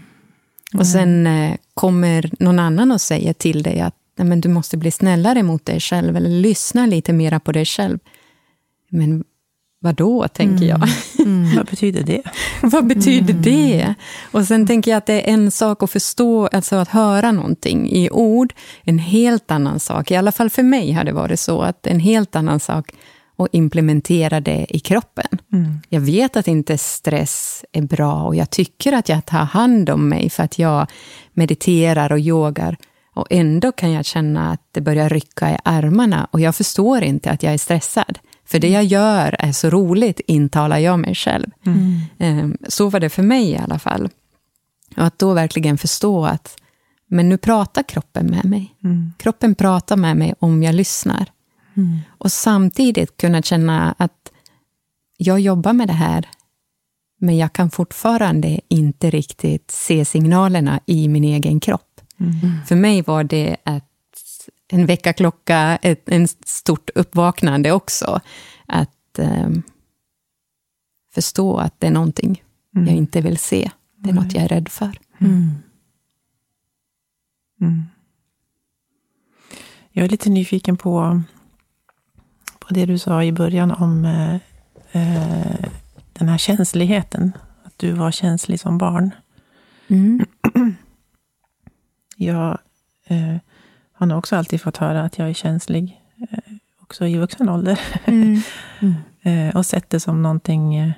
Och 0.75 0.87
sen 0.87 1.27
eh, 1.27 1.55
kommer 1.75 2.31
någon 2.39 2.59
annan 2.59 2.93
och 2.93 3.01
säger 3.01 3.33
till 3.33 3.63
dig 3.63 3.81
att 3.81 3.95
Nej, 4.19 4.29
men 4.29 4.41
du 4.41 4.49
måste 4.49 4.77
bli 4.77 4.91
snällare 4.91 5.43
mot 5.43 5.67
dig 5.67 5.81
själv 5.81 6.17
eller 6.17 6.31
lyssna 6.31 6.87
lite 6.87 7.13
mera 7.13 7.41
på 7.41 7.53
dig 7.53 7.65
själv. 7.65 7.99
Men 8.91 9.25
vad 9.81 9.95
då, 9.95 10.29
tänker 10.29 10.65
jag. 10.65 10.77
Mm. 10.77 10.89
Mm. 11.19 11.57
vad 11.57 11.67
betyder 11.67 12.03
det? 12.03 12.23
vad 12.63 12.87
betyder 12.87 13.31
mm. 13.31 13.43
det? 13.43 13.95
Och 14.33 14.45
sen 14.45 14.67
tänker 14.67 14.91
jag 14.91 14.99
att 14.99 15.07
det 15.07 15.31
är 15.31 15.35
en 15.35 15.51
sak 15.51 15.83
att 15.83 15.91
förstå, 15.91 16.47
alltså 16.47 16.77
att 16.77 16.89
höra 16.89 17.33
någonting 17.33 17.91
i 17.91 18.11
ord, 18.11 18.55
en 18.83 18.99
helt 18.99 19.51
annan 19.51 19.81
sak. 19.81 20.11
I 20.11 20.17
alla 20.17 20.33
fall 20.33 20.51
för 20.51 20.63
mig 20.63 20.93
har 20.93 21.05
det 21.05 21.13
varit 21.13 21.41
så, 21.41 21.63
att 21.63 21.87
en 21.87 22.01
helt 22.01 22.37
annan 22.37 22.61
sak 22.61 22.93
att 23.39 23.49
implementera 23.53 24.41
det 24.41 24.67
i 24.69 24.79
kroppen. 24.79 25.39
Mm. 25.53 25.81
Jag 25.89 26.01
vet 26.01 26.37
att 26.37 26.49
inte 26.49 26.79
stress 26.79 27.65
är 27.73 27.83
bra 27.83 28.23
och 28.23 28.37
jag 28.37 28.51
tycker 28.51 28.93
att 28.93 29.09
jag 29.09 29.27
tar 29.27 29.45
hand 29.45 29.91
om 29.91 30.09
mig 30.09 30.31
för 30.31 30.43
att 30.43 30.59
jag 30.59 30.87
mediterar 31.33 32.13
och 32.13 32.21
yogar. 32.21 32.77
Och 33.19 33.27
ändå 33.31 33.73
kan 33.73 33.93
jag 33.93 34.05
känna 34.05 34.53
att 34.53 34.61
det 34.73 34.81
börjar 34.81 35.09
rycka 35.09 35.51
i 35.51 35.57
armarna 35.65 36.29
och 36.31 36.41
jag 36.41 36.57
förstår 36.57 37.03
inte 37.03 37.31
att 37.31 37.43
jag 37.43 37.55
är 37.55 37.59
stressad. 37.59 38.19
För 38.45 38.59
det 38.59 38.69
jag 38.69 38.85
gör 38.85 39.37
är 39.39 39.53
så 39.53 39.71
roligt, 39.71 40.21
intalar 40.27 40.79
jag 40.79 40.99
mig 40.99 41.15
själv. 41.15 41.51
Mm. 41.67 42.01
Ehm, 42.19 42.57
så 42.69 42.89
var 42.89 43.01
det 43.01 43.09
för 43.09 43.23
mig 43.23 43.51
i 43.51 43.57
alla 43.57 43.79
fall. 43.79 44.09
Och 44.97 45.05
att 45.05 45.19
då 45.19 45.33
verkligen 45.33 45.79
förstå 45.79 46.27
att 46.27 46.57
men 47.09 47.29
nu 47.29 47.39
pratar 47.39 47.83
kroppen 47.83 48.27
med 48.27 48.45
mig. 48.45 48.75
Mm. 48.85 49.13
Kroppen 49.19 49.55
pratar 49.55 49.97
med 49.97 50.17
mig 50.17 50.35
om 50.39 50.63
jag 50.63 50.75
lyssnar. 50.75 51.33
Mm. 51.77 51.99
Och 52.19 52.33
samtidigt 52.33 53.17
kunna 53.17 53.43
känna 53.43 53.95
att 53.99 54.33
jag 55.17 55.41
jobbar 55.41 55.73
med 55.73 55.89
det 55.89 55.93
här, 55.93 56.29
men 57.21 57.37
jag 57.37 57.53
kan 57.53 57.71
fortfarande 57.71 58.61
inte 58.69 59.11
riktigt 59.11 59.71
se 59.71 60.05
signalerna 60.05 60.81
i 60.87 61.09
min 61.09 61.25
egen 61.25 61.61
kropp. 61.61 61.88
Mm. 62.21 62.65
För 62.67 62.77
mig 62.77 63.03
var 63.03 63.25
det 63.25 63.57
ett, 63.65 63.85
en 64.69 64.87
väckarklocka, 64.87 65.79
ett 65.83 66.09
en 66.09 66.29
stort 66.29 66.91
uppvaknande 66.95 67.73
också. 67.73 68.21
Att 68.67 69.19
um, 69.19 69.63
förstå 71.15 71.57
att 71.57 71.81
det 71.81 71.87
är 71.87 71.91
någonting 71.91 72.43
mm. 72.77 72.89
jag 72.89 72.97
inte 72.97 73.21
vill 73.21 73.39
se. 73.39 73.71
Det 73.97 74.11
är 74.11 74.15
något 74.15 74.35
jag 74.35 74.45
är 74.45 74.49
rädd 74.49 74.69
för. 74.69 74.99
Mm. 75.19 75.51
Mm. 77.61 77.83
Jag 79.91 80.05
är 80.05 80.09
lite 80.09 80.31
nyfiken 80.31 80.77
på, 80.77 81.23
på 82.59 82.75
det 82.75 82.87
du 82.87 82.99
sa 82.99 83.25
i 83.25 83.33
början 83.33 83.71
om 83.71 84.05
eh, 84.05 84.35
eh, 84.93 85.69
den 86.13 86.29
här 86.29 86.39
känsligheten. 86.39 87.33
Att 87.65 87.79
du 87.79 87.93
var 87.93 88.11
känslig 88.11 88.61
som 88.61 88.79
barn. 88.79 89.15
Mm. 89.89 90.27
Jag 92.19 92.59
eh, 93.05 93.37
har 93.93 94.07
nog 94.07 94.19
också 94.19 94.37
alltid 94.37 94.61
fått 94.61 94.77
höra 94.77 95.03
att 95.03 95.19
jag 95.19 95.29
är 95.29 95.35
känslig, 95.35 96.03
eh, 96.31 96.55
också 96.81 97.07
i 97.07 97.19
vuxen 97.19 97.49
ålder. 97.49 97.81
Mm. 98.05 98.41
Mm. 98.81 98.95
Eh, 99.23 99.57
och 99.57 99.67
sett 99.67 99.91
det 99.91 100.01
som 100.01 100.23
någonting, 100.23 100.77
eh, 100.77 100.93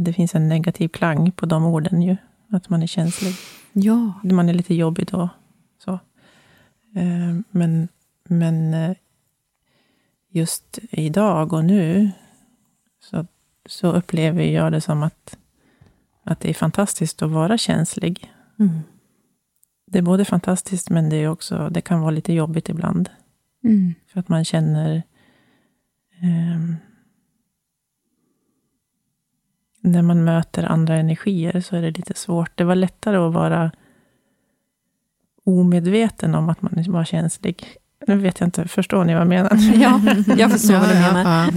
det 0.00 0.12
finns 0.12 0.34
en 0.34 0.48
negativ 0.48 0.88
klang 0.88 1.32
på 1.32 1.46
de 1.46 1.64
orden 1.64 2.02
ju, 2.02 2.16
att 2.50 2.68
man 2.68 2.82
är 2.82 2.86
känslig. 2.86 3.34
Ja. 3.72 4.12
Man 4.22 4.48
är 4.48 4.52
lite 4.52 4.74
jobbig 4.74 5.06
då. 5.06 5.28
Så. 5.84 5.98
Men 7.50 7.88
men 8.28 8.74
eh, 8.74 8.96
just 10.28 10.78
idag 10.90 11.52
och 11.52 11.64
nu 11.64 12.10
så, 13.00 13.26
så 13.66 13.92
upplever 13.92 14.42
jag 14.42 14.72
det 14.72 14.80
som 14.80 15.02
att, 15.02 15.38
att 16.22 16.40
det 16.40 16.50
är 16.50 16.54
fantastiskt 16.54 17.22
att 17.22 17.30
vara 17.30 17.58
känslig. 17.58 18.32
Mm. 18.58 18.80
Det 19.90 19.98
är 19.98 20.02
både 20.02 20.24
fantastiskt, 20.24 20.90
men 20.90 21.10
det, 21.10 21.16
är 21.16 21.28
också, 21.28 21.68
det 21.70 21.80
kan 21.80 22.00
vara 22.00 22.10
lite 22.10 22.32
jobbigt 22.32 22.68
ibland. 22.68 23.10
Mm. 23.64 23.94
För 24.12 24.20
att 24.20 24.28
man 24.28 24.44
känner... 24.44 25.02
Um, 26.22 26.76
när 29.80 30.02
man 30.02 30.24
möter 30.24 30.64
andra 30.64 30.94
energier 30.94 31.60
så 31.60 31.76
är 31.76 31.82
det 31.82 31.90
lite 31.90 32.14
svårt. 32.14 32.50
Det 32.54 32.64
var 32.64 32.74
lättare 32.74 33.16
att 33.16 33.34
vara 33.34 33.70
omedveten 35.44 36.34
om 36.34 36.48
att 36.48 36.62
man 36.62 36.84
var 36.88 37.04
känslig. 37.04 37.64
Nu 38.06 38.16
vet 38.16 38.40
jag 38.40 38.46
inte, 38.46 38.68
förstår 38.68 39.04
ni 39.04 39.12
vad 39.14 39.20
jag 39.20 39.28
menar? 39.28 39.58
Ja, 39.74 40.00
jag 40.36 40.50
förstår 40.50 40.78
vad 40.78 40.88
du 40.88 40.94
menar. 40.94 41.52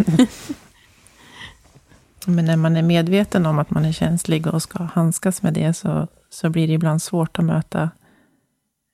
Men 2.26 2.46
när 2.46 2.58
man 2.58 2.78
är 2.78 2.82
medveten 2.82 3.46
om 3.46 3.60
att 3.60 3.70
man 3.70 3.86
är 3.86 3.92
känslig 3.92 4.48
och 4.48 4.62
ska 4.62 4.84
handskas 4.84 5.42
med 5.42 5.54
det, 5.54 5.74
så, 5.74 6.08
så 6.30 6.50
blir 6.50 6.68
det 6.68 6.74
ibland 6.74 7.02
svårt 7.02 7.40
att 7.40 7.46
möta 7.46 7.90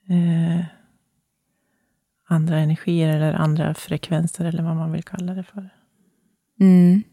eh, 0.10 0.66
andra 2.28 2.58
energier 2.58 3.16
eller 3.16 3.34
andra 3.34 3.74
frekvenser, 3.74 4.46
eller 4.46 4.64
vad 4.64 4.76
man 4.76 4.92
vill 4.92 5.04
kalla 5.04 5.34
det 5.34 5.44
för. 5.44 5.70
Mm. 6.60 7.04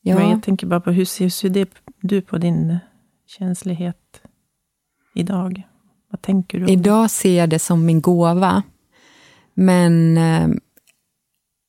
Ja. 0.00 0.14
Men 0.14 0.30
jag 0.30 0.42
tänker 0.42 0.66
bara 0.66 0.80
på, 0.80 0.90
hur 0.90 1.04
ser 1.04 1.48
det, 1.48 1.70
du 2.00 2.22
på 2.22 2.38
din 2.38 2.78
känslighet 3.26 4.22
idag? 5.14 5.62
Vad 6.10 6.22
tänker 6.22 6.60
du? 6.60 6.72
Idag 6.72 7.10
ser 7.10 7.38
jag 7.38 7.50
det 7.50 7.58
som 7.58 7.86
min 7.86 8.00
gåva. 8.00 8.62
Men 9.54 10.16
eh, 10.18 10.48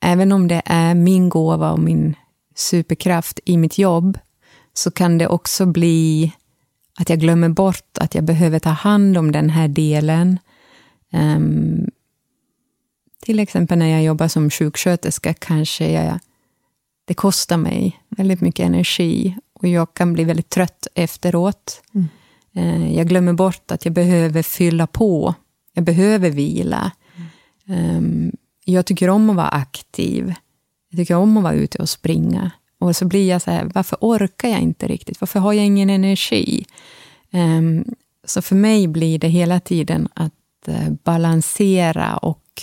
även 0.01 0.31
om 0.31 0.47
det 0.47 0.61
är 0.65 0.95
min 0.95 1.29
gåva 1.29 1.71
och 1.71 1.79
min 1.79 2.15
superkraft 2.55 3.39
i 3.45 3.57
mitt 3.57 3.77
jobb, 3.77 4.17
så 4.73 4.91
kan 4.91 5.17
det 5.17 5.27
också 5.27 5.65
bli 5.65 6.33
att 6.99 7.09
jag 7.09 7.19
glömmer 7.19 7.49
bort 7.49 7.97
att 7.99 8.15
jag 8.15 8.23
behöver 8.23 8.59
ta 8.59 8.69
hand 8.69 9.17
om 9.17 9.31
den 9.31 9.49
här 9.49 9.67
delen. 9.67 10.39
Um, 11.13 11.89
till 13.21 13.39
exempel 13.39 13.77
när 13.77 13.87
jag 13.87 14.03
jobbar 14.03 14.27
som 14.27 14.49
sjuksköterska 14.49 15.33
kanske 15.33 15.91
jag, 15.91 16.19
det 17.05 17.13
kostar 17.13 17.57
mig 17.57 18.01
väldigt 18.09 18.41
mycket 18.41 18.65
energi 18.65 19.37
och 19.53 19.67
jag 19.67 19.93
kan 19.93 20.13
bli 20.13 20.23
väldigt 20.23 20.49
trött 20.49 20.87
efteråt. 20.95 21.81
Mm. 21.93 22.07
Uh, 22.57 22.95
jag 22.95 23.07
glömmer 23.07 23.33
bort 23.33 23.71
att 23.71 23.85
jag 23.85 23.93
behöver 23.93 24.43
fylla 24.43 24.87
på. 24.87 25.35
Jag 25.73 25.83
behöver 25.83 26.29
vila. 26.29 26.91
Um, 27.67 28.31
jag 28.65 28.85
tycker 28.85 29.09
om 29.09 29.29
att 29.29 29.35
vara 29.35 29.47
aktiv. 29.47 30.33
Jag 30.89 30.97
tycker 30.97 31.15
om 31.15 31.37
att 31.37 31.43
vara 31.43 31.53
ute 31.53 31.77
och 31.77 31.89
springa. 31.89 32.51
Och 32.79 32.95
så 32.95 33.05
blir 33.05 33.29
jag 33.29 33.41
så 33.41 33.51
här, 33.51 33.71
varför 33.73 33.97
orkar 34.01 34.49
jag 34.49 34.59
inte 34.59 34.87
riktigt? 34.87 35.21
Varför 35.21 35.39
har 35.39 35.53
jag 35.53 35.65
ingen 35.65 35.89
energi? 35.89 36.65
Um, 37.31 37.85
så 38.23 38.41
för 38.41 38.55
mig 38.55 38.87
blir 38.87 39.19
det 39.19 39.27
hela 39.27 39.59
tiden 39.59 40.07
att 40.13 40.33
uh, 40.69 40.89
balansera 41.03 42.17
och 42.17 42.61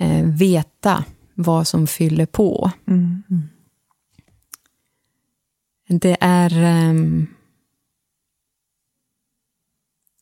uh, 0.00 0.24
veta 0.24 1.04
vad 1.34 1.66
som 1.66 1.86
fyller 1.86 2.26
på. 2.26 2.70
Mm. 2.86 3.22
Mm. 3.30 3.48
Det 6.00 6.16
är 6.20 6.88
um, 6.90 7.26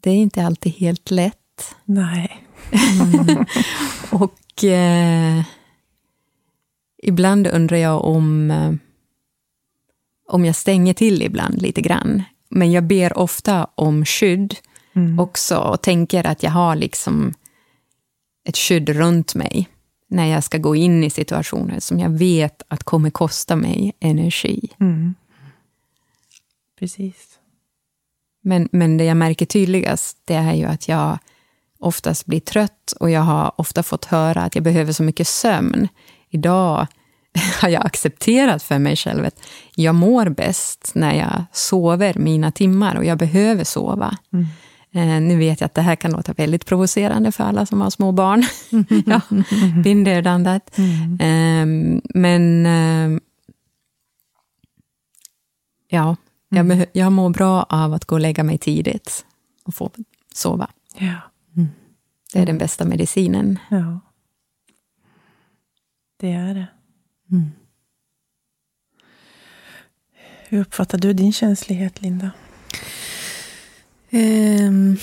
det 0.00 0.10
är 0.10 0.14
inte 0.14 0.46
alltid 0.46 0.72
helt 0.72 1.10
lätt. 1.10 1.76
Nej. 1.84 2.46
Och 4.10 4.64
eh, 4.64 5.44
ibland 7.02 7.46
undrar 7.46 7.76
jag 7.76 8.04
om, 8.04 8.50
eh, 8.50 8.72
om 10.28 10.44
jag 10.44 10.56
stänger 10.56 10.94
till 10.94 11.22
ibland 11.22 11.62
lite 11.62 11.80
grann. 11.80 12.22
Men 12.48 12.72
jag 12.72 12.84
ber 12.84 13.18
ofta 13.18 13.68
om 13.74 14.04
skydd 14.04 14.56
mm. 14.92 15.18
också 15.18 15.58
och 15.58 15.82
tänker 15.82 16.26
att 16.26 16.42
jag 16.42 16.50
har 16.50 16.76
liksom 16.76 17.34
ett 18.44 18.56
skydd 18.56 18.88
runt 18.88 19.34
mig 19.34 19.68
när 20.08 20.26
jag 20.26 20.44
ska 20.44 20.58
gå 20.58 20.76
in 20.76 21.04
i 21.04 21.10
situationer 21.10 21.80
som 21.80 21.98
jag 21.98 22.10
vet 22.10 22.62
att 22.68 22.82
kommer 22.82 23.10
kosta 23.10 23.56
mig 23.56 23.92
energi. 24.00 24.68
Mm. 24.80 25.14
Precis. 26.78 27.38
Men, 28.42 28.68
men 28.72 28.96
det 28.96 29.04
jag 29.04 29.16
märker 29.16 29.46
tydligast, 29.46 30.18
det 30.24 30.34
är 30.34 30.54
ju 30.54 30.64
att 30.64 30.88
jag 30.88 31.18
oftast 31.78 32.26
blir 32.26 32.40
trött 32.40 32.92
och 33.00 33.10
jag 33.10 33.20
har 33.20 33.52
ofta 33.56 33.82
fått 33.82 34.04
höra 34.04 34.42
att 34.42 34.54
jag 34.54 34.64
behöver 34.64 34.92
så 34.92 35.02
mycket 35.02 35.28
sömn. 35.28 35.88
Idag 36.28 36.86
har 37.60 37.68
jag 37.68 37.86
accepterat 37.86 38.62
för 38.62 38.78
mig 38.78 38.96
själv 38.96 39.24
att 39.24 39.42
jag 39.74 39.94
mår 39.94 40.28
bäst 40.28 40.92
när 40.94 41.14
jag 41.14 41.44
sover 41.52 42.14
mina 42.14 42.52
timmar 42.52 42.96
och 42.96 43.04
jag 43.04 43.18
behöver 43.18 43.64
sova. 43.64 44.16
Mm. 44.32 44.46
Eh, 44.92 45.20
nu 45.20 45.38
vet 45.38 45.60
jag 45.60 45.66
att 45.66 45.74
det 45.74 45.82
här 45.82 45.96
kan 45.96 46.10
låta 46.10 46.32
väldigt 46.32 46.66
provocerande 46.66 47.32
för 47.32 47.44
alla 47.44 47.66
som 47.66 47.80
har 47.80 47.90
små 47.90 48.12
barn. 48.12 48.42
ja, 49.06 49.20
been 49.82 50.04
there, 50.04 50.20
done 50.22 50.44
that. 50.44 50.78
Mm. 50.78 51.20
Eh, 51.20 52.00
men 52.14 52.66
eh, 52.66 53.20
ja, 55.88 56.16
jag, 56.48 56.60
mm. 56.60 56.86
jag 56.92 57.12
mår 57.12 57.30
bra 57.30 57.62
av 57.62 57.94
att 57.94 58.04
gå 58.04 58.14
och 58.14 58.20
lägga 58.20 58.44
mig 58.44 58.58
tidigt 58.58 59.26
och 59.64 59.74
få 59.74 59.90
sova. 60.34 60.70
Ja. 60.98 61.16
Det 62.32 62.38
är 62.38 62.46
den 62.46 62.58
bästa 62.58 62.84
medicinen. 62.84 63.58
Ja. 63.70 64.00
Det 66.16 66.32
är 66.32 66.54
det. 66.54 66.66
Mm. 67.30 67.50
Hur 70.48 70.60
uppfattar 70.60 70.98
du 70.98 71.12
din 71.12 71.32
känslighet, 71.32 72.02
Linda? 72.02 72.30
Um, 74.12 74.96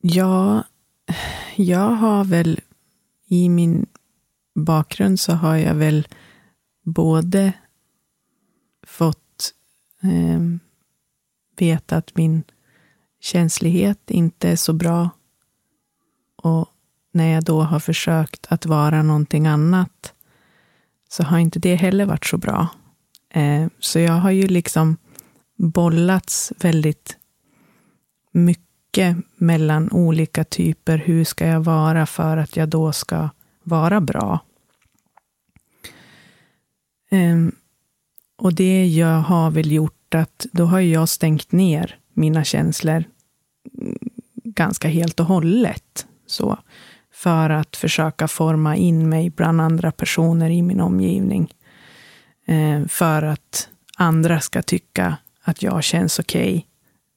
ja, 0.00 0.64
jag 1.56 1.90
har 1.90 2.24
väl 2.24 2.60
i 3.26 3.48
min 3.48 3.86
bakgrund 4.54 5.20
så 5.20 5.32
har 5.32 5.56
jag 5.56 5.74
väl 5.74 6.08
både 6.82 7.52
fått 8.86 9.54
um, 10.02 10.60
veta 11.56 11.96
att 11.96 12.16
min 12.16 12.42
känslighet 13.20 14.10
inte 14.10 14.48
är 14.48 14.56
så 14.56 14.72
bra. 14.72 15.10
Och 16.36 16.68
när 17.12 17.32
jag 17.32 17.44
då 17.44 17.62
har 17.62 17.80
försökt 17.80 18.46
att 18.50 18.66
vara 18.66 19.02
någonting 19.02 19.46
annat 19.46 20.12
så 21.08 21.22
har 21.22 21.38
inte 21.38 21.58
det 21.58 21.74
heller 21.74 22.06
varit 22.06 22.26
så 22.26 22.38
bra. 22.38 22.68
Eh, 23.30 23.66
så 23.78 23.98
jag 23.98 24.12
har 24.12 24.30
ju 24.30 24.46
liksom 24.46 24.96
bollats 25.60 26.52
väldigt 26.60 27.16
mycket 28.32 29.16
mellan 29.36 29.90
olika 29.92 30.44
typer. 30.44 30.98
Hur 30.98 31.24
ska 31.24 31.46
jag 31.46 31.60
vara 31.60 32.06
för 32.06 32.36
att 32.36 32.56
jag 32.56 32.68
då 32.68 32.92
ska 32.92 33.28
vara 33.62 34.00
bra? 34.00 34.40
Um, 37.10 37.52
och 38.36 38.54
det 38.54 38.86
jag 38.86 39.18
har 39.20 39.50
väl 39.50 39.72
gjort 39.72 40.14
att 40.14 40.46
då 40.52 40.64
har 40.64 40.80
jag 40.80 41.08
stängt 41.08 41.52
ner 41.52 41.98
mina 42.12 42.44
känslor 42.44 43.04
ganska 44.44 44.88
helt 44.88 45.20
och 45.20 45.26
hållet. 45.26 46.06
Så. 46.26 46.58
för 47.12 47.50
att 47.50 47.76
försöka 47.76 48.28
forma 48.28 48.76
in 48.76 49.08
mig 49.08 49.30
bland 49.30 49.60
andra 49.60 49.92
personer 49.92 50.50
i 50.50 50.62
min 50.62 50.80
omgivning. 50.80 51.54
Eh, 52.46 52.86
för 52.86 53.22
att 53.22 53.68
andra 53.96 54.40
ska 54.40 54.62
tycka 54.62 55.16
att 55.42 55.62
jag 55.62 55.84
känns 55.84 56.18
okej. 56.18 56.50
Okay, 56.50 56.62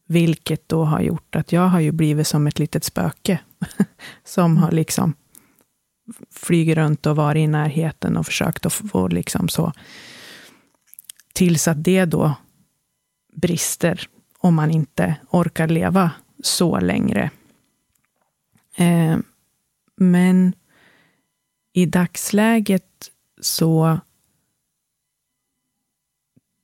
vilket 0.08 0.70
då 0.70 0.84
har 0.84 1.02
gjort 1.02 1.36
att 1.36 1.52
jag 1.52 1.68
har 1.68 1.80
ju 1.80 1.92
blivit 1.92 2.28
som 2.28 2.48
ett 2.48 2.60
litet 2.60 2.84
spöke. 2.84 3.40
som 4.24 4.58
har 4.58 4.72
liksom 4.72 5.14
flugit 6.32 6.78
runt 6.78 7.06
och 7.06 7.16
varit 7.16 7.42
i 7.42 7.48
närheten 7.48 8.18
och 8.18 8.26
försökt 8.26 8.66
att 8.66 8.74
få 8.74 9.08
liksom 9.08 9.50
så. 9.50 9.72
Tills 11.34 11.68
att 11.68 11.84
det 11.84 12.06
då 12.06 12.36
brister 13.36 14.10
om 14.38 14.56
man 14.56 14.72
inte 14.72 15.16
orkar 15.30 15.68
leva 15.68 16.12
så 16.44 16.80
längre. 16.80 17.32
Eh, 18.76 19.18
men 19.96 20.54
i 21.74 21.86
dagsläget 21.86 23.12
så 23.42 24.00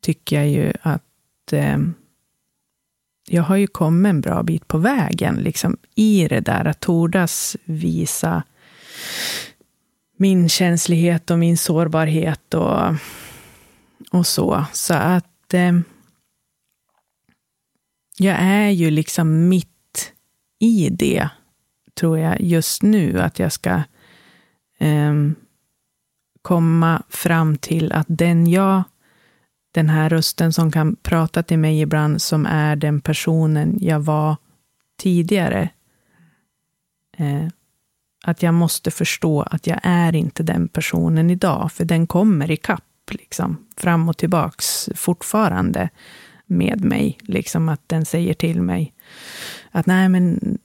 tycker 0.02 0.36
jag 0.36 0.50
ju 0.50 0.74
att 0.82 1.09
eh, 1.54 1.78
jag 3.28 3.44
har 3.44 3.56
ju 3.56 3.68
kommit 3.68 4.10
en 4.10 4.22
bra 4.22 4.44
bit 4.44 4.68
på 4.68 4.78
vägen, 4.78 5.36
liksom 5.36 5.78
i 5.96 6.28
det 6.28 6.40
där 6.40 6.66
att 6.66 6.80
tordas 6.80 7.58
visa 7.66 8.44
min 10.18 10.50
känslighet 10.50 11.32
och 11.32 11.40
min 11.40 11.58
sårbarhet 11.58 12.54
och, 12.54 12.96
och 14.12 14.28
så. 14.28 14.66
Så 14.74 14.94
att 14.94 15.54
eh, 15.54 15.80
jag 18.18 18.36
är 18.40 18.70
ju 18.70 18.92
liksom 18.92 19.50
mitt 19.50 20.14
i 20.60 20.90
det, 20.90 21.30
tror 21.94 22.20
jag, 22.20 22.42
just 22.42 22.82
nu. 22.82 23.22
Att 23.22 23.40
jag 23.40 23.52
ska 23.52 23.82
eh, 24.80 25.14
komma 26.42 27.04
fram 27.10 27.58
till 27.58 27.92
att 27.92 28.08
den 28.10 28.48
jag, 28.48 28.84
den 29.72 29.90
här 29.90 30.10
rösten 30.10 30.54
som 30.54 30.72
kan 30.72 30.96
prata 30.96 31.44
till 31.44 31.60
mig 31.60 31.82
ibland, 31.82 32.22
som 32.22 32.46
är 32.46 32.76
den 32.76 33.02
personen 33.02 33.78
jag 33.82 34.00
var 34.00 34.36
tidigare. 35.02 35.70
Eh, 37.18 37.48
att 38.26 38.44
jag 38.44 38.54
måste 38.54 38.92
förstå 38.92 39.42
att 39.42 39.68
jag 39.68 39.80
är 39.84 40.16
inte 40.16 40.44
den 40.44 40.68
personen 40.68 41.30
idag, 41.30 41.72
för 41.72 41.86
den 41.86 42.08
kommer 42.08 42.52
ikapp, 42.52 42.84
liksom, 43.12 43.66
fram 43.78 44.10
och 44.10 44.18
tillbaks 44.18 44.90
fortfarande 44.96 45.90
med 46.46 46.86
mig. 46.86 47.18
Liksom 47.22 47.70
att 47.70 47.82
den 47.88 48.06
säger 48.06 48.34
till 48.34 48.62
mig 48.62 48.94
att 49.72 49.86
nej, 49.86 50.10
men 50.10 50.58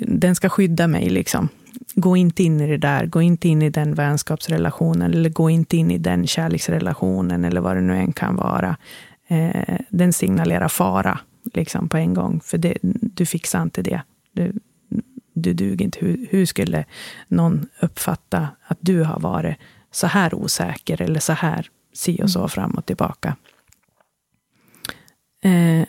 den 0.00 0.34
ska 0.34 0.48
skydda 0.48 0.88
mig. 0.88 1.10
Liksom. 1.10 1.48
Gå 1.94 2.16
inte 2.16 2.42
in 2.42 2.60
i 2.60 2.66
det 2.66 2.76
där, 2.76 3.06
gå 3.06 3.22
inte 3.22 3.48
in 3.48 3.62
i 3.62 3.70
den 3.70 3.94
vänskapsrelationen, 3.94 5.14
eller 5.14 5.30
gå 5.30 5.50
inte 5.50 5.76
in 5.76 5.90
i 5.90 5.98
den 5.98 6.26
kärleksrelationen, 6.26 7.44
eller 7.44 7.60
vad 7.60 7.76
det 7.76 7.80
nu 7.80 7.96
än 7.96 8.12
kan 8.12 8.36
vara. 8.36 8.76
Eh, 9.28 9.78
den 9.88 10.12
signalerar 10.12 10.68
fara 10.68 11.18
liksom, 11.54 11.88
på 11.88 11.96
en 11.96 12.14
gång, 12.14 12.40
för 12.40 12.58
det, 12.58 12.78
du 12.82 13.26
fixar 13.26 13.62
inte 13.62 13.82
det. 13.82 14.02
Du, 14.32 14.52
du 15.34 15.52
duger 15.52 15.84
inte. 15.84 15.98
Hur, 16.00 16.26
hur 16.30 16.46
skulle 16.46 16.84
någon 17.28 17.66
uppfatta 17.80 18.48
att 18.66 18.78
du 18.80 19.02
har 19.02 19.20
varit 19.20 19.56
så 19.90 20.06
här 20.06 20.34
osäker, 20.34 21.02
eller 21.02 21.20
så 21.20 21.32
här 21.32 21.70
si 21.92 22.22
och 22.22 22.30
så 22.30 22.48
fram 22.48 22.70
och 22.70 22.86
tillbaka? 22.86 23.36
Eh, 25.42 25.86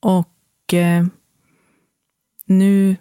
och 0.00 0.74
eh, 0.74 1.04
nu... 2.44 2.96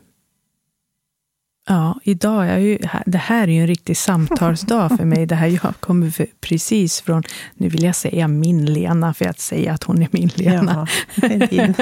Ja, 1.66 2.00
idag 2.04 2.50
är 2.50 2.58
ju, 2.58 2.78
det 3.06 3.18
här 3.18 3.48
är 3.48 3.52
ju 3.52 3.62
en 3.62 3.68
riktig 3.68 3.98
samtalsdag 3.98 4.98
för 4.98 5.06
mig. 5.06 5.26
Det 5.26 5.36
här 5.36 5.48
jag 5.48 5.80
kommer 5.80 6.10
för, 6.10 6.28
precis 6.42 7.02
från, 7.02 7.24
nu 7.54 7.70
vill 7.70 7.84
jag 7.84 7.96
säga 7.96 8.28
min 8.28 8.66
Lena, 8.66 9.14
för 9.14 9.26
att 9.26 9.40
säga 9.40 9.74
att 9.74 9.84
hon 9.84 10.02
är 10.02 10.08
min 10.12 10.30
Lena. 10.36 10.88
Ja, 11.16 11.74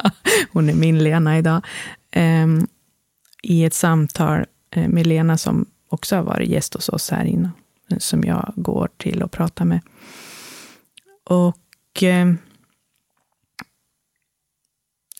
hon 0.52 0.68
är 0.68 0.74
min 0.74 1.04
Lena 1.04 1.38
idag. 1.38 1.66
Um, 2.16 2.66
I 3.42 3.64
ett 3.64 3.74
samtal 3.74 4.46
eh, 4.70 4.88
med 4.88 5.06
Lena, 5.06 5.38
som 5.38 5.66
också 5.88 6.16
har 6.16 6.22
varit 6.22 6.48
gäst 6.48 6.74
hos 6.74 6.88
oss 6.88 7.10
här 7.10 7.24
innan, 7.24 7.52
som 7.98 8.24
jag 8.24 8.52
går 8.56 8.88
till 8.96 9.22
och 9.22 9.30
pratar 9.30 9.64
med. 9.64 9.80
Och 11.24 12.02
um, 12.02 12.38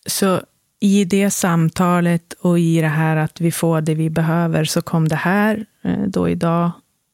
så 0.05 0.41
i 0.83 1.05
det 1.05 1.31
samtalet 1.31 2.33
och 2.33 2.59
i 2.59 2.81
det 2.81 2.87
här 2.87 3.15
att 3.15 3.41
vi 3.41 3.51
får 3.51 3.81
det 3.81 3.95
vi 3.95 4.09
behöver 4.09 4.65
så 4.65 4.81
kom 4.81 5.07
det 5.07 5.15
här 5.15 5.65
eh, 5.81 6.01
då 6.07 6.29
idag. 6.29 6.71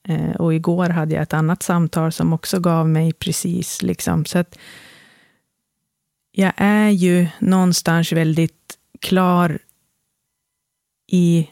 Eh, 0.08 0.32
och 0.32 0.54
igår 0.54 0.90
hade 0.90 1.16
jag 1.16 1.24
ett 1.24 1.34
annat 1.34 1.64
samtal 1.64 2.12
som 2.12 2.34
också 2.34 2.60
gav 2.60 2.90
mig 2.90 3.14
precis 3.14 3.82
liksom. 3.82 4.26
Så 4.26 4.40
att 4.40 4.58
jag 6.32 6.54
är 6.56 6.90
ju 6.90 7.28
någonstans 7.40 8.12
väldigt 8.12 8.78
klar 9.00 9.60
i 11.08 11.50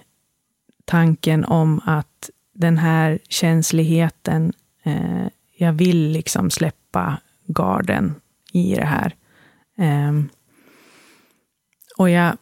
tanken 0.86 1.45
om 1.45 1.82
att 1.86 2.30
den 2.53 2.78
här 2.78 3.20
känsligheten, 3.30 4.53
eh, 4.84 5.28
jag 5.57 5.74
vill 5.74 6.11
liksom 6.11 6.49
släppa 6.49 7.18
garden 7.47 8.15
i 8.51 8.76
det 8.76 8.86
här. 8.86 9.15
Um, 10.09 10.30
och 11.98 12.10
jag 12.10 12.38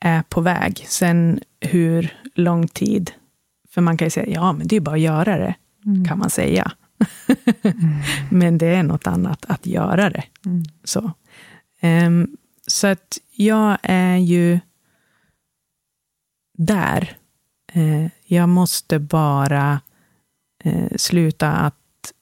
är 0.00 0.22
på 0.22 0.40
väg. 0.40 0.84
Sen 0.88 1.40
hur 1.60 2.14
lång 2.34 2.68
tid? 2.68 3.12
För 3.68 3.80
man 3.80 3.96
kan 3.96 4.06
ju 4.06 4.10
säga, 4.10 4.26
ja, 4.26 4.52
men 4.52 4.68
det 4.68 4.76
är 4.76 4.80
bara 4.80 4.94
att 4.94 5.00
göra 5.00 5.38
det, 5.38 5.54
mm. 5.86 6.04
kan 6.04 6.18
man 6.18 6.30
säga. 6.30 6.72
mm. 7.62 8.00
Men 8.30 8.58
det 8.58 8.66
är 8.66 8.82
något 8.82 9.06
annat 9.06 9.44
att 9.48 9.66
göra 9.66 10.10
det. 10.10 10.24
Mm. 10.46 10.64
Så. 10.84 11.12
Um, 11.82 12.36
så 12.66 12.86
att 12.86 13.18
jag 13.32 13.78
är 13.82 14.16
ju 14.16 14.60
där. 16.58 17.16
Uh, 17.76 18.08
jag 18.24 18.48
måste 18.48 18.98
bara 18.98 19.80
uh, 20.66 20.96
sluta 20.96 21.52
att 21.52 22.12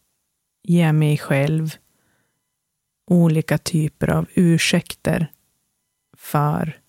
ge 0.63 0.93
mig 0.93 1.19
själv 1.19 1.75
olika 3.07 3.59
typer 3.59 4.11
av 4.11 4.27
ursäkter 4.35 5.31
för 6.25 6.81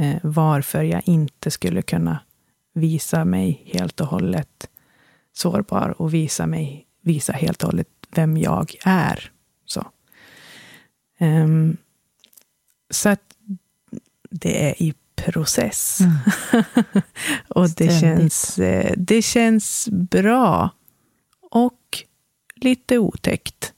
eh, 0.00 0.16
varför 0.22 0.82
jag 0.82 1.02
inte 1.04 1.50
skulle 1.50 1.82
kunna 1.82 2.20
visa 2.74 3.24
mig 3.24 3.62
helt 3.66 4.00
och 4.00 4.06
hållet 4.06 4.70
sårbar 5.32 6.00
och 6.02 6.14
visa 6.14 6.46
mig, 6.46 6.86
visa 7.00 7.32
helt 7.32 7.62
och 7.62 7.68
hållet 7.68 7.88
vem 8.10 8.36
jag 8.36 8.74
är. 8.84 9.30
Så, 9.64 9.90
um, 11.20 11.76
så 12.90 13.08
att 13.08 13.36
det 14.30 14.70
är 14.70 14.82
i 14.82 14.94
process. 15.14 16.00
Mm. 16.00 16.64
och 17.48 17.70
det 17.70 18.00
känns, 18.00 18.58
eh, 18.58 18.94
det 18.96 19.22
känns 19.22 19.88
bra. 19.90 20.70
Och 21.50 22.04
lite 22.54 22.98
otäckt 22.98 23.72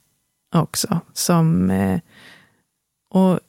också. 0.55 0.99
Som, 1.13 1.69
eh, 1.69 1.99
och 3.09 3.39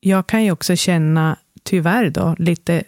jag 0.00 0.26
kan 0.26 0.44
ju 0.44 0.50
också 0.50 0.76
känna, 0.76 1.36
tyvärr 1.62 2.10
då, 2.10 2.36
lite 2.38 2.82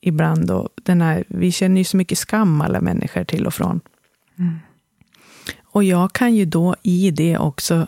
ibland 0.00 0.46
då, 0.46 0.68
den 0.82 1.00
här, 1.00 1.24
vi 1.28 1.52
känner 1.52 1.80
ju 1.80 1.84
så 1.84 1.96
mycket 1.96 2.18
skam 2.18 2.60
alla 2.60 2.80
människor 2.80 3.24
till 3.24 3.46
och 3.46 3.54
från. 3.54 3.80
Mm. 4.38 4.58
Och 5.64 5.84
jag 5.84 6.12
kan 6.12 6.34
ju 6.34 6.44
då 6.44 6.76
i 6.82 7.10
det 7.10 7.38
också, 7.38 7.86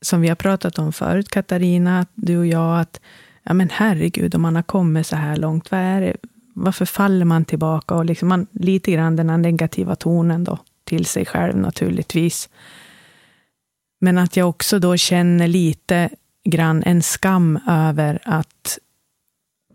som 0.00 0.20
vi 0.20 0.28
har 0.28 0.36
pratat 0.36 0.78
om 0.78 0.92
förut, 0.92 1.28
Katarina, 1.28 2.06
du 2.14 2.38
och 2.38 2.46
jag, 2.46 2.80
att 2.80 3.00
ja 3.42 3.54
men 3.54 3.70
herregud, 3.72 4.34
om 4.34 4.42
man 4.42 4.56
har 4.56 4.62
kommit 4.62 5.06
så 5.06 5.16
här 5.16 5.36
långt, 5.36 5.70
vad 5.70 5.80
är 5.80 6.00
det, 6.00 6.16
varför 6.54 6.84
faller 6.84 7.24
man 7.24 7.44
tillbaka? 7.44 7.94
Och 7.94 8.04
liksom 8.04 8.28
man, 8.28 8.46
lite 8.52 8.92
grann 8.92 9.16
den 9.16 9.30
här 9.30 9.38
negativa 9.38 9.96
tonen 9.96 10.44
då, 10.44 10.58
till 10.84 11.06
sig 11.06 11.26
själv 11.26 11.56
naturligtvis. 11.56 12.48
Men 14.00 14.18
att 14.18 14.36
jag 14.36 14.48
också 14.48 14.78
då 14.78 14.96
känner 14.96 15.48
lite 15.48 16.10
grann 16.46 16.82
en 16.82 17.02
skam 17.02 17.58
över 17.66 18.18
att, 18.24 18.78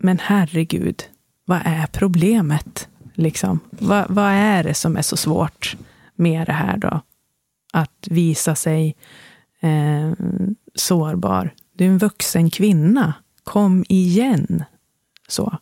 men 0.00 0.18
herregud, 0.18 1.02
vad 1.44 1.60
är 1.64 1.86
problemet? 1.86 2.88
Liksom, 3.14 3.60
vad, 3.70 4.10
vad 4.10 4.30
är 4.30 4.64
det 4.64 4.74
som 4.74 4.96
är 4.96 5.02
så 5.02 5.16
svårt 5.16 5.76
med 6.14 6.46
det 6.46 6.52
här 6.52 6.76
då? 6.76 7.00
Att 7.72 8.08
visa 8.10 8.54
sig 8.54 8.96
eh, 9.60 10.12
sårbar. 10.74 11.54
Du 11.72 11.84
är 11.84 11.88
en 11.88 11.98
vuxen 11.98 12.50
kvinna. 12.50 13.14
Kom 13.44 13.84
igen. 13.88 14.64
Så. 15.28 15.58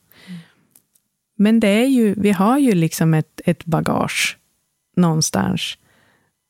Men 1.37 1.61
det 1.61 1.69
är 1.69 1.87
ju, 1.87 2.15
vi 2.15 2.31
har 2.31 2.59
ju 2.59 2.73
liksom 2.75 3.15
ett, 3.15 3.41
ett 3.45 3.65
bagage 3.65 4.39
någonstans 4.97 5.79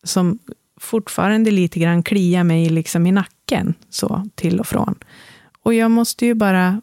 som 0.05 0.39
fortfarande 0.81 1.51
lite 1.51 1.81
grann 1.81 2.03
kliar 2.03 2.45
mig 2.45 2.69
liksom 2.69 3.07
i 3.07 3.13
nacken, 3.13 3.75
så 3.91 4.29
till 4.35 4.61
och 4.61 4.67
från. 4.67 4.95
Och 5.63 5.75
jag 5.75 5.91
måste 5.91 6.27
ju 6.27 6.35
bara 6.35 6.83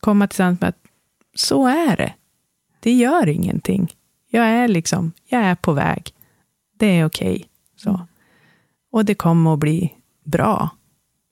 komma 0.00 0.26
till 0.28 0.36
sans 0.36 0.60
med 0.60 0.68
att 0.68 0.78
så 1.34 1.66
är 1.66 1.96
det. 1.96 2.14
Det 2.80 2.92
gör 2.92 3.28
ingenting. 3.28 3.94
Jag 4.30 4.46
är 4.46 4.68
liksom, 4.68 5.12
jag 5.28 5.40
är 5.40 5.54
på 5.54 5.72
väg. 5.72 6.14
Det 6.78 6.86
är 6.86 7.06
okej. 7.06 7.34
Okay. 7.34 7.44
Så. 7.76 8.06
Och 8.90 9.04
det 9.04 9.14
kommer 9.14 9.52
att 9.52 9.58
bli 9.58 9.94
bra. 10.24 10.68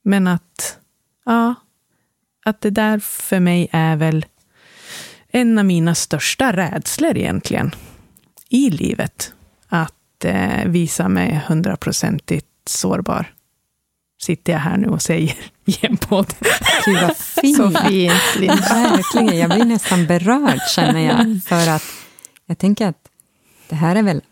Men 0.05 0.27
att, 0.27 0.79
ja, 1.25 1.55
att 2.45 2.61
det 2.61 2.71
där 2.71 2.99
för 2.99 3.41
mig 3.41 3.69
är 3.73 3.97
väl 3.97 4.27
en 5.29 5.59
av 5.59 5.65
mina 5.65 5.95
största 5.95 6.53
rädslor 6.53 7.17
egentligen 7.17 7.71
i 8.49 8.71
livet. 8.71 9.35
Att 10.23 10.25
eh, 10.25 10.71
visa 10.71 11.09
mig 11.09 11.43
hundraprocentigt 11.47 12.47
sårbar. 12.67 13.35
Sitter 14.23 14.53
jag 14.53 14.61
här 14.61 14.77
nu 14.77 14.89
och 14.89 15.03
säger 15.03 15.37
i 15.65 15.77
en 15.81 15.97
podd. 15.97 16.35
Gud 16.87 17.01
vad 17.03 17.17
fint. 17.43 17.57
Så 17.57 17.71
fint. 17.71 18.13
Verkligen, 18.71 19.39
jag 19.39 19.51
blir 19.51 19.65
nästan 19.65 20.07
berörd 20.07 20.61
känner 20.75 21.01
jag. 21.01 21.43
För 21.45 21.71
att 21.71 21.85
jag 22.47 22.59
tänker 22.59 22.89
att 22.89 23.09
det 23.69 23.75
här 23.75 23.97
är 23.97 24.03
väl 24.03 24.23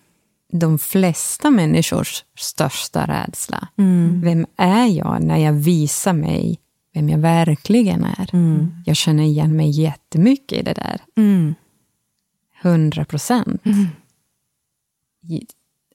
de 0.53 0.79
flesta 0.79 1.51
människors 1.51 2.25
största 2.39 3.07
rädsla. 3.07 3.69
Mm. 3.79 4.21
Vem 4.25 4.47
är 4.57 4.87
jag 4.87 5.23
när 5.23 5.37
jag 5.37 5.53
visar 5.53 6.13
mig 6.13 6.59
vem 6.95 7.09
jag 7.09 7.19
verkligen 7.19 8.05
är? 8.05 8.31
Mm. 8.33 8.75
Jag 8.87 8.97
känner 8.97 9.23
igen 9.23 9.57
mig 9.57 9.71
jättemycket 9.71 10.59
i 10.59 10.63
det 10.63 10.75
där. 10.75 11.01
Mm. 11.17 11.55
Hundra 12.63 13.05
procent. 13.05 13.63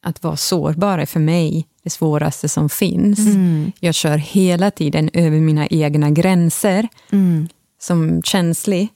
Mm. 0.06 0.10
Att 0.10 0.24
vara 0.24 0.36
sårbar 0.36 1.00
är 1.00 1.06
för 1.06 1.20
mig 1.20 1.68
det 1.84 1.90
svåraste 1.90 2.50
som 2.50 2.70
finns. 2.70 3.20
Mm. 3.20 3.72
Jag 3.80 3.96
kör 3.96 4.18
hela 4.18 4.72
tiden 4.72 5.10
över 5.14 5.40
mina 5.40 5.68
egna 5.68 6.12
gränser. 6.12 6.88
Mm. 7.12 7.48
Som 7.80 8.22
känslig 8.24 8.90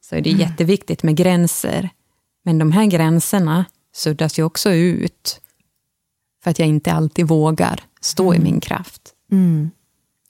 så 0.00 0.16
är 0.16 0.20
det 0.20 0.30
jätteviktigt 0.30 1.02
med 1.02 1.16
gränser. 1.16 1.90
Men 2.44 2.58
de 2.58 2.72
här 2.72 2.86
gränserna 2.86 3.64
suddas 3.94 4.38
ju 4.38 4.42
också 4.42 4.70
ut 4.70 5.40
för 6.42 6.50
att 6.50 6.58
jag 6.58 6.68
inte 6.68 6.92
alltid 6.92 7.28
vågar 7.28 7.80
stå 8.00 8.32
mm. 8.32 8.40
i 8.40 8.50
min 8.50 8.60
kraft. 8.60 9.14
Mm. 9.32 9.70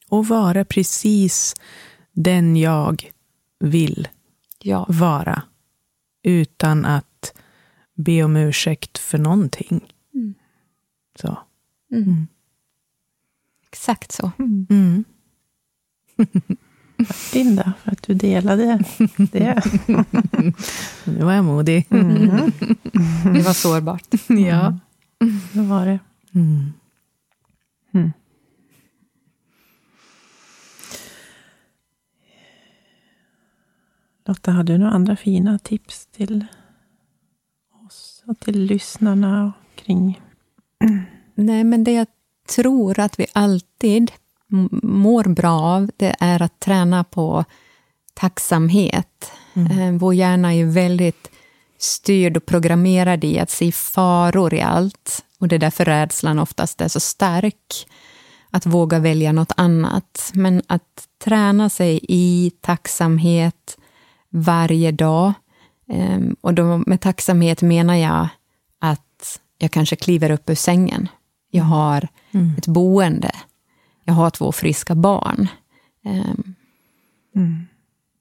Och 0.08 0.26
vara 0.26 0.64
precis 0.64 1.54
den 2.12 2.56
jag 2.56 3.10
vill 3.60 4.08
ja. 4.62 4.86
vara. 4.88 5.42
Utan 6.22 6.84
att 6.84 7.32
be 7.94 8.22
om 8.22 8.36
ursäkt 8.36 8.98
för 8.98 9.18
någonting. 9.18 9.92
Mm. 11.28 11.36
Så. 11.90 11.94
Mm. 11.96 12.02
Mm. 12.08 12.26
Exakt 13.68 14.12
så. 14.12 14.30
Mm. 14.38 15.04
Linda, 17.34 17.72
för 17.82 17.92
att 17.92 18.02
du 18.02 18.14
delade 18.14 18.84
det. 19.16 19.62
nu 21.04 21.24
var 21.24 21.32
jag 21.32 21.44
modig. 21.44 21.86
Mm. 21.90 22.52
Det 23.34 23.42
var 23.42 23.52
sårbart. 23.52 24.06
Ja, 24.28 24.78
det 25.52 25.62
var 25.62 25.86
det. 25.86 25.98
Mm. 26.34 26.72
Mm. 27.92 28.12
Lotta, 34.26 34.52
har 34.52 34.62
du 34.62 34.78
några 34.78 34.92
andra 34.92 35.16
fina 35.16 35.58
tips 35.58 36.06
till 36.06 36.46
oss 37.86 38.22
och 38.26 38.40
till 38.40 38.62
lyssnarna 38.64 39.52
kring? 39.74 40.20
Nej, 41.34 41.64
men 41.64 41.84
det 41.84 41.92
jag 41.92 42.06
tror 42.48 43.00
att 43.00 43.20
vi 43.20 43.26
alltid 43.32 44.12
mår 44.82 45.24
bra 45.24 45.60
av, 45.60 45.90
det 45.96 46.16
är 46.20 46.42
att 46.42 46.60
träna 46.60 47.04
på 47.04 47.44
tacksamhet. 48.14 49.32
Mm. 49.54 49.78
Eh, 49.78 50.00
vår 50.00 50.14
hjärna 50.14 50.54
är 50.54 50.64
väldigt 50.64 51.30
styrd 51.78 52.36
och 52.36 52.46
programmerad 52.46 53.24
i 53.24 53.38
att 53.38 53.50
se 53.50 53.72
faror 53.72 54.54
i 54.54 54.60
allt. 54.60 55.24
Och 55.38 55.48
det 55.48 55.54
är 55.54 55.58
därför 55.58 55.84
rädslan 55.84 56.38
oftast 56.38 56.80
är 56.80 56.88
så 56.88 57.00
stark. 57.00 57.86
Att 58.50 58.66
våga 58.66 58.98
välja 58.98 59.32
något 59.32 59.52
annat. 59.56 60.30
Men 60.34 60.62
att 60.66 61.06
träna 61.24 61.70
sig 61.70 62.00
i 62.08 62.52
tacksamhet 62.60 63.78
varje 64.30 64.92
dag. 64.92 65.32
Ehm, 65.88 66.36
och 66.40 66.54
då 66.54 66.82
med 66.86 67.00
tacksamhet 67.00 67.62
menar 67.62 67.94
jag 67.94 68.28
jag 69.62 69.70
kanske 69.70 69.96
kliver 69.96 70.30
upp 70.30 70.50
ur 70.50 70.54
sängen. 70.54 71.08
Jag 71.50 71.64
har 71.64 72.08
mm. 72.32 72.54
ett 72.58 72.66
boende 72.66 73.32
jag 74.10 74.14
har 74.14 74.30
två 74.30 74.52
friska 74.52 74.94
barn. 74.94 75.48
Um, 76.04 76.54
mm. 77.36 77.66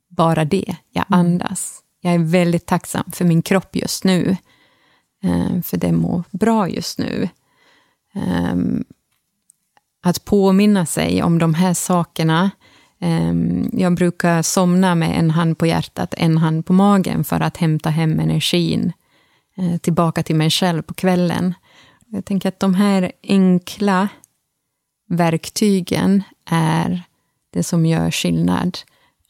Bara 0.10 0.46
det, 0.46 0.76
jag 0.92 1.06
mm. 1.10 1.20
andas. 1.20 1.80
Jag 2.02 2.14
är 2.14 2.20
väldigt 2.20 2.66
tacksam 2.66 3.12
för 3.14 3.26
min 3.26 3.42
kropp 3.42 3.76
just 3.76 4.04
nu. 4.04 4.38
Um, 5.24 5.64
för 5.64 5.78
det 5.78 5.92
mår 5.92 6.24
bra 6.32 6.70
just 6.70 7.00
nu. 7.00 7.30
Um, 8.16 8.84
att 10.02 10.26
påminna 10.26 10.86
sig 10.86 11.24
om 11.24 11.40
de 11.40 11.54
här 11.54 11.74
sakerna. 11.74 12.52
jag 13.72 13.96
brukar 13.96 14.42
somna 14.42 14.96
med 14.96 15.20
en 15.20 15.32
hand 15.32 15.58
på 15.58 15.66
hjärtat, 15.66 16.14
en 16.18 16.38
hand 16.38 16.66
på 16.66 16.74
magen 16.74 17.24
för 17.24 17.42
att 17.42 17.58
hämta 17.58 17.90
hem 17.90 18.20
energin 18.20 18.94
tillbaka 19.82 20.24
till 20.24 20.36
mig 20.36 20.50
själv 20.50 20.82
på 20.82 20.94
kvällen. 20.94 21.54
Jag 22.08 22.26
tänker 22.26 22.50
att 22.50 22.60
de 22.60 22.74
här 22.74 23.12
enkla 23.24 24.10
verktygen 25.08 26.24
är 26.46 27.04
det 27.50 27.64
som 27.64 27.86
gör 27.86 28.12
skillnad. 28.12 28.78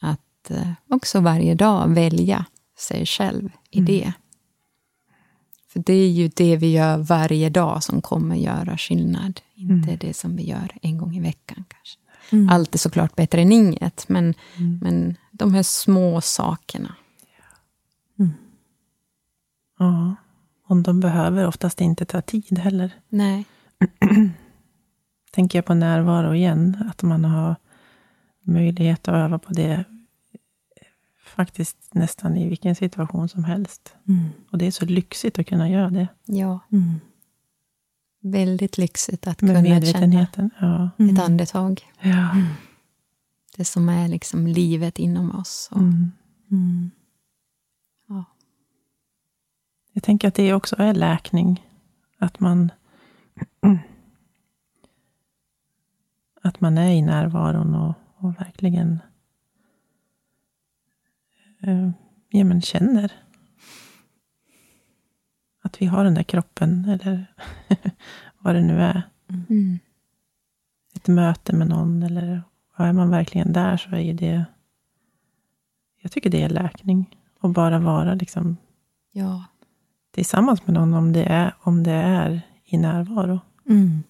Att 0.00 0.50
eh, 0.50 0.72
också 0.88 1.20
varje 1.20 1.54
dag 1.54 1.94
välja 1.94 2.44
sig 2.78 3.06
själv 3.06 3.50
i 3.70 3.78
mm. 3.78 3.86
det. 3.86 4.12
För 5.72 5.80
det 5.80 5.92
är 5.92 6.08
ju 6.08 6.28
det 6.28 6.56
vi 6.56 6.72
gör 6.72 6.98
varje 6.98 7.50
dag 7.50 7.82
som 7.82 8.02
kommer 8.02 8.36
göra 8.36 8.78
skillnad. 8.78 9.40
Inte 9.54 9.90
mm. 9.90 9.98
det 10.00 10.16
som 10.16 10.36
vi 10.36 10.42
gör 10.42 10.76
en 10.82 10.98
gång 10.98 11.16
i 11.16 11.20
veckan 11.20 11.64
kanske. 11.68 11.98
Mm. 12.32 12.48
Allt 12.48 12.74
är 12.74 12.78
såklart 12.78 13.16
bättre 13.16 13.40
än 13.40 13.52
inget, 13.52 14.08
men, 14.08 14.34
mm. 14.56 14.78
men 14.82 15.16
de 15.30 15.54
här 15.54 15.62
små 15.62 16.20
sakerna. 16.20 16.94
Ja, 19.80 20.14
och 20.66 20.76
de 20.76 21.00
behöver 21.00 21.46
oftast 21.46 21.80
inte 21.80 22.04
ta 22.04 22.20
tid 22.20 22.58
heller. 22.58 22.90
Nej. 23.08 23.44
tänker 25.30 25.58
jag 25.58 25.64
på 25.64 25.74
närvaro 25.74 26.34
igen, 26.34 26.84
att 26.90 27.02
man 27.02 27.24
har 27.24 27.56
möjlighet 28.42 29.08
att 29.08 29.14
öva 29.14 29.38
på 29.38 29.52
det 29.52 29.84
faktiskt 31.24 31.76
nästan 31.92 32.36
i 32.36 32.48
vilken 32.48 32.74
situation 32.74 33.28
som 33.28 33.44
helst. 33.44 33.94
Mm. 34.08 34.28
Och 34.50 34.58
det 34.58 34.66
är 34.66 34.70
så 34.70 34.84
lyxigt 34.84 35.38
att 35.38 35.46
kunna 35.46 35.70
göra 35.70 35.90
det. 35.90 36.08
Ja. 36.24 36.60
Mm. 36.72 37.00
Väldigt 38.22 38.78
lyxigt 38.78 39.26
att 39.26 39.40
Med 39.42 39.64
kunna 39.64 39.80
känna 39.80 40.26
ja. 40.60 40.90
ett 40.96 41.00
mm. 41.00 41.20
andetag. 41.20 41.82
Ja. 42.00 42.30
Mm. 42.30 42.46
Det 43.56 43.64
som 43.64 43.88
är 43.88 44.08
liksom 44.08 44.46
livet 44.46 44.98
inom 44.98 45.30
oss. 45.30 45.68
Och, 45.72 45.80
mm. 45.80 46.12
Mm. 46.50 46.90
Jag 49.92 50.02
tänker 50.02 50.28
att 50.28 50.34
det 50.34 50.54
också 50.54 50.76
är 50.78 50.94
läkning. 50.94 51.66
Att 52.18 52.40
man 52.40 52.72
att 56.42 56.60
man 56.60 56.78
är 56.78 56.90
i 56.90 57.02
närvaron 57.02 57.74
och, 57.74 57.94
och 58.16 58.40
verkligen 58.40 59.00
eh, 61.60 61.90
ja, 62.28 62.44
men 62.44 62.62
känner 62.62 63.12
att 65.62 65.82
vi 65.82 65.86
har 65.86 66.04
den 66.04 66.14
där 66.14 66.22
kroppen, 66.22 66.84
eller 66.84 67.34
vad 68.38 68.54
det 68.54 68.60
nu 68.60 68.80
är. 68.80 69.02
Mm. 69.28 69.78
Ett 70.94 71.08
möte 71.08 71.52
med 71.52 71.68
någon, 71.68 72.02
eller 72.02 72.42
är 72.76 72.92
man 72.92 73.10
verkligen 73.10 73.52
där 73.52 73.76
så 73.76 73.90
är 73.90 74.14
det... 74.14 74.44
Jag 76.02 76.12
tycker 76.12 76.30
det 76.30 76.42
är 76.42 76.48
läkning. 76.48 77.16
Att 77.40 77.54
bara 77.54 77.78
vara 77.78 78.14
liksom 78.14 78.56
ja. 79.12 79.44
Tillsammans 80.10 80.66
med 80.66 80.74
någon, 80.74 80.94
om 80.94 81.12
det 81.12 81.24
är, 81.24 81.54
om 81.60 81.82
det 81.82 81.92
är 81.92 82.42
i 82.64 82.78
närvaro. 82.78 83.40
Mm. 83.68 84.02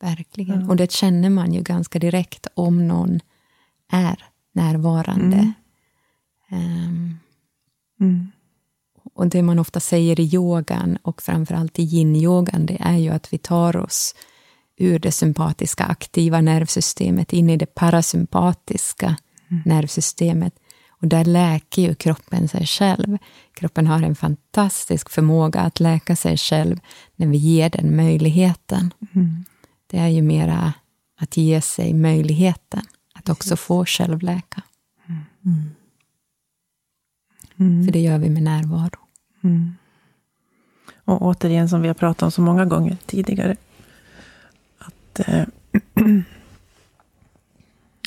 Verkligen. 0.00 0.56
Mm. 0.56 0.70
Och 0.70 0.76
det 0.76 0.92
känner 0.92 1.30
man 1.30 1.52
ju 1.52 1.62
ganska 1.62 1.98
direkt 1.98 2.46
om 2.54 2.88
någon 2.88 3.20
är 3.92 4.24
närvarande. 4.52 5.52
Mm. 6.50 7.18
Um, 8.00 8.32
och 9.14 9.26
det 9.26 9.42
man 9.42 9.58
ofta 9.58 9.80
säger 9.80 10.20
i 10.20 10.34
yogan 10.34 10.98
och 11.02 11.22
framförallt 11.22 11.78
i 11.78 11.82
yin-yogan, 11.82 12.66
det 12.66 12.76
är 12.80 12.96
ju 12.96 13.10
att 13.10 13.32
vi 13.32 13.38
tar 13.38 13.76
oss 13.76 14.14
ur 14.76 14.98
det 14.98 15.12
sympatiska 15.12 15.84
aktiva 15.84 16.40
nervsystemet 16.40 17.32
in 17.32 17.50
i 17.50 17.56
det 17.56 17.74
parasympatiska 17.74 19.16
mm. 19.48 19.62
nervsystemet. 19.66 20.54
Och 21.00 21.08
där 21.08 21.24
läker 21.24 21.82
ju 21.82 21.94
kroppen 21.94 22.48
sig 22.48 22.66
själv. 22.66 23.18
Kroppen 23.54 23.86
har 23.86 24.02
en 24.02 24.14
fantastisk 24.14 25.10
förmåga 25.10 25.60
att 25.60 25.80
läka 25.80 26.16
sig 26.16 26.36
själv 26.36 26.80
när 27.16 27.26
vi 27.26 27.36
ger 27.36 27.70
den 27.70 27.96
möjligheten. 27.96 28.94
Mm 29.14 29.44
det 29.90 29.98
är 29.98 30.08
ju 30.08 30.22
mera 30.22 30.72
att 31.16 31.36
ge 31.36 31.60
sig 31.60 31.94
möjligheten 31.94 32.82
att 33.14 33.28
också 33.28 33.56
få 33.56 33.86
självläka. 33.86 34.62
Mm. 35.44 35.70
Mm. 37.56 37.84
För 37.84 37.92
det 37.92 38.00
gör 38.00 38.18
vi 38.18 38.30
med 38.30 38.42
närvaro. 38.42 38.98
Mm. 39.42 39.74
Och 41.04 41.22
återigen, 41.22 41.68
som 41.68 41.82
vi 41.82 41.88
har 41.88 41.94
pratat 41.94 42.22
om 42.22 42.30
så 42.30 42.40
många 42.40 42.64
gånger 42.64 42.96
tidigare, 43.06 43.56
att, 44.78 45.20
eh, 45.28 45.44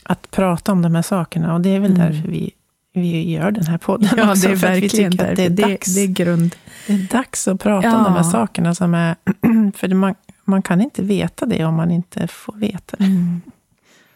att 0.03 0.31
prata 0.31 0.71
om 0.71 0.81
de 0.81 0.95
här 0.95 1.01
sakerna. 1.01 1.53
Och 1.53 1.61
det 1.61 1.69
är 1.69 1.79
väl 1.79 1.95
Mm. 1.95 2.01
därför 2.01 2.27
vi, 2.27 2.51
vi 2.93 3.31
gör 3.31 3.51
den 3.51 3.65
här 3.67 3.77
podden 3.77 4.09
Ja, 4.17 4.31
också. 4.31 4.47
det 4.47 4.53
är 4.53 4.57
för 4.57 4.67
att 4.67 4.77
vi 4.77 4.81
verkligen 4.81 5.11
tycker 5.11 5.29
att 5.31 5.35
det 5.35 5.43
är 5.45 5.49
Det, 5.49 5.63
dags. 5.63 5.95
det 5.95 6.01
är 6.01 6.07
grund. 6.07 6.55
Det 6.87 6.93
är 6.93 7.07
dags 7.11 7.47
att 7.47 7.59
prata 7.59 7.87
Ja. 7.87 7.97
om 7.97 8.03
de 8.03 8.13
här 8.13 8.23
sakerna 8.23 8.75
som 8.75 8.93
är... 8.93 9.15
För 9.75 9.87
det, 9.87 9.95
man, 9.95 10.15
man 10.45 10.61
kan 10.61 10.81
inte 10.81 11.01
veta 11.03 11.45
det 11.45 11.65
om 11.65 11.75
man 11.75 11.91
inte 11.91 12.27
får 12.27 12.53
veta 12.55 12.97
det. 12.97 13.03
Mm. 13.05 13.41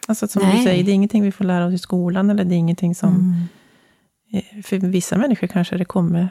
Alltså 0.07 0.27
som 0.27 0.41
Nej. 0.41 0.57
du 0.57 0.63
säger, 0.63 0.83
det 0.83 0.91
är 0.91 0.93
ingenting 0.93 1.23
vi 1.23 1.31
får 1.31 1.45
lära 1.45 1.65
oss 1.65 1.73
i 1.73 1.77
skolan, 1.77 2.29
eller 2.29 2.43
det 2.45 2.55
är 2.55 2.57
ingenting 2.57 2.95
som... 2.95 3.09
Mm. 3.13 4.43
eh, 4.57 4.61
För 4.63 4.77
vissa 4.77 5.17
människor 5.17 5.47
kanske 5.47 5.77
det 5.77 5.85
kommer 5.85 6.29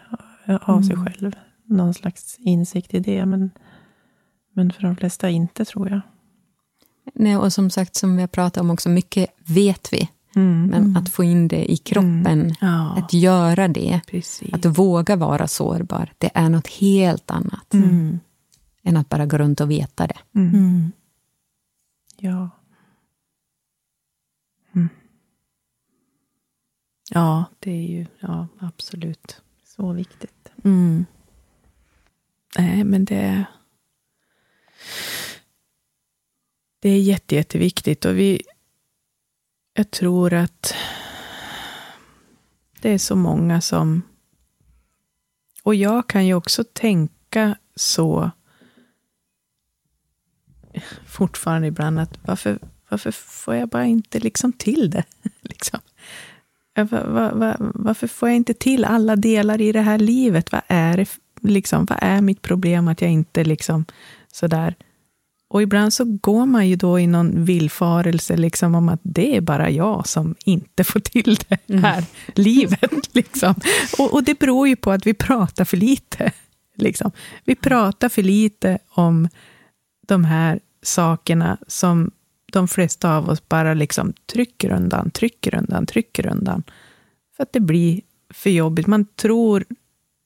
av 0.60 0.82
sig 0.82 0.94
Mm. 0.94 1.06
själv, 1.06 1.32
någon 1.68 1.94
slags 1.94 2.36
insikt 2.38 2.94
i 2.94 3.00
det, 3.00 3.26
men, 3.26 3.50
men 4.54 4.72
för 4.72 4.82
de 4.82 4.96
flesta 4.96 5.30
inte, 5.30 5.64
tror 5.64 5.90
jag. 5.90 6.00
Nej, 7.14 7.36
och 7.36 7.52
som 7.52 7.70
sagt, 7.70 7.96
som 7.96 8.16
vi 8.16 8.22
har 8.22 8.28
pratat 8.28 8.60
om 8.60 8.70
också, 8.70 8.88
mycket 8.88 9.26
vet 9.46 9.92
vi. 9.92 10.08
Mm. 10.36 10.66
Men 10.66 10.82
Mm. 10.82 10.96
att 10.96 11.08
få 11.08 11.24
in 11.24 11.48
det 11.48 11.72
i 11.72 11.76
kroppen, 11.76 12.54
Ja, 12.60 12.96
att 12.98 13.12
göra 13.12 13.68
det, 13.68 14.00
precis. 14.06 14.52
att 14.54 14.64
våga 14.64 15.16
vara 15.16 15.46
sårbar, 15.48 16.12
det 16.18 16.30
är 16.34 16.48
något 16.48 16.66
helt 16.68 17.30
annat 17.30 17.74
Mm. 17.74 18.20
än 18.82 18.96
att 18.96 19.08
bara 19.08 19.26
gå 19.26 19.38
runt 19.38 19.60
och 19.60 19.70
veta 19.70 20.06
det. 20.06 20.18
Mm. 20.34 20.54
Mm. 20.54 20.92
Ja. 22.16 22.50
Ja, 27.10 27.44
det 27.58 27.70
är 27.70 27.86
ju, 27.88 28.06
ja, 28.20 28.46
absolut. 28.58 29.40
Så 29.64 29.92
viktigt. 29.92 30.48
Mm. 30.64 31.04
Nej, 32.58 32.84
men 32.84 33.04
det... 33.04 33.44
Det 36.80 36.88
är 36.88 37.00
jätte, 37.00 37.34
jätteviktigt 37.34 38.04
och 38.04 38.18
vi... 38.18 38.42
Jag 39.76 39.90
tror 39.90 40.32
att 40.32 40.74
det 42.80 42.90
är 42.90 42.98
så 42.98 43.16
många 43.16 43.60
som... 43.60 44.02
Och 45.62 45.74
jag 45.74 46.06
kan 46.06 46.26
ju 46.26 46.34
också 46.34 46.64
tänka 46.64 47.56
så 47.76 48.30
fortfarande 51.06 51.68
ibland 51.68 51.98
att 51.98 52.18
varför, 52.22 52.58
varför 52.88 53.10
får 53.10 53.54
jag 53.54 53.68
bara 53.68 53.84
inte 53.84 54.20
liksom 54.20 54.52
till 54.52 54.90
det? 54.90 55.04
liksom. 55.40 55.80
Var, 56.74 57.04
var, 57.06 57.32
var, 57.32 57.56
varför 57.58 58.06
får 58.06 58.28
jag 58.28 58.36
inte 58.36 58.54
till 58.54 58.84
alla 58.84 59.16
delar 59.16 59.60
i 59.60 59.72
det 59.72 59.80
här 59.80 59.98
livet? 59.98 60.52
Vad 60.52 60.62
är, 60.66 60.96
det, 60.96 61.08
liksom, 61.40 61.84
vad 61.84 61.98
är 62.00 62.20
mitt 62.20 62.42
problem 62.42 62.88
att 62.88 63.00
jag 63.00 63.10
inte 63.10 63.44
liksom 63.44 63.84
sådär... 64.32 64.74
Och 65.54 65.62
ibland 65.62 65.92
så 65.92 66.04
går 66.04 66.46
man 66.46 66.68
ju 66.68 66.76
då 66.76 67.00
i 67.00 67.06
någon 67.06 67.44
villfarelse 67.44 68.36
liksom 68.36 68.74
om 68.74 68.88
att 68.88 69.00
det 69.02 69.36
är 69.36 69.40
bara 69.40 69.70
jag 69.70 70.06
som 70.06 70.34
inte 70.44 70.84
får 70.84 71.00
till 71.00 71.38
det 71.66 71.76
här 71.76 72.04
livet. 72.34 72.90
Liksom. 73.14 73.54
Och, 73.98 74.12
och 74.12 74.24
det 74.24 74.38
beror 74.38 74.68
ju 74.68 74.76
på 74.76 74.90
att 74.90 75.06
vi 75.06 75.14
pratar 75.14 75.64
för 75.64 75.76
lite. 75.76 76.32
Liksom. 76.76 77.10
Vi 77.44 77.54
pratar 77.54 78.08
för 78.08 78.22
lite 78.22 78.78
om 78.88 79.28
de 80.06 80.24
här 80.24 80.60
sakerna 80.82 81.58
som 81.66 82.10
de 82.52 82.68
flesta 82.68 83.16
av 83.16 83.28
oss 83.28 83.48
bara 83.48 83.74
liksom 83.74 84.12
trycker 84.32 84.72
undan, 84.72 85.10
trycker 85.10 85.54
undan, 85.54 85.86
trycker 85.86 86.26
undan. 86.26 86.62
För 87.36 87.42
att 87.42 87.52
det 87.52 87.60
blir 87.60 88.00
för 88.30 88.50
jobbigt. 88.50 88.86
Man 88.86 89.04
tror, 89.04 89.64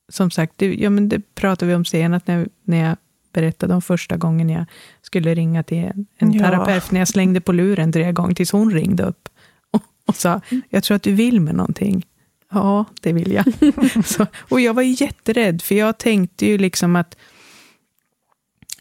som 0.09 0.31
sagt, 0.31 0.53
det, 0.57 0.75
ja, 0.75 0.91
men 0.91 1.09
det 1.09 1.35
pratade 1.35 1.69
vi 1.69 1.75
om 1.75 1.85
senast 1.85 2.27
när, 2.27 2.49
när 2.65 2.89
jag 2.89 2.97
berättade 3.33 3.75
om 3.75 3.83
första 3.83 4.17
gången 4.17 4.49
jag 4.49 4.65
skulle 5.03 5.35
ringa 5.35 5.63
till 5.63 5.79
en, 6.19 6.33
Ja. 6.33 6.45
terapeut, 6.45 6.91
när 6.91 7.01
jag 7.01 7.09
slängde 7.09 7.41
på 7.41 7.53
luren 7.53 7.93
tre 7.93 8.13
gånger 8.13 8.35
tills 8.35 8.53
hon 8.53 8.71
ringde 8.73 9.03
upp 9.03 9.29
och, 9.71 9.83
och 10.07 10.17
sa, 10.17 10.41
jag 10.69 10.85
tror 10.85 10.97
att 10.97 11.03
du 11.03 11.13
vill 11.13 11.41
med 11.41 11.55
någonting. 11.55 12.07
Ja, 12.53 12.85
det 13.01 13.13
vill 13.13 13.33
jag. 13.33 13.45
Så, 14.07 14.27
och 14.39 14.61
jag 14.61 14.75
var 14.75 14.83
jätterädd, 14.83 15.63
för 15.63 15.75
jag 15.75 15.99
tänkte 15.99 16.47
ju 16.47 16.59
liksom 16.59 16.97
att 16.97 17.17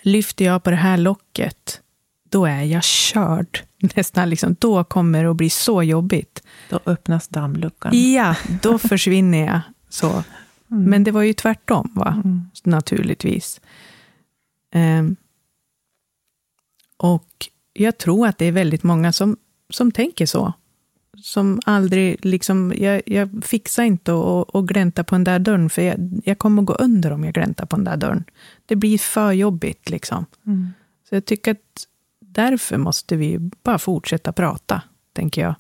lyfter 0.01 0.45
jag 0.45 0.63
på 0.63 0.69
det 0.69 0.75
här 0.75 0.97
locket, 0.97 1.81
då 2.29 2.45
är 2.45 2.63
jag 2.63 2.83
körd. 2.83 3.59
Nästan 3.95 4.29
liksom, 4.29 4.55
då 4.59 4.83
kommer 4.83 5.23
det 5.23 5.29
att 5.29 5.35
bli 5.35 5.49
så 5.49 5.83
jobbigt. 5.83 6.43
Då 6.69 6.79
öppnas 6.85 7.27
dammluckan. 7.27 8.11
Ja, 8.13 8.35
då 8.61 8.77
försvinner 8.77 9.45
jag. 9.45 9.59
Så. 9.89 10.23
Men 10.67 11.03
det 11.03 11.11
var 11.11 11.21
ju 11.21 11.33
tvärtom, 11.33 11.91
va? 11.95 12.21
Mm. 12.25 12.41
naturligtvis. 12.63 13.61
Ehm, 14.71 15.15
och 16.97 17.27
jag 17.73 17.97
tror 17.97 18.27
att 18.27 18.37
det 18.37 18.45
är 18.45 18.51
väldigt 18.51 18.83
många 18.83 19.11
som, 19.11 19.37
som 19.69 19.91
tänker 19.91 20.25
så. 20.25 20.53
Som 21.17 21.59
aldrig, 21.65 22.25
liksom, 22.25 22.73
jag, 22.77 23.01
jag 23.05 23.29
fixar 23.43 23.83
inte 23.83 24.11
att 24.13 24.55
att 24.55 24.65
glänta 24.65 25.03
på 25.03 25.15
den 25.15 25.23
där 25.23 25.39
dörren, 25.39 25.69
för 25.69 25.81
jag, 25.81 26.21
jag 26.23 26.39
kommer 26.39 26.61
att 26.61 26.65
gå 26.65 26.73
under 26.73 27.11
om 27.11 27.23
jag 27.23 27.33
gläntar 27.33 27.65
på 27.65 27.75
den 27.75 27.85
där 27.85 27.97
dörren. 27.97 28.23
Det 28.65 28.75
blir 28.75 28.97
för 28.97 29.31
jobbigt, 29.31 29.89
liksom. 29.89 30.25
Mm. 30.45 30.67
Så 31.09 31.15
jag 31.15 31.25
tycker 31.25 31.51
att 31.51 31.87
därför 32.19 32.77
måste 32.77 33.15
vi 33.15 33.39
bara 33.63 33.79
fortsätta 33.79 34.31
prata, 34.31 34.81
tänker 35.13 35.41
jag. 35.41 35.55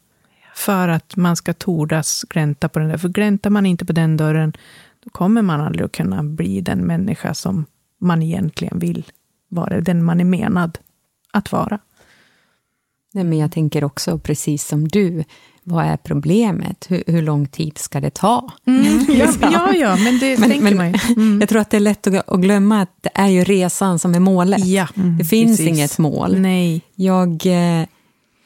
För 0.55 0.87
att 0.87 1.15
man 1.15 1.35
ska 1.35 1.53
tordas 1.53 2.25
glänta 2.29 2.69
på 2.69 2.79
den 2.79 2.89
där. 2.89 2.97
För 2.97 3.09
gläntar 3.09 3.49
man 3.49 3.65
inte 3.65 3.85
på 3.85 3.93
den 3.93 4.17
dörren, 4.17 4.53
då 5.03 5.09
kommer 5.09 5.41
man 5.41 5.61
aldrig 5.61 5.85
att 5.85 5.91
kunna 5.91 6.23
bli 6.23 6.61
den 6.61 6.79
människa 6.79 7.33
som 7.33 7.65
man 7.99 8.23
egentligen 8.23 8.79
vill 8.79 9.05
vara, 9.49 9.81
den 9.81 10.03
man 10.03 10.19
är 10.19 10.25
menad 10.25 10.77
att 11.31 11.51
vara. 11.51 11.79
Nej, 13.13 13.23
men 13.23 13.37
jag 13.37 13.51
tänker 13.51 13.83
också, 13.83 14.19
precis 14.19 14.67
som 14.67 14.87
du, 14.87 15.23
vad 15.63 15.85
är 15.85 15.97
problemet? 15.97 16.85
Hur, 16.89 17.03
hur 17.07 17.21
lång 17.21 17.47
tid 17.47 17.77
ska 17.77 17.99
det 18.01 18.09
ta? 18.13 18.51
Ja, 19.07 19.33
ja, 19.41 19.73
ja, 19.75 19.95
men 19.95 20.19
det 20.19 20.39
Men- 20.39 20.49
tänker 20.49 20.63
men- 20.63 20.77
man 20.77 20.87
ju. 20.91 20.99
Mm. 21.17 21.39
Jag 21.39 21.49
tror 21.49 21.61
att 21.61 21.69
det 21.69 21.77
är 21.77 21.81
lätt 21.81 22.07
att, 22.07 22.29
att 22.29 22.39
glömma 22.41 22.81
att 22.81 22.91
det 23.01 23.09
är 23.13 23.27
ju 23.27 23.43
resan 23.43 23.99
som 23.99 24.15
är 24.15 24.19
målet. 24.19 24.65
Ja, 24.65 24.87
Det 25.19 25.23
finns 25.25 25.57
precis. 25.57 25.67
inget 25.77 25.97
mål. 25.97 26.39
Nej. 26.39 26.81
Jag 26.95 27.45
eh, 27.45 27.85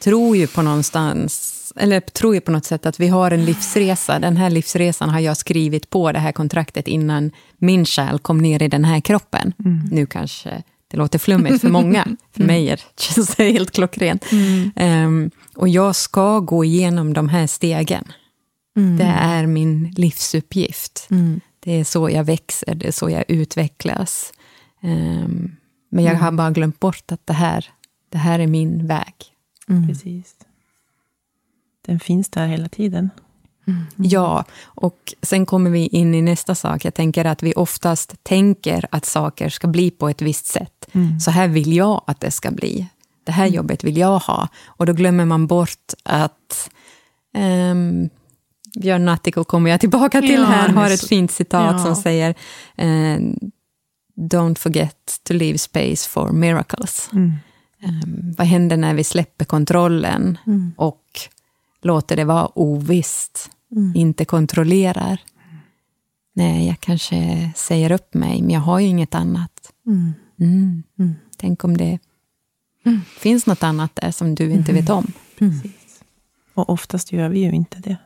tror 0.02 0.38
ju 0.38 0.47
på 0.47 0.62
någonstans, 0.62 1.74
eller 1.76 1.99
tror 1.99 2.36
ju 2.36 2.41
på 2.41 2.52
något 2.52 2.66
sätt 2.66 2.86
att 2.86 2.99
vi 2.99 3.08
har 3.08 3.32
en 3.32 3.45
livsresa. 3.45 4.20
Den 4.20 4.38
här 4.38 4.49
livsresan 4.49 5.10
har 5.10 5.20
jag 5.20 5.38
skrivit 5.38 5.89
på 5.89 6.12
det 6.12 6.20
här 6.20 6.32
kontraktet 6.32 6.88
innan 6.88 7.32
min 7.58 7.86
själ 7.86 8.20
kom 8.20 8.38
ner 8.38 8.64
i 8.64 8.68
den 8.68 8.86
här 8.86 8.99
kroppen. 8.99 9.54
Nu 9.91 10.06
kanske 10.06 10.64
det 10.91 10.97
låter 10.97 11.20
flummigt 11.20 11.62
för 11.62 11.70
många. 11.70 12.08
För 12.36 12.43
mig 12.43 12.70
är 12.70 12.80
det 13.38 13.43
helt 13.43 13.72
klockrent. 13.72 14.26
Ehm, 14.76 15.32
och 15.56 15.70
jag 15.70 15.95
ska 15.95 16.39
gå 16.39 16.64
igenom 16.64 17.14
de 17.14 17.30
här 17.30 17.47
stegen. 17.47 18.04
Mm. 18.78 18.97
Det 18.97 19.14
är 19.20 19.45
min 19.45 19.93
livsuppgift. 19.97 21.08
Mm. 21.12 21.41
Det 21.60 21.72
är 21.80 21.84
så 21.84 22.10
jag 22.10 22.24
växer, 22.24 22.76
det 22.76 22.88
är 22.88 22.91
så 22.91 23.10
jag 23.10 23.26
utvecklas. 23.28 24.34
Ehm, 24.82 25.52
men 25.91 26.04
jag 26.04 26.16
har 26.16 26.32
bara 26.32 26.52
glömt 26.52 26.80
bort 26.80 27.12
att 27.12 27.28
det 27.28 27.34
här, 27.34 27.66
det 28.10 28.18
här 28.18 28.39
är 28.39 28.47
min 28.47 28.88
väg. 28.88 29.16
Mm. 29.72 29.88
Precis. 29.88 30.36
Den 31.86 31.99
finns 31.99 32.30
där 32.30 32.47
hela 32.47 32.69
tiden. 32.69 33.09
Ja, 33.95 34.45
och 34.63 35.13
sen 35.22 35.45
kommer 35.45 35.69
vi 35.69 35.88
in 35.88 36.15
i 36.15 36.22
nästa 36.22 36.55
sak. 36.55 36.86
Jag 36.86 36.93
tänker 36.93 37.26
att 37.26 37.43
vi 37.43 37.53
oftast 37.55 38.24
tänker 38.24 38.86
att 38.91 39.05
saker 39.05 39.49
ska 39.49 39.67
bli 39.67 39.91
på 39.91 40.09
ett 40.09 40.22
visst 40.22 40.45
sätt. 40.45 40.88
Så 41.22 41.32
här 41.32 41.47
vill 41.47 41.74
jag 41.74 42.03
att 42.07 42.19
det 42.19 42.32
ska 42.32 42.51
bli. 42.51 42.88
Det 43.24 43.32
här 43.32 43.47
jobbet 43.47 43.84
vill 43.84 43.97
jag 43.97 44.19
ha. 44.19 44.47
Och 44.65 44.86
då 44.86 44.93
glömmer 44.93 45.26
man 45.26 45.47
bort 45.47 45.93
att 46.03 46.69
um, 47.72 48.09
Björn 48.80 49.05
Natthikal 49.05 49.45
kommer 49.45 49.69
jag 49.69 49.80
tillbaka 49.80 50.22
till 50.22 50.34
Ja, 50.34 50.43
här, 50.45 50.69
har 50.69 50.89
ett 50.89 51.07
fint 51.07 51.32
citat 51.32 51.76
Ja. 51.78 51.86
som 51.86 51.95
säger 51.95 52.36
ehm, 52.76 53.36
Don't 54.15 54.57
forget 54.57 55.19
to 55.24 55.34
leave 55.34 55.57
space 55.57 56.09
for 56.09 56.32
miracles. 56.32 57.09
Ehm, 57.82 58.34
vad 58.38 58.47
händer 58.47 58.77
när 58.77 58.93
vi 58.93 59.03
släpper 59.03 59.45
kontrollen 59.45 60.38
Mm. 60.47 60.71
och 60.77 61.03
låter 61.82 62.15
det 62.15 62.23
vara 62.25 62.47
ovisst, 62.59 63.51
inte 63.95 64.25
kontrollerar? 64.25 65.21
Nej, 66.34 66.67
jag 66.67 66.79
kanske 66.79 67.51
säger 67.55 67.91
upp 67.91 68.13
mig, 68.13 68.41
men 68.41 68.49
jag 68.51 68.59
har 68.61 68.79
ju 68.79 68.88
inget 68.88 69.15
annat. 69.15 69.73
Mm. 69.88 70.13
Mm. 70.39 70.84
Mm. 70.99 71.13
Tänk 71.38 71.63
om 71.63 71.77
det 71.77 71.99
finns 73.19 73.45
något 73.45 73.63
annat 73.63 73.95
där 73.95 74.11
som 74.11 74.36
du 74.36 74.51
inte 74.51 74.73
vet 74.73 74.89
om. 74.89 75.11
Precis. 75.39 76.03
Och 76.53 76.69
oftast 76.69 77.11
gör 77.11 77.29
vi 77.29 77.39
ju 77.39 77.51
inte 77.51 77.79
det. 77.79 77.97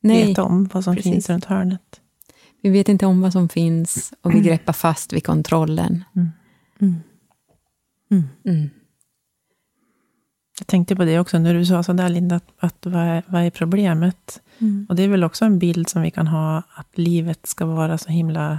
Nej, 0.00 0.26
Vet 0.26 0.38
om 0.38 0.64
vad 0.72 0.84
som 0.84 0.96
precis. 0.96 1.12
finns 1.12 1.28
runt 1.30 1.44
hörnet. 1.44 2.00
vi 2.62 2.70
vet 2.70 2.88
inte 2.88 3.06
om 3.06 3.20
vad 3.20 3.32
som 3.32 3.48
finns 3.48 4.12
och 4.20 4.34
vi 4.34 4.40
greppar 4.40 4.72
fast 4.72 5.12
vid 5.12 5.24
kontrollen. 5.26 6.04
Mm. 6.80 8.70
Mm. 10.62 10.66
Jag 10.66 10.66
tänkte 10.66 10.96
på 10.96 11.04
det 11.04 11.18
också 11.18 11.38
när 11.38 11.54
du 11.54 11.64
sa 11.66 11.82
sådär 11.82 12.08
Linda, 12.08 12.36
att, 12.36 12.48
att 12.58 12.86
vad, 12.86 13.02
är, 13.02 13.22
vad 13.26 13.42
är 13.42 13.50
problemet? 13.50 14.40
Och 14.88 14.96
det 14.96 15.02
är 15.02 15.08
väl 15.08 15.24
också 15.24 15.44
en 15.44 15.58
bild 15.58 15.88
som 15.88 16.02
vi 16.02 16.10
kan 16.10 16.26
ha, 16.26 16.62
att 16.74 16.98
livet 16.98 17.46
ska 17.46 17.66
vara 17.66 17.98
så 17.98 18.08
himla 18.10 18.58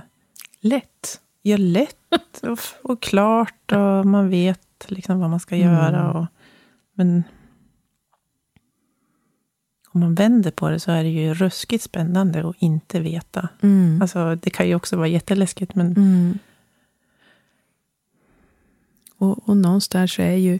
Lätt. 0.61 1.21
ja, 1.43 1.57
lätt 1.57 2.43
och, 2.43 2.59
och 2.91 3.01
klart 3.01 3.71
och 3.71 4.05
man 4.05 4.29
vet 4.29 4.85
liksom 4.87 5.19
vad 5.19 5.29
man 5.29 5.39
ska 5.39 5.55
Mm. 5.55 5.67
göra. 5.73 6.11
Och, 6.13 6.25
men 6.95 7.23
om 9.93 9.99
man 10.01 10.15
vänder 10.15 10.51
på 10.51 10.69
det 10.69 10.79
så 10.79 10.91
är 10.91 11.03
det 11.03 11.09
ju 11.09 11.33
ruskigt 11.33 11.83
spännande 11.83 12.49
att 12.49 12.55
inte 12.59 12.99
veta. 12.99 13.49
Mm. 13.61 14.01
Alltså, 14.01 14.35
det 14.35 14.49
kan 14.49 14.67
ju 14.67 14.75
också 14.75 14.97
vara 14.97 15.07
jätteläskigt, 15.07 15.75
men 15.75 15.87
Mm. 15.97 16.37
Och, 19.17 19.49
och 19.49 19.57
någonstans 19.57 20.13
så 20.13 20.21
är 20.21 20.35
ju, 20.37 20.59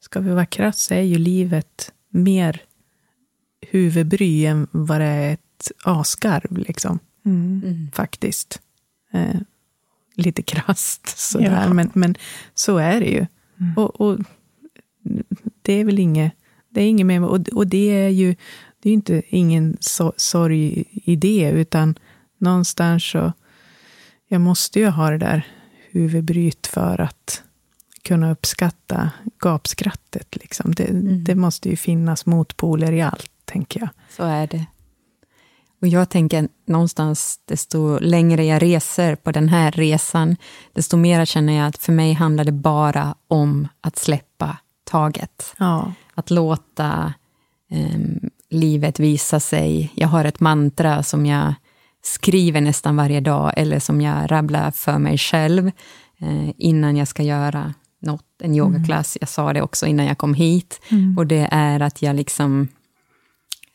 ska 0.00 0.20
vi 0.20 0.30
vara 0.30 0.46
krass, 0.46 0.82
så 0.82 0.94
är 0.94 1.00
ju 1.02 1.18
livet 1.18 1.92
mer 2.08 2.62
huvudbry 3.60 4.46
än 4.46 4.66
vad 4.70 5.00
det 5.00 5.04
är 5.04 5.32
ett 5.32 5.72
asgarv, 5.84 6.58
liksom, 6.58 6.98
mm. 7.24 7.62
Mm. 7.64 7.90
faktiskt. 7.94 8.60
Eh, 9.12 9.40
lite 10.14 10.42
krasst 10.42 11.18
sådär, 11.18 11.64
Ja. 11.66 11.72
men, 11.72 11.90
men 11.94 12.14
så 12.54 12.78
är 12.78 13.00
det 13.00 13.10
ju. 13.10 13.26
Mm. 13.60 13.74
Och, 13.76 14.00
och 14.00 14.18
det 15.62 15.72
är 15.72 15.84
väl 15.84 15.98
inget, 15.98 16.32
det 16.68 16.80
är 16.80 16.88
inget 16.88 17.06
mer, 17.06 17.24
och, 17.24 17.48
och 17.48 17.66
det 17.66 18.04
är 18.04 18.08
ju 18.08 18.34
det 18.80 18.88
är 18.88 18.90
ju 18.90 18.94
inte 18.94 19.22
ingen 19.28 19.76
so, 19.80 20.12
sorg 20.16 20.84
i 20.92 21.16
det, 21.16 21.50
utan 21.50 21.98
någonstans 22.38 23.04
så, 23.04 23.32
jag 24.28 24.40
måste 24.40 24.80
ju 24.80 24.86
ha 24.86 25.10
det 25.10 25.18
där 25.18 25.46
huvudbryt 25.90 26.66
för 26.66 27.00
att 27.00 27.42
kunna 28.06 28.32
uppskatta 28.32 29.10
gapskrattet. 29.38 30.36
Liksom. 30.36 30.74
Det, 30.74 30.84
Mm. 30.84 31.24
det 31.24 31.34
måste 31.34 31.68
ju 31.68 31.76
finnas 31.76 32.26
motpoler 32.26 32.92
i 32.92 33.02
allt, 33.02 33.30
tänker 33.44 33.80
jag. 33.80 33.88
Så 34.16 34.22
är 34.24 34.46
det. 34.46 34.66
Och 35.80 35.88
jag 35.88 36.08
tänker 36.10 36.48
någonstans, 36.66 37.40
desto 37.44 37.98
längre 37.98 38.44
jag 38.44 38.62
reser 38.62 39.14
på 39.16 39.32
den 39.32 39.48
här 39.48 39.70
resan, 39.72 40.36
desto 40.72 40.96
mer 40.96 41.24
känner 41.24 41.52
jag 41.52 41.66
att 41.66 41.78
för 41.78 41.92
mig 41.92 42.12
handlar 42.12 42.44
det 42.44 42.52
bara 42.52 43.14
om 43.28 43.68
att 43.80 43.98
släppa 43.98 44.56
taget. 44.84 45.54
Ja. 45.58 45.92
Att 46.14 46.30
låta 46.30 47.14
em, 47.70 48.30
livet 48.50 49.00
visa 49.00 49.40
sig. 49.40 49.92
Jag 49.94 50.08
har 50.08 50.24
ett 50.24 50.40
mantra 50.40 51.02
som 51.02 51.26
jag 51.26 51.54
skriver 52.02 52.60
nästan 52.60 52.96
varje 52.96 53.20
dag, 53.20 53.52
eller 53.56 53.78
som 53.78 54.00
jag 54.00 54.30
rabblar 54.32 54.70
för 54.70 54.98
mig 54.98 55.18
själv 55.18 55.70
eh, 56.18 56.50
innan 56.56 56.96
jag 56.96 57.08
ska 57.08 57.22
göra 57.22 57.74
något, 58.06 58.24
en 58.42 58.54
yogaklass. 58.54 59.16
Jag 59.20 59.28
sa 59.28 59.52
det 59.52 59.62
också 59.62 59.86
innan 59.86 60.06
jag 60.06 60.18
kom 60.18 60.34
hit. 60.34 60.80
Och 61.16 61.26
det 61.26 61.48
är 61.50 61.80
att 61.80 62.02
jag 62.02 62.16
liksom 62.16 62.68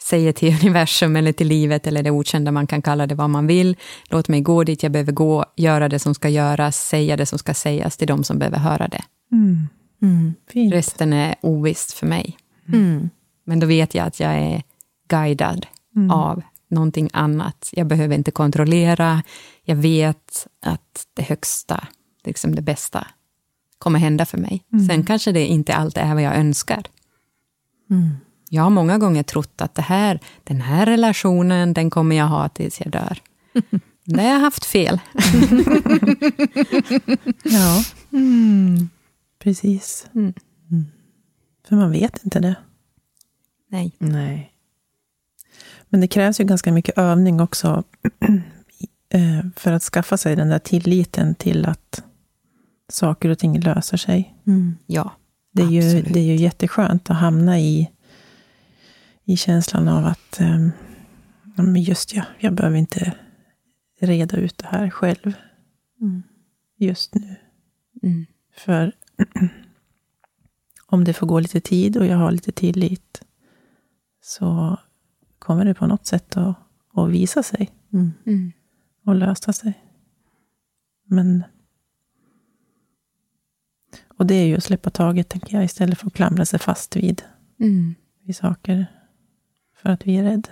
säger 0.01 0.33
till 0.33 0.55
universum 0.61 1.15
eller 1.15 1.31
till 1.31 1.47
livet 1.47 1.87
eller 1.87 2.03
det 2.03 2.11
okända, 2.11 2.51
man 2.51 2.67
kan 2.67 2.81
kalla 2.81 3.07
det 3.07 3.15
vad 3.15 3.29
man 3.29 3.47
vill. 3.47 3.77
Låt 4.09 4.27
mig 4.27 4.41
gå 4.41 4.63
dit 4.63 4.83
jag 4.83 4.91
behöver 4.91 5.11
gå, 5.11 5.45
göra 5.55 5.89
det 5.89 5.99
som 5.99 6.15
ska 6.15 6.29
göras, 6.29 6.87
säga 6.87 7.17
det 7.17 7.25
som 7.25 7.39
ska 7.39 7.53
sägas 7.53 7.97
till 7.97 8.07
de 8.07 8.23
som 8.23 8.39
behöver 8.39 8.57
höra 8.57 8.87
det. 8.87 9.03
Mm. 9.31 9.67
Mm. 10.01 10.33
Resten 10.71 11.13
är 11.13 11.35
ovisst 11.41 11.93
för 11.93 12.07
mig. 12.07 12.37
Mm. 12.67 13.09
Men 13.45 13.59
då 13.59 13.67
vet 13.67 13.95
jag 13.95 14.07
att 14.07 14.19
jag 14.19 14.33
är 14.33 14.63
guidad 15.09 15.65
Mm. 15.95 16.11
av 16.11 16.41
någonting 16.69 17.09
annat. 17.13 17.69
Jag 17.71 17.87
behöver 17.87 18.15
inte 18.15 18.31
kontrollera. 18.31 19.23
Jag 19.63 19.75
vet 19.75 20.47
att 20.65 21.05
det 21.15 21.23
högsta, 21.23 21.87
liksom 22.25 22.55
det 22.55 22.61
bästa, 22.61 23.07
kommer 23.81 23.99
hända 23.99 24.25
för 24.25 24.37
mig. 24.37 24.63
Sen 24.89 25.03
kanske 25.03 25.31
det 25.31 25.45
inte 25.45 25.75
alltid 25.75 26.03
är 26.03 26.13
vad 26.13 26.23
jag 26.23 26.35
önskar. 26.35 26.83
Mm. 27.89 28.09
Jag 28.49 28.63
har 28.63 28.69
många 28.69 28.97
gånger 28.97 29.23
trott 29.23 29.61
att 29.61 29.75
det 29.75 29.81
här, 29.81 30.19
den 30.43 30.61
här 30.61 30.85
relationen, 30.85 31.73
den 31.73 31.89
kommer 31.89 32.15
jag 32.15 32.25
ha 32.27 32.49
tills 32.49 32.81
jag 32.81 32.89
dör. 32.91 33.17
Där 34.05 34.23
har 34.23 34.29
jag 34.33 34.39
haft 34.39 34.65
fel. 34.65 34.99
Ja, 37.43 37.83
Mm. 38.13 38.89
precis. 39.39 40.07
Mm. 40.15 40.33
För 41.67 41.75
man 41.75 41.91
vet 41.91 42.23
inte 42.23 42.39
det. 42.39 42.55
Nej. 43.69 43.91
Nej. 43.97 44.51
Men 45.89 46.01
det 46.01 46.07
krävs 46.07 46.39
ju 46.39 46.43
ganska 46.43 46.71
mycket 46.71 46.97
övning 46.97 47.39
också 47.41 47.83
eh, 49.13 49.45
för 49.55 49.71
att 49.71 49.83
skaffa 49.83 50.17
sig 50.17 50.35
den 50.35 50.49
där 50.49 50.59
tilliten 50.59 51.35
till 51.35 51.65
att 51.65 52.03
saker 52.93 53.29
och 53.29 53.39
ting 53.39 53.59
löser 53.59 53.97
sig. 53.97 54.35
Mm. 54.47 54.77
Ja. 54.85 55.11
Det 55.53 55.61
är, 55.61 55.69
ju, 55.69 56.01
det 56.01 56.19
är 56.19 56.23
ju 56.23 56.35
jätteskönt 56.35 57.09
att 57.09 57.17
hamna 57.17 57.59
i, 57.59 57.91
i 59.25 59.37
känslan 59.37 59.87
av 59.87 60.05
att 60.05 60.39
men 61.55 61.81
just 61.81 62.15
ja, 62.15 62.23
jag 62.39 62.53
behöver 62.53 62.77
inte 62.77 63.13
reda 63.99 64.37
ut 64.37 64.57
det 64.57 64.67
här 64.67 64.89
själv 64.89 65.33
Mm. 66.01 66.23
just 66.77 67.15
nu. 67.15 67.35
Mm. 68.03 68.25
För 68.57 68.91
om 70.85 71.03
det 71.03 71.13
får 71.13 71.27
gå 71.27 71.39
lite 71.39 71.61
tid 71.61 71.97
och 71.97 72.05
jag 72.05 72.17
har 72.17 72.31
lite 72.31 72.51
tillit 72.51 73.21
så 74.21 74.79
kommer 75.39 75.65
det 75.65 75.73
på 75.73 75.87
något 75.87 76.05
sätt 76.05 76.37
att, 76.37 76.55
att 76.93 77.09
visa 77.09 77.43
sig. 77.43 77.69
Mm. 77.93 78.51
och 79.05 79.15
lösa 79.15 79.53
sig. 79.53 79.73
Men 81.05 81.43
och 84.21 84.27
det 84.27 84.35
är 84.35 84.45
ju 84.45 84.57
att 84.57 84.63
släppa 84.63 84.89
taget, 84.89 85.29
tänker 85.29 85.55
jag, 85.55 85.63
istället 85.65 85.99
för 85.99 86.07
att 86.07 86.13
klamra 86.13 86.45
sig 86.45 86.59
fast 86.59 86.95
vid, 86.95 87.21
Mm. 87.59 87.95
vid 88.25 88.35
saker 88.35 88.85
för 89.81 89.89
att 89.89 90.07
vi 90.07 90.17
är 90.17 90.23
rädda. 90.23 90.49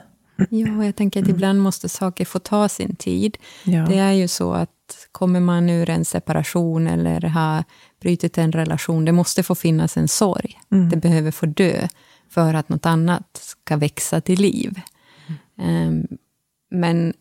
Ja, 0.49 0.85
jag 0.85 0.95
tänker 0.95 1.21
att 1.21 1.27
ibland 1.29 1.61
måste 1.61 1.89
saker 1.89 2.25
få 2.25 2.39
ta 2.39 2.69
sin 2.69 2.95
tid. 2.95 3.37
Ja. 3.63 3.85
Det 3.85 3.97
är 3.97 4.11
ju 4.11 4.27
så 4.27 4.53
att 4.53 5.07
kommer 5.11 5.39
man 5.39 5.69
ur 5.69 5.89
en 5.89 6.05
separation 6.05 6.87
eller 6.87 7.21
har 7.21 7.63
brutit 8.01 8.37
en 8.37 8.51
relation, 8.51 9.05
det 9.05 9.11
måste 9.11 9.43
få 9.43 9.55
finnas 9.55 9.97
en 9.97 10.07
sorg. 10.07 10.59
Mm. 10.71 10.89
Det 10.89 10.97
behöver 10.97 11.31
få 11.31 11.45
dö 11.45 11.87
för 12.29 12.53
att 12.53 12.69
något 12.69 12.85
annat 12.85 13.39
ska 13.41 13.77
växa 13.77 14.21
till 14.21 14.41
liv. 14.41 14.81
Ehm, 15.57 16.07
men 16.71 17.13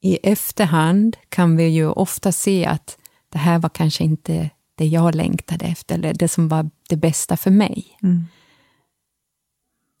i 0.00 0.18
efterhand 0.22 1.16
kan 1.28 1.56
vi 1.56 1.64
ju 1.68 1.88
ofta 1.88 2.32
se 2.32 2.66
att 2.66 2.98
det 3.28 3.38
här 3.38 3.58
var 3.58 3.68
kanske 3.68 4.04
inte 4.04 4.50
det 4.76 4.86
jag 4.86 5.14
längtade 5.14 5.64
efter, 5.64 5.94
eller 5.94 6.14
det 6.14 6.28
som 6.28 6.48
var 6.48 6.70
det 6.88 6.96
bästa 6.96 7.36
för 7.36 7.50
mig. 7.50 7.98
Mm. 8.02 8.24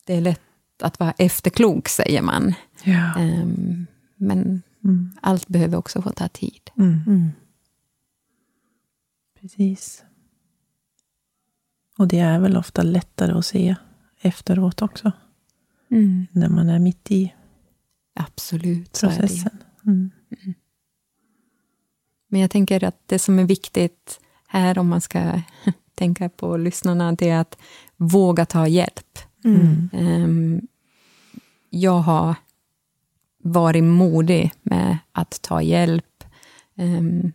Det 0.04 0.14
är 0.16 0.20
lätt 0.20 0.40
att 0.82 1.00
vara 1.00 1.10
efterklok, 1.18 1.88
säger 1.88 2.22
man. 2.22 2.54
Ja. 2.84 3.18
Ehm, 3.18 3.86
men 4.16 4.62
Mm. 4.84 5.10
allt 5.22 5.48
behöver 5.48 5.76
också 5.76 6.02
få 6.02 6.10
ta 6.10 6.28
tid. 6.28 6.70
Mm. 6.78 7.00
Mm. 7.06 7.28
Precis. 9.40 10.04
Och 11.98 12.08
det 12.08 12.18
är 12.18 12.38
väl 12.40 12.56
ofta 12.56 12.82
lättare 12.82 13.32
att 13.32 13.46
se 13.46 13.76
efteråt 14.20 14.82
också, 14.82 15.12
när 16.30 16.48
man 16.48 16.68
är 16.68 16.78
mitt 16.78 17.10
i 17.10 17.34
Absolut, 18.14 19.00
processen. 19.00 19.58
Mm. 19.86 20.10
Men 22.28 22.40
jag 22.40 22.50
tänker 22.50 22.84
att 22.84 23.02
det 23.06 23.18
som 23.18 23.38
är 23.38 23.44
viktigt 23.44 24.20
här, 24.60 24.78
om 24.78 24.88
man 24.88 25.00
ska 25.00 25.40
tänka 25.94 26.28
på 26.28 26.56
lyssnarna, 26.56 27.12
det 27.12 27.28
är 27.28 27.40
att 27.40 27.58
våga 27.96 28.46
ta 28.46 28.66
hjälp. 28.66 29.18
Mm. 29.44 29.90
Ehm, 29.92 30.60
jag 31.70 31.98
har 31.98 32.34
varit 33.42 33.84
modig 33.84 34.52
med 34.62 34.98
att 35.12 35.42
ta 35.42 35.62
hjälp, 35.62 36.24
ehm, 36.76 37.32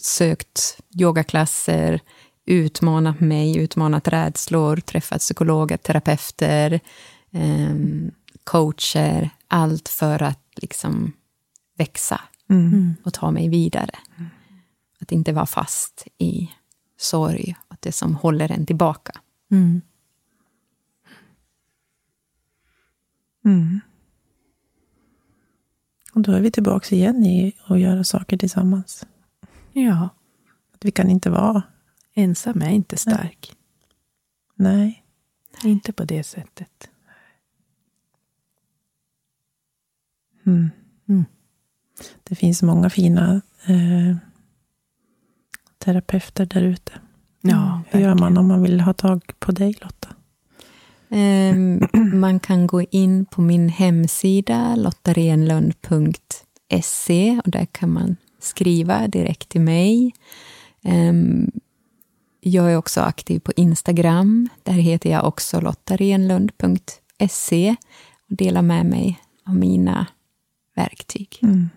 sökt 0.00 0.80
yogaklasser, 1.00 2.00
utmanat 2.46 3.20
mig, 3.20 3.56
utmanat 3.58 4.08
rädslor, 4.08 4.76
träffat 4.76 5.20
psykologer, 5.20 5.76
terapeuter, 5.76 6.80
ehm, 7.32 8.10
coacher, 8.44 9.30
allt 9.48 9.88
för 9.88 10.22
att 10.22 10.42
liksom 10.56 11.12
växa 11.78 12.20
Mm. 12.50 12.68
Mm. 12.68 12.94
och 13.04 13.14
ta 13.14 13.30
mig 13.30 13.48
vidare. 13.48 13.98
Att 15.00 15.12
inte 15.12 15.32
vara 15.32 15.46
fast 15.46 16.06
i 16.18 16.50
sorg, 16.96 17.56
att 17.68 17.82
det 17.82 17.92
som 17.92 18.14
håller 18.14 18.52
en 18.52 18.66
tillbaka. 18.66 19.12
Mm. 19.50 19.80
Mm. 23.44 23.80
Och 26.12 26.20
då 26.22 26.32
är 26.32 26.40
vi 26.40 26.50
tillbaka 26.50 26.94
igen 26.94 27.24
i 27.24 27.52
att 27.66 27.80
göra 27.80 28.04
saker 28.04 28.36
tillsammans. 28.36 29.06
Ja, 29.72 30.08
Att 30.74 30.84
vi 30.84 30.90
kan 30.90 31.10
inte 31.10 31.30
vara, 31.30 31.62
ensam 32.14 32.62
är 32.62 32.70
inte 32.70 32.96
stark. 32.96 33.56
nej. 34.54 35.04
Inte 35.64 35.92
på 35.92 36.04
det 36.04 36.22
sättet. 36.24 36.90
Mm. 40.46 40.70
Mm. 41.08 41.24
Det 42.24 42.34
finns 42.34 42.62
många 42.62 42.90
fina 42.90 43.40
eh, 43.66 44.16
terapeuter 45.78 46.46
där 46.46 46.62
ute. 46.62 46.92
Ja, 47.40 47.82
Hur 47.88 48.00
gör 48.00 48.14
man 48.14 48.36
om 48.36 48.48
man 48.48 48.62
vill 48.62 48.80
ha 48.80 48.92
tag 48.92 49.22
på 49.38 49.52
dig 49.52 49.74
Lotta? 49.80 50.08
Ehm, 51.08 51.80
man 52.20 52.40
kan 52.40 52.66
gå 52.66 52.82
in 52.82 53.26
på 53.26 53.40
min 53.40 53.68
hemsida 53.68 54.76
lottarenlund.se 54.76 57.40
och 57.44 57.50
där 57.50 57.66
kan 57.66 57.92
man 57.92 58.16
skriva 58.38 59.08
direkt 59.08 59.48
till 59.48 59.60
mig. 59.60 60.14
Ehm, 60.82 61.50
jag 62.40 62.72
är 62.72 62.76
också 62.76 63.00
aktiv 63.00 63.40
på 63.40 63.52
Instagram. 63.56 64.48
Där 64.62 64.72
heter 64.72 65.10
jag 65.10 65.24
också 65.24 65.60
lottarenlund.se 65.60 67.76
och 68.30 68.36
delar 68.36 68.62
med 68.62 68.86
mig 68.86 69.20
av 69.46 69.54
mina 69.54 70.06
verktyg. 70.74 71.38
Mm. 71.42 71.68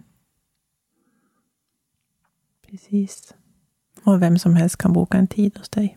Precis. 2.70 3.34
Och 4.04 4.22
vem 4.22 4.40
som 4.40 4.56
helst 4.56 4.78
kan 4.78 4.94
boka 4.94 5.18
en 5.18 5.28
tid 5.28 5.58
hos 5.58 5.70
dig. 5.70 5.96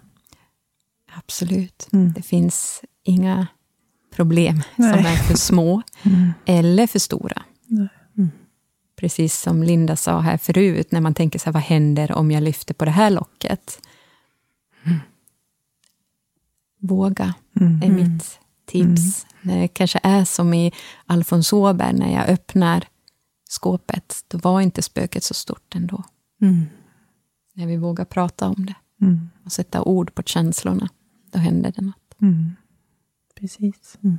Absolut. 1.15 1.89
Mm. 1.93 2.13
Det 2.13 2.23
finns 2.23 2.83
inga 3.03 3.47
problem 4.15 4.61
Nej. 4.77 4.91
som 4.93 5.07
är 5.07 5.17
för 5.17 5.35
små 5.35 5.83
Mm. 6.03 6.33
eller 6.47 6.87
för 6.87 6.99
stora. 6.99 7.43
Nej. 7.67 7.89
Precis 8.97 9.41
som 9.41 9.63
Linda 9.63 9.97
sa 9.97 10.21
här 10.21 10.37
förut, 10.37 10.93
när 10.93 11.01
man 11.01 11.15
tänker 11.15 11.39
så 11.39 11.45
här, 11.45 11.53
vad 11.53 11.63
händer 11.63 12.13
om 12.13 12.31
jag 12.31 12.43
lyfter 12.43 12.75
på 12.75 12.85
det 12.85 12.91
här 12.91 13.11
locket? 13.11 13.81
Våga 16.81 17.35
Mm. 17.61 17.83
är 17.83 17.89
mitt 17.89 18.39
tips. 18.67 19.27
När 19.43 19.61
det 19.61 19.69
kanske 19.69 20.01
är 20.03 20.25
som 20.25 20.55
i 20.55 20.73
Alfons 21.07 21.53
Åberg, 21.53 21.93
när 21.93 22.13
jag 22.15 22.29
öppnar 22.29 22.85
skåpet, 23.49 24.25
då 24.29 24.39
var 24.39 24.61
inte 24.61 24.83
spöket 24.83 25.25
så 25.25 25.35
stort 25.35 25.75
ändå. 25.75 26.05
Mm. 26.43 26.67
När 27.57 27.67
vi 27.67 27.77
vågar 27.77 28.05
prata 28.05 28.49
om 28.49 28.67
det 28.67 28.75
Mm. 29.01 29.31
och 29.45 29.53
sätta 29.53 29.83
ord 29.83 30.15
på 30.15 30.23
känslorna, 30.23 30.89
då 31.31 31.39
händer 31.39 31.73
det 31.77 31.83
något. 31.83 32.15
Mm. 32.23 32.53
Precis. 33.35 33.99
Mm. 34.03 34.19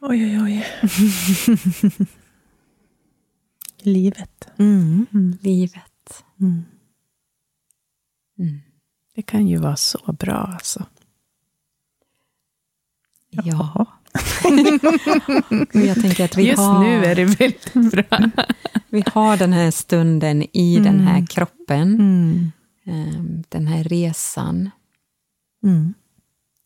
Oj, 0.00 0.24
oj, 0.24 0.42
oj. 0.42 0.66
Livet. 3.78 4.48
Mm. 4.58 5.06
Livet. 5.40 6.24
Mm. 6.40 6.62
Mm. 8.38 8.60
Det 9.14 9.22
kan 9.22 9.48
ju 9.48 9.56
vara 9.56 9.76
så 9.76 10.12
bra 10.12 10.34
alltså. 10.34 10.86
Ja. 13.30 13.72
Och 13.74 13.99
jag 15.86 16.00
tänker 16.02 16.24
att 16.24 16.36
vi 16.36 16.46
Just 16.48 16.58
har, 16.58 16.84
nu 16.84 17.04
är 17.04 17.14
det 17.14 17.24
väldigt 17.24 17.72
bra. 17.74 18.18
vi 18.88 19.04
har 19.06 19.36
den 19.36 19.52
här 19.52 19.70
stunden 19.70 20.42
i 20.56 20.78
den 20.78 21.00
här 21.00 21.14
Mm. 21.14 21.26
kroppen, 21.26 21.94
Mm. 21.94 22.52
ehm, 22.84 23.42
den 23.48 23.66
här 23.66 23.84
resan. 23.84 24.70
Mm. 25.62 25.94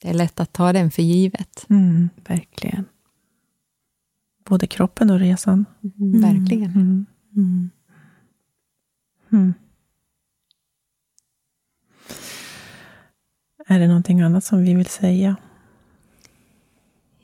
Det 0.02 0.08
är 0.10 0.14
lätt 0.14 0.40
att 0.40 0.52
ta 0.52 0.72
den 0.72 0.90
för 0.90 1.02
givet. 1.02 1.66
Mm. 1.70 2.08
Verkligen. 2.28 2.84
Både 4.44 4.66
kroppen 4.66 5.10
och 5.10 5.18
resan. 5.18 5.64
Verkligen. 6.22 6.70
Mm. 6.70 7.06
Mm. 7.36 7.70
Mm. 9.32 9.54
Är 13.66 13.78
det 13.78 13.86
någonting 13.88 14.20
annat 14.20 14.44
som 14.44 14.62
vi 14.64 14.74
vill 14.74 14.86
säga? 14.86 15.36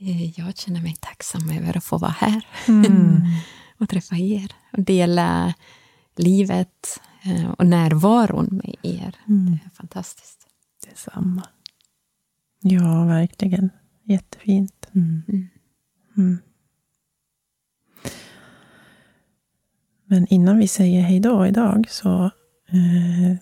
Eh, 0.00 0.40
Jag 0.40 0.56
känner 0.56 0.82
mig 0.82 0.96
tacksam 1.00 1.50
över 1.50 1.76
att 1.76 1.84
få 1.84 1.98
vara 1.98 2.10
här 2.18 2.46
Mm. 2.68 3.22
och 3.78 3.88
träffa 3.88 4.16
er 4.16 4.52
och 4.72 4.82
dela 4.82 5.54
livet 6.16 7.00
eh, 7.24 7.50
och 7.50 7.66
närvaron 7.66 8.48
med 8.50 8.74
er. 8.82 9.16
Mm. 9.28 9.52
Det 9.52 9.58
är 9.66 9.70
fantastiskt. 9.70 10.46
Detsamma. 10.88 11.42
Ja, 12.60 13.04
verkligen. 13.04 13.70
Jättefint. 14.04 14.88
Mm. 14.94 15.22
Mm. 16.16 16.38
Men 20.04 20.26
innan 20.26 20.58
vi 20.58 20.68
säger 20.68 21.02
hej 21.02 21.20
då 21.20 21.46
idag 21.46 21.86
så 21.90 22.24
eh, 22.68 23.36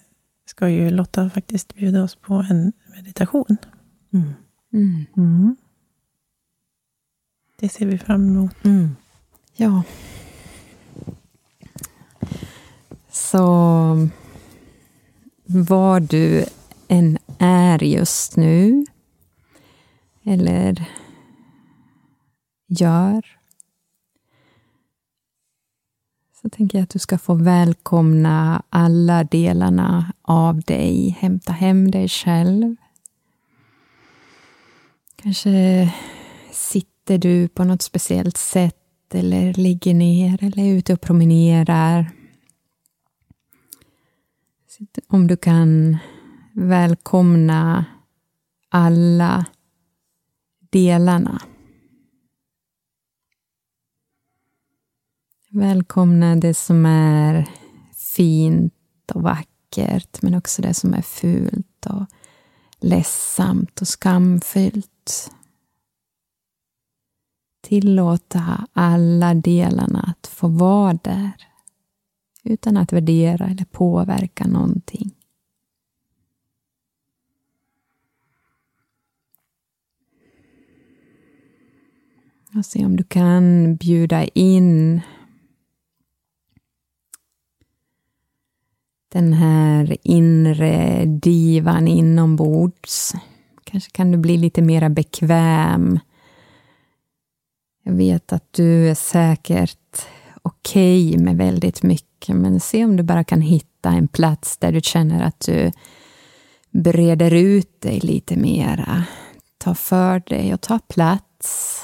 ska 0.46 0.68
ju 0.68 0.90
Lotta 0.90 1.30
faktiskt 1.30 1.74
bjuda 1.74 2.02
oss 2.02 2.16
på 2.16 2.34
en 2.50 2.72
meditation. 2.96 3.56
Mm. 4.12 4.32
Mm. 5.16 5.56
Det 7.60 7.68
ser 7.68 7.86
vi 7.86 7.98
fram 7.98 8.28
emot. 8.28 8.64
Mm. 8.64 8.96
Ja. 9.56 9.82
Så 13.10 13.38
var 15.46 16.00
du 16.00 16.44
än 16.88 17.18
är 17.38 17.82
just 17.82 18.36
nu 18.36 18.86
eller 20.24 20.84
gör 22.66 23.38
så 26.42 26.48
tänker 26.48 26.78
jag 26.78 26.82
att 26.82 26.90
du 26.90 26.98
ska 26.98 27.18
få 27.18 27.34
välkomna 27.34 28.62
alla 28.70 29.24
delarna 29.24 30.12
av 30.22 30.60
dig. 30.60 31.16
Hämta 31.20 31.52
hem 31.52 31.90
dig 31.90 32.08
själv. 32.08 32.76
Kanske 35.16 35.92
sitta 36.52 36.97
sitter 37.08 37.28
du 37.28 37.48
på 37.48 37.64
något 37.64 37.82
speciellt 37.82 38.36
sätt 38.36 39.14
eller 39.14 39.54
ligger 39.54 39.94
ner 39.94 40.44
eller 40.44 40.62
är 40.62 40.72
ute 40.72 40.92
och 40.92 41.00
promenerar. 41.00 42.10
Om 45.06 45.26
du 45.26 45.36
kan 45.36 45.98
välkomna 46.52 47.84
alla 48.68 49.46
delarna. 50.70 51.42
Välkomna 55.50 56.36
det 56.36 56.54
som 56.54 56.86
är 56.86 57.48
fint 58.16 58.74
och 59.14 59.22
vackert 59.22 60.22
men 60.22 60.34
också 60.34 60.62
det 60.62 60.74
som 60.74 60.94
är 60.94 61.02
fult 61.02 61.86
och 61.86 62.06
ledsamt 62.80 63.80
och 63.80 63.88
skamfyllt. 63.88 65.30
Tillåta 67.68 68.66
alla 68.72 69.34
delarna 69.34 70.00
att 70.00 70.26
få 70.26 70.48
vara 70.48 70.98
där 71.02 71.32
utan 72.44 72.76
att 72.76 72.92
värdera 72.92 73.46
eller 73.46 73.64
påverka 73.64 74.46
någonting. 74.46 75.14
Och 82.56 82.66
se 82.66 82.84
om 82.84 82.96
du 82.96 83.04
kan 83.04 83.76
bjuda 83.76 84.24
in 84.24 85.00
den 89.08 89.32
här 89.32 89.96
inre 90.02 91.04
divan 91.04 91.88
inombords. 91.88 93.14
Kanske 93.64 93.90
kan 93.90 94.12
du 94.12 94.18
bli 94.18 94.36
lite 94.36 94.62
mera 94.62 94.88
bekväm. 94.88 95.98
Jag 97.88 97.94
vet 97.94 98.32
att 98.32 98.52
du 98.52 98.88
är 98.90 98.94
säkert 98.94 100.06
okej 100.42 101.08
okay 101.08 101.24
med 101.24 101.36
väldigt 101.36 101.82
mycket, 101.82 102.36
men 102.36 102.60
se 102.60 102.84
om 102.84 102.96
du 102.96 103.02
bara 103.02 103.24
kan 103.24 103.40
hitta 103.40 103.88
en 103.90 104.08
plats 104.08 104.58
där 104.58 104.72
du 104.72 104.80
känner 104.80 105.22
att 105.22 105.40
du 105.40 105.72
breder 106.70 107.34
ut 107.34 107.80
dig 107.80 108.00
lite 108.00 108.36
mera. 108.36 109.04
Ta 109.58 109.74
för 109.74 110.22
dig 110.26 110.54
och 110.54 110.60
ta 110.60 110.78
plats. 110.78 111.82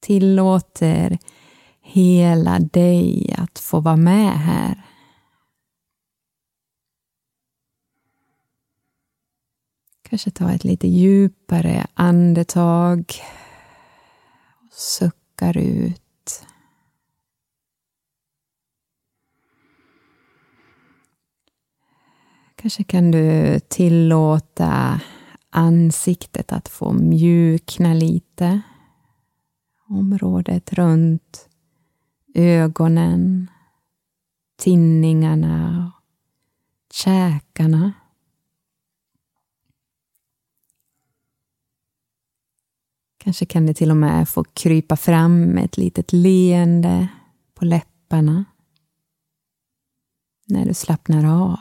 Tillåter 0.00 1.18
hela 1.82 2.58
dig 2.58 3.34
att 3.38 3.58
få 3.58 3.80
vara 3.80 3.96
med 3.96 4.32
här. 4.32 4.82
Kanske 10.08 10.30
ta 10.30 10.52
ett 10.52 10.64
lite 10.64 10.88
djupare 10.88 11.86
andetag. 11.94 13.12
Suckar 14.76 15.56
ut. 15.56 16.46
Kanske 22.56 22.84
kan 22.84 23.10
du 23.10 23.60
tillåta 23.60 25.00
ansiktet 25.50 26.52
att 26.52 26.68
få 26.68 26.92
mjukna 26.92 27.94
lite. 27.94 28.60
Området 29.88 30.72
runt 30.72 31.48
ögonen, 32.34 33.50
tinningarna, 34.56 35.92
käkarna. 36.92 37.92
Kanske 43.24 43.46
kan 43.46 43.66
det 43.66 43.74
till 43.74 43.90
och 43.90 43.96
med 43.96 44.28
få 44.28 44.44
krypa 44.44 44.96
fram 44.96 45.40
med 45.40 45.64
ett 45.64 45.76
litet 45.76 46.12
leende 46.12 47.08
på 47.54 47.64
läpparna 47.64 48.44
när 50.46 50.66
du 50.66 50.74
slappnar 50.74 51.24
av. 51.24 51.58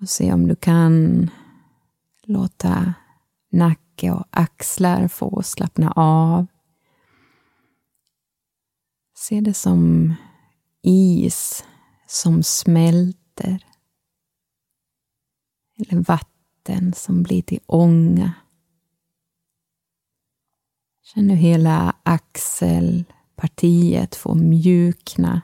Och 0.00 0.08
se 0.08 0.32
om 0.32 0.48
du 0.48 0.56
kan 0.56 1.30
låta 2.22 2.94
nacke 3.50 4.10
och 4.10 4.26
axlar 4.30 5.08
få 5.08 5.42
slappna 5.42 5.92
av. 5.92 6.46
Se 9.14 9.40
det 9.40 9.54
som 9.54 10.14
is 10.82 11.64
som 12.06 12.42
smälter. 12.42 13.66
Eller 15.76 16.00
vatten 16.02 16.37
som 16.94 17.22
blir 17.22 17.42
till 17.42 17.60
ånga. 17.66 18.32
Känn 21.02 21.30
hur 21.30 21.36
hela 21.36 21.96
axelpartiet 22.02 24.14
får 24.14 24.34
mjukna 24.34 25.42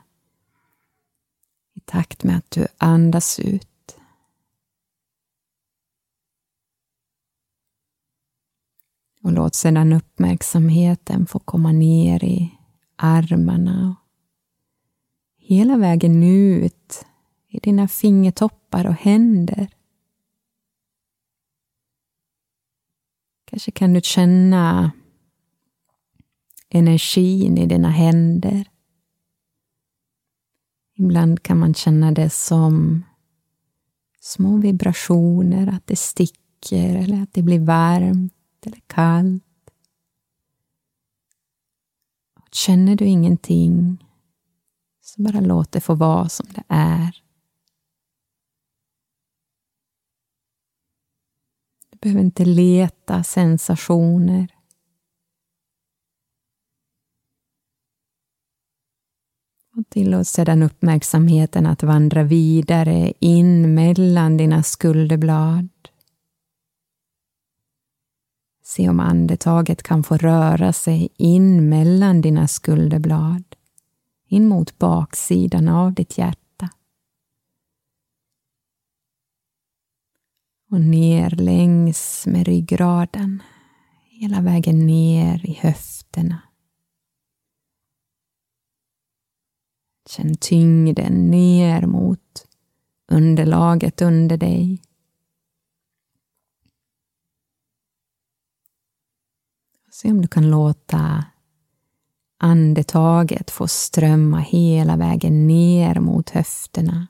i 1.74 1.80
takt 1.80 2.24
med 2.24 2.38
att 2.38 2.50
du 2.50 2.66
andas 2.78 3.40
ut. 3.40 3.96
Och 9.22 9.32
låt 9.32 9.54
sedan 9.54 9.92
uppmärksamheten 9.92 11.26
få 11.26 11.38
komma 11.38 11.72
ner 11.72 12.24
i 12.24 12.54
armarna. 12.96 13.96
Hela 15.36 15.76
vägen 15.76 16.22
ut 16.22 17.06
i 17.48 17.58
dina 17.58 17.88
fingertoppar 17.88 18.86
och 18.86 18.94
händer. 18.94 19.73
Kanske 23.54 23.70
kan 23.70 23.92
du 23.92 24.00
känna 24.00 24.92
energin 26.68 27.58
i 27.58 27.66
dina 27.66 27.90
händer. 27.90 28.68
Ibland 30.96 31.42
kan 31.42 31.58
man 31.58 31.74
känna 31.74 32.12
det 32.12 32.30
som 32.30 33.04
små 34.20 34.56
vibrationer, 34.56 35.66
att 35.66 35.86
det 35.86 35.96
sticker 35.96 36.96
eller 36.96 37.22
att 37.22 37.32
det 37.32 37.42
blir 37.42 37.60
varmt 37.60 38.66
eller 38.66 38.80
kallt. 38.86 39.70
Känner 42.52 42.96
du 42.96 43.04
ingenting, 43.04 44.04
så 45.00 45.22
bara 45.22 45.40
låt 45.40 45.72
det 45.72 45.80
få 45.80 45.94
vara 45.94 46.28
som 46.28 46.46
det 46.54 46.64
är. 46.68 47.23
Behöver 52.04 52.20
inte 52.20 52.44
leta 52.44 53.22
sensationer. 53.24 54.48
Och 59.76 59.88
tillåt 59.88 60.26
sedan 60.26 60.62
uppmärksamheten 60.62 61.66
att 61.66 61.82
vandra 61.82 62.22
vidare 62.22 63.12
in 63.20 63.74
mellan 63.74 64.36
dina 64.36 64.62
skulderblad. 64.62 65.68
Se 68.64 68.88
om 68.88 69.00
andetaget 69.00 69.82
kan 69.82 70.04
få 70.04 70.16
röra 70.16 70.72
sig 70.72 71.08
in 71.16 71.68
mellan 71.68 72.20
dina 72.20 72.48
skulderblad, 72.48 73.44
in 74.28 74.48
mot 74.48 74.78
baksidan 74.78 75.68
av 75.68 75.94
ditt 75.94 76.18
hjärta. 76.18 76.43
Och 80.74 80.80
ner 80.80 81.30
längs 81.30 82.26
med 82.26 82.46
ryggraden, 82.46 83.42
hela 84.04 84.40
vägen 84.40 84.86
ner 84.86 85.46
i 85.46 85.52
höfterna. 85.52 86.42
Känn 90.10 90.34
tyngden 90.34 91.30
ner 91.30 91.86
mot 91.86 92.46
underlaget 93.08 94.02
under 94.02 94.36
dig. 94.36 94.82
Se 99.90 100.10
om 100.10 100.22
du 100.22 100.28
kan 100.28 100.50
låta 100.50 101.24
andetaget 102.38 103.50
få 103.50 103.68
strömma 103.68 104.38
hela 104.38 104.96
vägen 104.96 105.46
ner 105.46 106.00
mot 106.00 106.30
höfterna. 106.30 107.06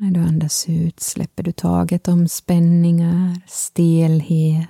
När 0.00 0.10
du 0.10 0.20
andas 0.20 0.68
ut 0.68 1.00
släpper 1.00 1.42
du 1.42 1.52
taget 1.52 2.08
om 2.08 2.28
spänningar, 2.28 3.40
stelhet 3.46 4.68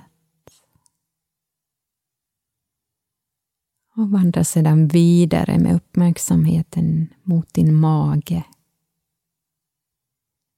och 3.95 4.11
vandrar 4.11 4.43
sedan 4.43 4.87
vidare 4.87 5.59
med 5.59 5.75
uppmärksamheten 5.75 7.13
mot 7.23 7.53
din 7.53 7.75
mage. 7.75 8.43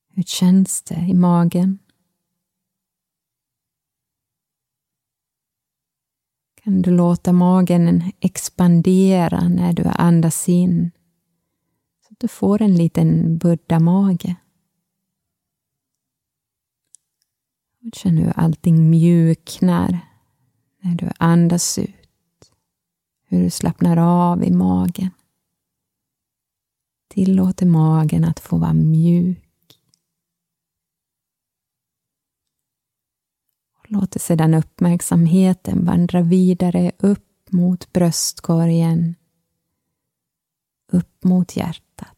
Hur 0.10 0.24
känns 0.24 0.82
det 0.82 1.08
i 1.10 1.14
magen? 1.14 1.80
kan 6.64 6.82
du 6.82 6.92
låta 6.92 7.34
magen 7.34 8.12
expandera 8.20 9.48
när 9.48 9.74
du 9.74 9.84
andas 9.84 10.50
in. 10.50 10.92
Så 12.08 12.14
att 12.14 12.20
du 12.20 12.28
får 12.28 12.62
en 12.62 12.76
liten 12.76 13.38
buddha-mage. 13.38 14.36
Känn 17.92 18.18
hur 18.18 18.40
allting 18.40 18.90
mjuknar 18.90 20.00
när 20.82 20.96
du 20.96 21.10
andas 21.20 21.78
ut. 21.78 22.54
Hur 23.28 23.44
du 23.44 23.50
slappnar 23.50 23.98
av 23.98 24.44
i 24.44 24.52
magen. 24.52 25.12
Tillåter 27.08 27.66
magen 27.66 28.24
att 28.24 28.40
få 28.40 28.58
vara 28.58 28.74
mjuk. 28.74 29.40
Låter 33.88 34.20
sedan 34.20 34.54
uppmärksamheten 34.54 35.86
vandra 35.86 36.22
vidare 36.22 36.92
upp 37.00 37.52
mot 37.52 37.94
bröstkorgen, 37.94 39.16
upp 40.92 41.24
mot 41.24 41.56
hjärtat. 41.56 42.18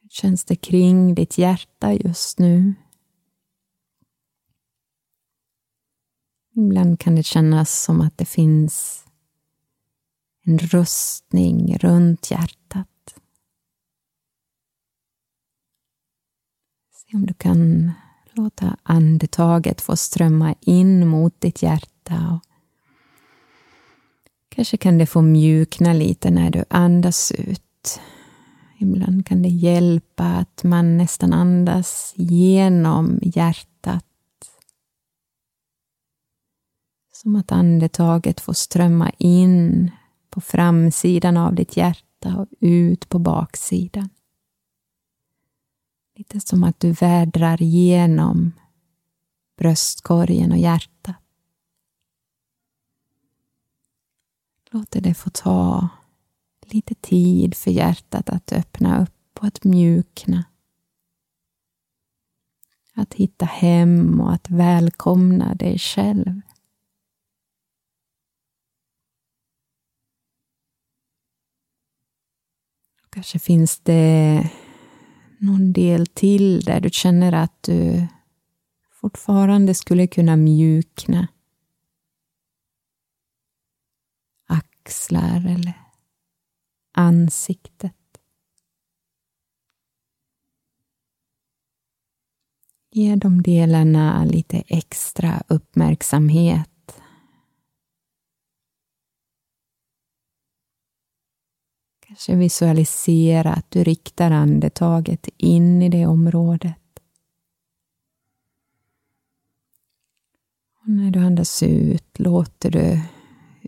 känns 0.11 0.45
det 0.45 0.55
kring 0.55 1.15
ditt 1.15 1.37
hjärta 1.37 1.93
just 1.93 2.39
nu? 2.39 2.73
Ibland 6.55 6.99
kan 6.99 7.15
det 7.15 7.23
kännas 7.23 7.83
som 7.83 8.01
att 8.01 8.17
det 8.17 8.25
finns 8.25 9.05
en 10.43 10.59
rustning 10.59 11.77
runt 11.77 12.31
hjärtat. 12.31 12.87
Se 16.91 17.17
om 17.17 17.25
du 17.25 17.33
kan 17.33 17.91
låta 18.31 18.77
andetaget 18.83 19.81
få 19.81 19.95
strömma 19.95 20.55
in 20.61 21.07
mot 21.07 21.41
ditt 21.41 21.63
hjärta. 21.63 22.39
Och 22.43 22.49
kanske 24.49 24.77
kan 24.77 24.97
det 24.97 25.05
få 25.05 25.21
mjukna 25.21 25.93
lite 25.93 26.31
när 26.31 26.49
du 26.49 26.65
andas 26.69 27.31
ut. 27.31 28.01
Ibland 28.81 29.25
kan 29.25 29.41
det 29.41 29.49
hjälpa 29.49 30.23
att 30.23 30.63
man 30.63 30.97
nästan 30.97 31.33
andas 31.33 32.13
genom 32.15 33.19
hjärtat. 33.21 34.05
Som 37.13 37.35
att 37.35 37.51
andetaget 37.51 38.41
får 38.41 38.53
strömma 38.53 39.09
in 39.17 39.91
på 40.29 40.41
framsidan 40.41 41.37
av 41.37 41.55
ditt 41.55 41.77
hjärta 41.77 42.35
och 42.37 42.47
ut 42.59 43.09
på 43.09 43.19
baksidan. 43.19 44.09
Lite 46.15 46.39
som 46.39 46.63
att 46.63 46.79
du 46.79 46.91
vädrar 46.91 47.57
genom 47.61 48.51
bröstkorgen 49.57 50.51
och 50.51 50.57
hjärtat. 50.57 51.15
Låt 54.71 54.91
det 54.91 55.13
få 55.13 55.29
ta 55.29 55.89
lite 56.73 56.95
tid 56.95 57.55
för 57.55 57.71
hjärtat 57.71 58.29
att 58.29 58.51
öppna 58.51 59.01
upp 59.01 59.39
och 59.39 59.47
att 59.47 59.63
mjukna. 59.63 60.45
Att 62.93 63.13
hitta 63.13 63.45
hem 63.45 64.21
och 64.21 64.33
att 64.33 64.49
välkomna 64.49 65.55
dig 65.55 65.79
själv. 65.79 66.41
Kanske 73.09 73.39
finns 73.39 73.79
det 73.79 74.49
någon 75.37 75.73
del 75.73 76.07
till 76.07 76.61
där 76.61 76.79
du 76.79 76.89
känner 76.89 77.31
att 77.31 77.63
du 77.63 78.07
fortfarande 78.91 79.73
skulle 79.73 80.07
kunna 80.07 80.35
mjukna. 80.35 81.27
Axlar 84.47 85.45
eller 85.45 85.80
ansiktet. 86.91 87.93
Ge 92.91 93.15
de 93.15 93.41
delarna 93.41 94.25
lite 94.25 94.63
extra 94.67 95.43
uppmärksamhet. 95.47 96.69
Kanske 101.99 102.35
visualisera 102.35 103.53
att 103.53 103.71
du 103.71 103.83
riktar 103.83 104.31
andetaget 104.31 105.29
in 105.37 105.81
i 105.81 105.89
det 105.89 106.05
området. 106.05 106.77
Och 110.81 110.89
när 110.89 111.11
du 111.11 111.19
andas 111.19 111.63
ut 111.63 112.19
låter 112.19 112.71
du 112.71 113.01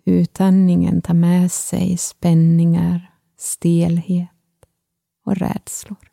utandningen 0.05 1.01
ta 1.01 1.13
med 1.13 1.51
sig 1.51 1.97
spänningar, 1.97 3.12
stelhet 3.43 4.29
och 5.23 5.35
rädslor. 5.35 6.11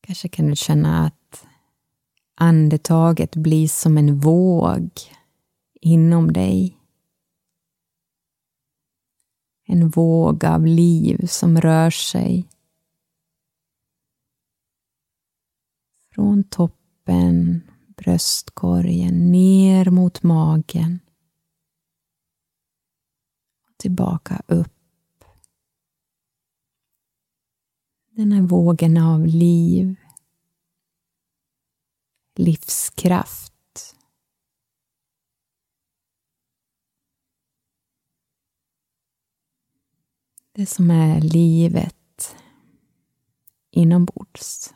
Kanske 0.00 0.28
kan 0.28 0.46
du 0.46 0.56
känna 0.56 1.06
att 1.06 1.46
andetaget 2.34 3.36
blir 3.36 3.68
som 3.68 3.98
en 3.98 4.20
våg 4.20 4.90
inom 5.80 6.32
dig. 6.32 6.78
En 9.66 9.88
våg 9.88 10.44
av 10.44 10.66
liv 10.66 11.26
som 11.26 11.60
rör 11.60 11.90
sig 11.90 12.48
från 16.14 16.44
toppen, 16.44 17.70
bröstkorgen, 18.04 19.32
ner 19.32 19.90
mot 19.90 20.22
magen 20.22 21.00
och 23.66 23.76
tillbaka 23.76 24.42
upp. 24.48 25.24
Den 28.10 28.32
här 28.32 28.42
vågen 28.42 28.96
av 28.96 29.26
liv, 29.26 29.96
livskraft. 32.34 33.52
Det 40.52 40.66
som 40.66 40.90
är 40.90 41.20
livet 41.20 42.36
inombords. 43.70 44.74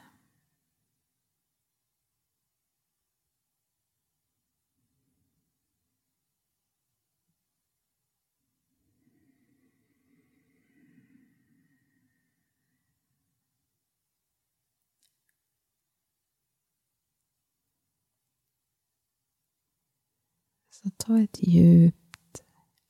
Så 20.82 20.90
ta 20.96 21.20
ett 21.20 21.38
djupt 21.40 22.42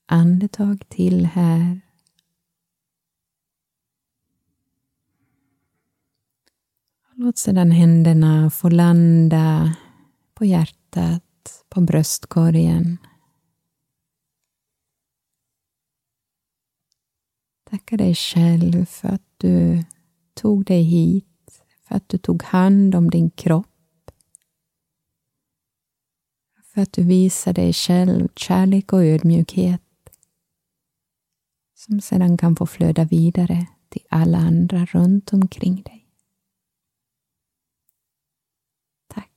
andetag 0.06 0.89
till 0.89 1.27
här. 1.27 1.81
Låt 7.15 7.39
sedan 7.39 7.70
händerna 7.70 8.51
få 8.51 8.69
landa 8.69 9.77
på 10.35 10.44
hjärtat, 10.44 11.65
på 11.69 11.81
bröstkorgen. 11.81 12.98
Tacka 17.70 17.97
dig 17.97 18.15
själv 18.15 18.85
för 18.85 19.09
att 19.09 19.35
du 19.36 19.85
tog 20.35 20.65
dig 20.65 20.82
hit, 20.82 21.62
för 21.82 21.94
att 21.94 22.09
du 22.09 22.19
tog 22.19 22.43
hand 22.43 22.94
om 22.94 23.10
din 23.10 23.31
kropp 23.31 23.77
för 26.78 26.82
att 26.82 26.92
du 26.92 27.02
visar 27.02 27.52
dig 27.52 27.72
själv 27.72 28.28
kärlek 28.36 28.92
och 28.92 29.05
ödmjukhet 29.05 29.82
som 31.74 32.00
sedan 32.00 32.36
kan 32.36 32.56
få 32.56 32.66
flöda 32.66 33.05
vidare 33.05 33.66
till 33.88 34.02
alla 34.09 34.38
andra 34.38 34.84
runt 34.84 35.32
omkring 35.32 35.82
dig. 35.82 36.06
Tack. 39.09 39.30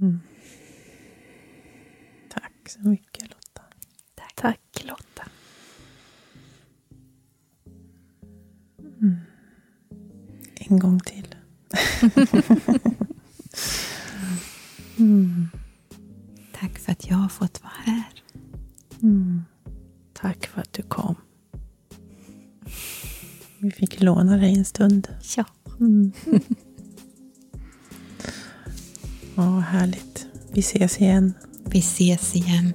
Mm. 0.00 0.20
Tack 2.30 2.68
så 2.68 2.80
mycket 2.80 3.22
Lotta. 3.22 3.62
Tack, 4.14 4.34
Tack 4.34 4.84
Lotta. 4.84 5.05
En 10.70 10.78
gång 10.78 11.00
till. 11.00 11.34
mm. 14.98 15.48
Tack 16.60 16.78
för 16.78 16.92
att 16.92 17.06
jag 17.10 17.16
har 17.16 17.28
fått 17.28 17.62
vara 17.62 17.72
här. 17.84 18.22
Mm. 19.02 19.44
Tack 20.12 20.46
för 20.46 20.60
att 20.60 20.72
du 20.72 20.82
kom. 20.82 21.14
Vi 23.58 23.70
fick 23.70 24.00
låna 24.02 24.36
dig 24.36 24.58
en 24.58 24.64
stund. 24.64 25.08
Ja. 25.36 25.44
Mm. 25.80 26.12
Ja, 29.34 29.58
härligt. 29.58 30.26
Vi 30.52 30.60
ses 30.60 31.00
igen. 31.00 31.34
Vi 31.64 31.78
ses 31.78 32.36
igen. 32.36 32.72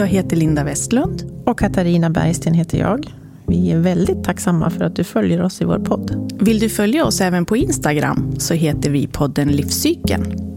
Jag 0.00 0.06
heter 0.06 0.36
Linda 0.36 0.64
Westlund. 0.64 1.42
Och 1.46 1.58
Katarina 1.58 2.10
Bergsten 2.10 2.54
heter 2.54 2.78
jag. 2.78 3.06
Vi 3.46 3.72
är 3.72 3.78
väldigt 3.78 4.24
tacksamma 4.24 4.70
för 4.70 4.84
att 4.84 4.96
du 4.96 5.04
följer 5.04 5.42
oss 5.42 5.60
i 5.60 5.64
vår 5.64 5.78
podd. 5.78 6.32
Vill 6.40 6.58
du 6.58 6.68
följa 6.68 7.04
oss 7.04 7.20
även 7.20 7.46
på 7.46 7.56
Instagram 7.56 8.32
så 8.38 8.54
heter 8.54 8.90
vi 8.90 9.06
podden 9.06 9.48
Livscykeln. 9.48 10.49